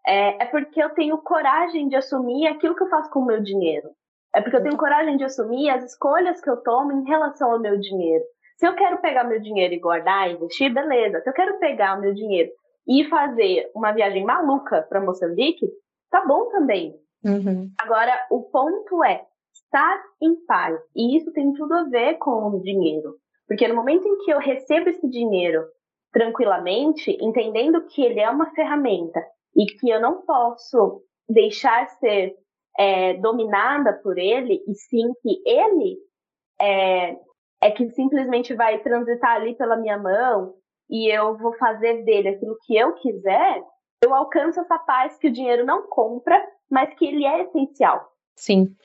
é, 0.06 0.44
é 0.44 0.46
porque 0.46 0.82
eu 0.82 0.90
tenho 0.92 1.18
coragem 1.20 1.88
de 1.88 1.96
assumir 1.96 2.48
aquilo 2.48 2.76
que 2.76 2.84
eu 2.84 2.90
faço 2.90 3.10
com 3.10 3.20
o 3.20 3.26
meu 3.26 3.42
dinheiro. 3.42 3.90
É 4.34 4.42
porque 4.42 4.56
eu 4.56 4.64
tenho 4.64 4.78
coragem 4.78 5.18
de 5.18 5.24
assumir 5.24 5.70
as 5.70 5.84
escolhas 5.84 6.42
que 6.42 6.50
eu 6.50 6.58
tomo 6.58 6.92
em 6.92 7.04
relação 7.04 7.52
ao 7.52 7.60
meu 7.60 7.78
dinheiro. 7.78 8.24
Se 8.58 8.68
eu 8.68 8.76
quero 8.76 9.00
pegar 9.00 9.24
meu 9.24 9.40
dinheiro 9.40 9.74
e 9.74 9.80
guardar 9.80 10.30
e 10.30 10.34
investir, 10.34 10.74
beleza. 10.74 11.20
Se 11.22 11.30
eu 11.30 11.34
quero 11.34 11.60
pegar 11.60 11.98
o 11.98 12.02
meu 12.02 12.14
dinheiro 12.14 12.52
e 12.88 13.04
fazer 13.06 13.70
uma 13.76 13.92
viagem 13.92 14.24
maluca 14.24 14.84
para 14.84 15.02
Moçambique, 15.02 15.68
tá 16.10 16.26
bom 16.26 16.50
também. 16.50 16.96
Uhum. 17.24 17.72
Agora, 17.80 18.14
o 18.30 18.44
ponto 18.44 19.04
é 19.04 19.26
estar 19.54 20.02
em 20.22 20.36
paz. 20.46 20.80
E 20.96 21.18
isso 21.18 21.32
tem 21.34 21.54
tudo 21.54 21.74
a 21.74 21.84
ver 21.84 22.16
com 22.16 22.50
o 22.50 22.62
dinheiro. 22.62 23.16
Porque 23.48 23.68
no 23.68 23.76
momento 23.76 24.08
em 24.08 24.18
que 24.20 24.32
eu 24.32 24.40
recebo 24.40 24.90
esse 24.90 25.10
dinheiro 25.10 25.66
tranquilamente, 26.12 27.18
entendendo 27.22 27.86
que 27.88 28.04
ele 28.04 28.20
é 28.20 28.30
uma 28.30 28.52
ferramenta 28.52 29.24
e 29.56 29.66
que 29.66 29.90
eu 29.90 30.00
não 30.00 30.22
posso 30.22 31.04
deixar 31.28 31.88
ser 32.00 32.36
é, 32.78 33.16
dominada 33.16 33.94
por 33.94 34.18
ele, 34.18 34.64
e 34.68 34.74
sim 34.76 35.14
que 35.22 35.42
ele 35.46 35.98
é, 36.60 37.18
é 37.62 37.72
que 37.72 37.90
simplesmente 37.92 38.54
vai 38.54 38.80
transitar 38.80 39.36
ali 39.36 39.56
pela 39.56 39.78
minha 39.78 39.98
mão 39.98 40.54
e 40.90 41.10
eu 41.10 41.38
vou 41.38 41.54
fazer 41.58 42.04
dele 42.04 42.30
aquilo 42.30 42.58
que 42.66 42.76
eu 42.76 42.94
quiser, 42.96 43.64
eu 44.04 44.14
alcanço 44.14 44.60
essa 44.60 44.78
paz 44.80 45.18
que 45.18 45.28
o 45.28 45.32
dinheiro 45.32 45.66
não 45.66 45.88
compra, 45.88 46.42
mas 46.70 46.94
que 46.96 47.06
ele 47.06 47.26
é 47.26 47.44
essencial. 47.44 48.12
Sim. 48.36 48.76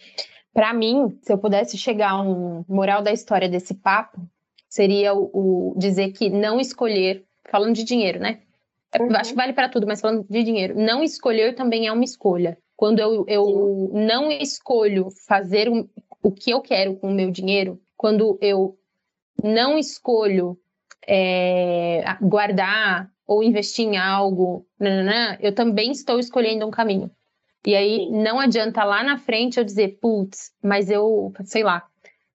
Para 0.52 0.72
mim, 0.72 1.18
se 1.22 1.32
eu 1.32 1.38
pudesse 1.38 1.76
chegar 1.76 2.12
a 2.12 2.22
um 2.22 2.64
moral 2.68 3.02
da 3.02 3.12
história 3.12 3.48
desse 3.48 3.74
papo, 3.74 4.20
seria 4.76 5.14
o, 5.14 5.30
o 5.32 5.74
dizer 5.78 6.12
que 6.12 6.28
não 6.28 6.60
escolher, 6.60 7.24
falando 7.50 7.74
de 7.74 7.82
dinheiro, 7.82 8.20
né? 8.20 8.40
Uhum. 9.00 9.16
Acho 9.16 9.30
que 9.30 9.36
vale 9.36 9.54
para 9.54 9.70
tudo, 9.70 9.86
mas 9.86 10.02
falando 10.02 10.26
de 10.28 10.42
dinheiro, 10.42 10.74
não 10.78 11.02
escolher 11.02 11.54
também 11.54 11.86
é 11.86 11.92
uma 11.92 12.04
escolha. 12.04 12.58
Quando 12.76 12.98
eu, 12.98 13.24
eu 13.26 13.90
não 13.94 14.30
escolho 14.30 15.08
fazer 15.26 15.70
o, 15.70 15.88
o 16.22 16.30
que 16.30 16.50
eu 16.50 16.60
quero 16.60 16.96
com 16.96 17.08
o 17.08 17.14
meu 17.14 17.30
dinheiro, 17.30 17.80
quando 17.96 18.38
eu 18.42 18.76
não 19.42 19.78
escolho 19.78 20.58
é, 21.06 22.04
guardar 22.20 23.10
ou 23.26 23.42
investir 23.42 23.86
em 23.86 23.96
algo, 23.96 24.66
nananã, 24.78 25.38
eu 25.40 25.54
também 25.54 25.90
estou 25.90 26.18
escolhendo 26.18 26.66
um 26.66 26.70
caminho. 26.70 27.10
E 27.64 27.74
aí 27.74 27.96
Sim. 27.96 28.22
não 28.22 28.38
adianta 28.38 28.84
lá 28.84 29.02
na 29.02 29.16
frente 29.16 29.58
eu 29.58 29.64
dizer, 29.64 29.98
putz, 30.00 30.52
mas 30.62 30.90
eu, 30.90 31.32
sei 31.44 31.64
lá, 31.64 31.82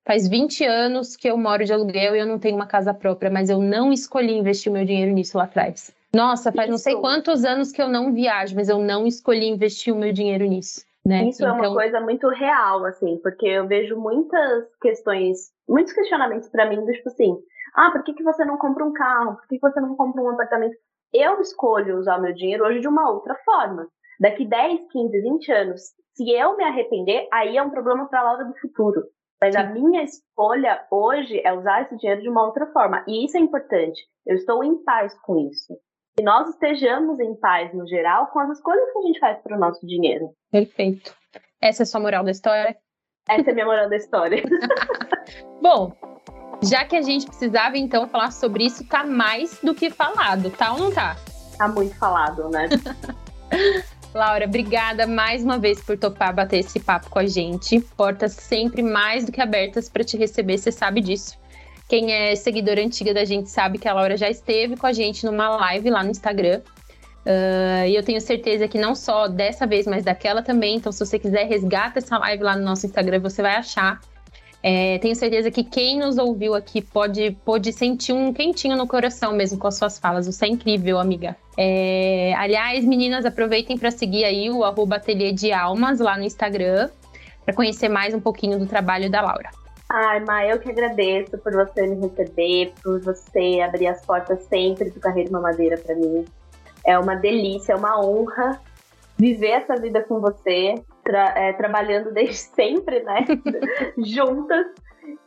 faz 0.06 0.28
20 0.28 0.66
anos 0.66 1.16
que 1.16 1.30
eu 1.30 1.38
moro 1.38 1.64
de 1.64 1.74
aluguel 1.74 2.16
e 2.16 2.20
eu 2.20 2.26
não 2.26 2.40
tenho 2.40 2.56
uma 2.56 2.68
casa 2.68 2.94
própria, 2.94 3.30
mas 3.30 3.50
eu 3.50 3.60
não 3.60 3.92
escolhi 3.92 4.34
investir 4.34 4.72
meu 4.72 4.86
dinheiro 4.86 5.12
nisso 5.12 5.38
lá 5.38 5.46
atrás. 5.46 5.96
Nossa, 6.14 6.52
faz 6.52 6.68
Isso. 6.68 6.72
não 6.72 6.78
sei 6.78 6.96
quantos 6.96 7.46
anos 7.46 7.72
que 7.72 7.82
eu 7.82 7.88
não 7.88 8.14
viajo, 8.14 8.56
mas 8.56 8.68
eu 8.68 8.80
não 8.80 9.08
escolhi 9.08 9.48
investir 9.48 9.94
o 9.94 9.98
meu 9.98 10.12
dinheiro 10.12 10.46
nisso. 10.46 10.86
Né? 11.06 11.30
Isso 11.30 11.42
então... 11.42 11.50
é 11.50 11.52
uma 11.54 11.60
então 11.62 11.74
coisa 11.74 12.00
muito 12.02 12.28
real, 12.30 12.86
assim, 12.86 13.18
porque 13.24 13.46
eu 13.46 13.68
vejo 13.68 13.98
muitas 13.98 14.66
questões, 14.82 15.52
muitos 15.68 15.94
questionamentos 15.94 16.50
para 16.50 16.70
mim, 16.70 16.84
do 16.86 16.92
tipo 16.92 17.10
assim, 17.10 17.38
ah, 17.74 17.90
por 17.92 18.04
que, 18.04 18.14
que 18.14 18.24
você 18.24 18.44
não 18.46 18.58
compra 18.58 18.86
um 18.86 18.94
carro? 18.94 19.36
Por 19.38 19.48
que, 19.48 19.56
que 19.56 19.62
você 19.62 19.80
não 19.80 19.96
compra 19.96 20.22
um 20.22 20.30
apartamento? 20.30 20.76
Eu 21.14 21.40
escolho 21.42 21.98
usar 21.98 22.18
o 22.18 22.22
meu 22.22 22.34
dinheiro 22.34 22.66
hoje 22.66 22.82
de 22.82 22.88
uma 22.88 23.10
outra 23.10 23.36
forma. 23.44 23.88
Daqui 24.20 24.46
10, 24.46 24.82
15, 24.92 25.22
20 25.22 25.52
anos, 25.52 25.82
se 26.14 26.30
eu 26.30 26.56
me 26.56 26.64
arrepender, 26.64 27.28
aí 27.32 27.58
é 27.58 27.64
um 27.64 27.72
problema 27.72 28.08
para 28.08 28.20
a 28.20 28.24
Laura 28.24 28.46
do 28.46 28.54
futuro. 28.60 29.04
Mas 29.42 29.56
Sim. 29.56 29.62
a 29.62 29.64
minha 29.66 30.04
escolha 30.04 30.86
hoje 30.92 31.42
é 31.44 31.52
usar 31.52 31.82
esse 31.82 31.98
dinheiro 31.98 32.22
de 32.22 32.30
uma 32.30 32.46
outra 32.46 32.68
forma. 32.68 33.04
E 33.08 33.26
isso 33.26 33.38
é 33.38 33.40
importante. 33.40 34.00
Eu 34.26 34.36
estou 34.36 34.64
em 34.64 34.84
paz 34.84 35.18
com 35.22 35.50
isso. 35.50 35.76
Que 36.16 36.24
nós 36.24 36.50
estejamos 36.50 37.20
em 37.20 37.34
paz, 37.36 37.74
no 37.74 37.88
geral, 37.88 38.28
com 38.28 38.40
as 38.40 38.52
escolhas 38.52 38.92
que 38.92 39.00
a 39.00 39.02
gente 39.02 39.20
faz 39.20 39.42
para 39.42 39.58
o 39.58 39.60
nosso 39.60 39.86
dinheiro. 39.88 40.30
Perfeito. 40.52 41.16
Essa 41.60 41.82
é 41.82 41.86
a 41.86 41.88
sua 41.88 42.02
moral 42.02 42.24
da 42.24 42.32
história? 42.32 42.78
Essa 43.28 43.50
é 43.50 43.52
a 43.52 43.54
minha 43.54 43.66
moral 43.66 43.90
da 43.90 43.96
história. 43.96 44.44
Bom, 45.62 45.92
já 46.64 46.86
que 46.86 46.96
a 46.96 47.02
gente 47.02 47.26
precisava 47.26 47.78
então 47.78 48.08
falar 48.08 48.32
sobre 48.32 48.66
isso, 48.66 48.88
tá 48.88 49.04
mais 49.04 49.60
do 49.62 49.74
que 49.74 49.90
falado, 49.90 50.52
tá 50.52 50.74
ou 50.74 50.80
não 50.80 50.94
tá? 50.94 51.16
Tá 51.58 51.68
muito 51.68 51.98
falado, 51.98 52.48
né? 52.50 52.70
Laura, 54.14 54.46
obrigada 54.46 55.08
mais 55.08 55.44
uma 55.44 55.58
vez 55.58 55.82
por 55.82 55.98
topar 55.98 56.36
bater 56.36 56.60
esse 56.60 56.80
papo 56.80 57.10
com 57.10 57.20
a 57.20 57.26
gente. 57.26 57.80
Portas 57.96 58.34
sempre 58.34 58.82
mais 58.82 59.26
do 59.26 59.32
que 59.32 59.40
abertas 59.40 59.88
para 59.88 60.04
te 60.04 60.18
receber, 60.18 60.58
você 60.58 60.72
sabe 60.72 61.00
disso. 61.00 61.40
Quem 61.88 62.12
é 62.12 62.36
seguidora 62.36 62.82
antiga 62.82 63.14
da 63.14 63.24
gente 63.24 63.50
sabe 63.50 63.78
que 63.78 63.88
a 63.88 63.94
Laura 63.94 64.18
já 64.18 64.30
esteve 64.30 64.76
com 64.76 64.86
a 64.86 64.94
gente 64.94 65.26
numa 65.26 65.50
live 65.58 65.90
lá 65.90 66.04
no 66.04 66.12
Instagram. 66.12 66.62
Uh, 67.26 67.88
e 67.88 67.96
eu 67.96 68.04
tenho 68.04 68.20
certeza 68.20 68.68
que 68.68 68.78
não 68.78 68.96
só 68.96 69.28
dessa 69.28 69.68
vez, 69.68 69.86
mas 69.86 70.04
daquela 70.04 70.42
também. 70.42 70.78
Então, 70.78 70.92
se 70.92 71.00
você 71.00 71.20
quiser, 71.20 71.48
resgata 71.48 72.00
essa 72.00 72.18
live 72.18 72.44
lá 72.44 72.56
no 72.56 72.64
nosso 72.64 72.86
Instagram, 72.86 73.20
você 73.20 73.42
vai 73.42 73.56
achar. 73.56 74.00
É, 74.64 75.00
tenho 75.00 75.16
certeza 75.16 75.50
que 75.50 75.64
quem 75.64 76.00
nos 76.00 76.18
ouviu 76.18 76.54
aqui 76.54 76.82
pode, 76.82 77.32
pode 77.44 77.74
sentir 77.74 78.14
um 78.14 78.32
quentinho 78.32 78.78
no 78.78 78.88
coração 78.88 79.34
mesmo 79.34 79.58
com 79.58 79.68
as 79.68 79.76
suas 79.76 79.98
falas. 79.98 80.28
Você 80.28 80.46
é 80.46 80.50
incrível, 80.50 81.00
amiga. 81.00 81.36
É, 81.64 82.34
aliás, 82.38 82.84
meninas, 82.84 83.24
aproveitem 83.24 83.78
para 83.78 83.92
seguir 83.92 84.26
aí 84.26 84.50
o 84.50 84.64
arroba 84.64 84.96
Ateliê 84.96 85.32
de 85.32 85.54
Almas 85.54 86.00
lá 86.00 86.18
no 86.18 86.24
Instagram 86.24 86.90
para 87.46 87.54
conhecer 87.54 87.88
mais 87.88 88.16
um 88.16 88.20
pouquinho 88.20 88.58
do 88.58 88.66
trabalho 88.66 89.12
da 89.12 89.22
Laura. 89.22 89.52
Ai, 89.88 90.22
Ma, 90.22 90.44
eu 90.44 90.58
que 90.58 90.72
agradeço 90.72 91.38
por 91.38 91.54
você 91.54 91.86
me 91.86 92.08
receber, 92.08 92.74
por 92.82 93.00
você 93.02 93.62
abrir 93.64 93.86
as 93.86 94.04
portas 94.04 94.42
sempre 94.46 94.90
do 94.90 95.00
Carreira 95.00 95.30
Mamadeira 95.30 95.78
para 95.78 95.94
mim. 95.94 96.26
É 96.84 96.98
uma 96.98 97.14
delícia, 97.14 97.74
é 97.74 97.76
uma 97.76 98.04
honra 98.04 98.60
viver 99.16 99.52
essa 99.52 99.76
vida 99.76 100.02
com 100.02 100.20
você, 100.20 100.74
tra 101.04 101.38
é, 101.38 101.54
trabalhando 101.54 102.12
desde 102.12 102.38
sempre, 102.58 103.04
né? 103.04 103.24
Juntas. 104.00 104.66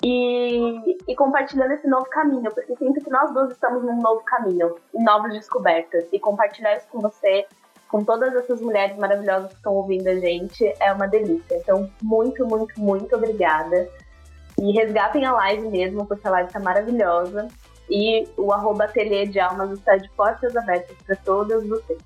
E, 0.03 0.97
e, 1.09 1.17
compartilhando 1.17 1.73
esse 1.73 1.89
novo 1.89 2.07
caminho, 2.07 2.53
porque 2.55 2.77
sinto 2.77 3.03
que 3.03 3.11
nós 3.11 3.33
duas 3.33 3.51
estamos 3.51 3.83
num 3.83 4.01
novo 4.01 4.23
caminho, 4.25 4.77
novas 4.93 5.33
descobertas. 5.33 6.05
E 6.13 6.19
compartilhar 6.19 6.77
isso 6.77 6.87
com 6.91 7.01
você, 7.01 7.47
com 7.89 8.05
todas 8.05 8.35
essas 8.35 8.61
mulheres 8.61 8.97
maravilhosas 8.97 9.51
que 9.51 9.57
estão 9.57 9.75
ouvindo 9.75 10.09
a 10.09 10.15
gente, 10.17 10.65
é 10.81 10.93
uma 10.93 11.07
delícia. 11.07 11.57
Então, 11.57 11.91
muito, 12.03 12.47
muito, 12.47 12.81
muito 12.81 13.17
obrigada. 13.17 13.89
E 14.59 14.73
resgatem 14.73 15.25
a 15.25 15.33
live 15.33 15.69
mesmo, 15.69 16.07
porque 16.07 16.27
a 16.29 16.31
live 16.31 16.49
está 16.49 16.61
maravilhosa. 16.61 17.49
E 17.91 18.27
o 18.37 18.53
arroba 18.53 18.85
ateliê 18.85 19.27
de 19.27 19.41
almas 19.41 19.71
está 19.73 19.97
de 19.97 20.09
portas 20.11 20.57
abertas 20.57 20.97
para 21.05 21.17
todas 21.17 21.67
vocês. 21.67 21.99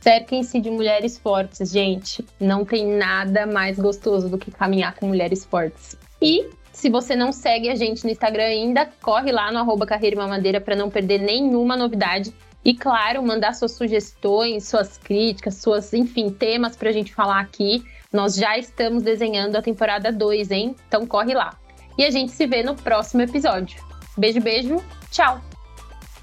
Cerquem-se 0.00 0.60
de 0.60 0.70
mulheres 0.70 1.18
fortes, 1.18 1.70
gente. 1.70 2.24
Não 2.38 2.64
tem 2.64 2.86
nada 2.86 3.46
mais 3.46 3.78
gostoso 3.78 4.28
do 4.28 4.38
que 4.38 4.50
caminhar 4.50 4.94
com 4.94 5.06
mulheres 5.06 5.44
fortes. 5.44 5.96
E 6.22 6.48
se 6.76 6.90
você 6.90 7.16
não 7.16 7.32
segue 7.32 7.70
a 7.70 7.74
gente 7.74 8.04
no 8.04 8.10
Instagram 8.10 8.44
ainda, 8.44 8.86
corre 9.00 9.32
lá 9.32 9.50
no 9.50 9.58
arroba 9.58 9.86
Carreira 9.86 10.14
e 10.14 10.18
Mamadeira 10.18 10.60
para 10.60 10.76
não 10.76 10.90
perder 10.90 11.18
nenhuma 11.18 11.74
novidade. 11.74 12.34
E 12.62 12.74
claro, 12.74 13.22
mandar 13.22 13.54
suas 13.54 13.72
sugestões, 13.72 14.68
suas 14.68 14.98
críticas, 14.98 15.54
suas, 15.54 15.94
enfim, 15.94 16.28
temas 16.28 16.76
para 16.76 16.90
a 16.90 16.92
gente 16.92 17.14
falar 17.14 17.40
aqui. 17.40 17.82
Nós 18.12 18.36
já 18.36 18.58
estamos 18.58 19.02
desenhando 19.02 19.56
a 19.56 19.62
temporada 19.62 20.12
2, 20.12 20.50
hein? 20.50 20.76
Então 20.86 21.06
corre 21.06 21.32
lá. 21.32 21.58
E 21.96 22.04
a 22.04 22.10
gente 22.10 22.32
se 22.32 22.46
vê 22.46 22.62
no 22.62 22.76
próximo 22.76 23.22
episódio. 23.22 23.82
Beijo, 24.14 24.42
beijo. 24.42 24.76
Tchau. 25.10 25.40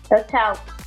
Tchau, 0.07 0.23
tchau. 0.27 0.82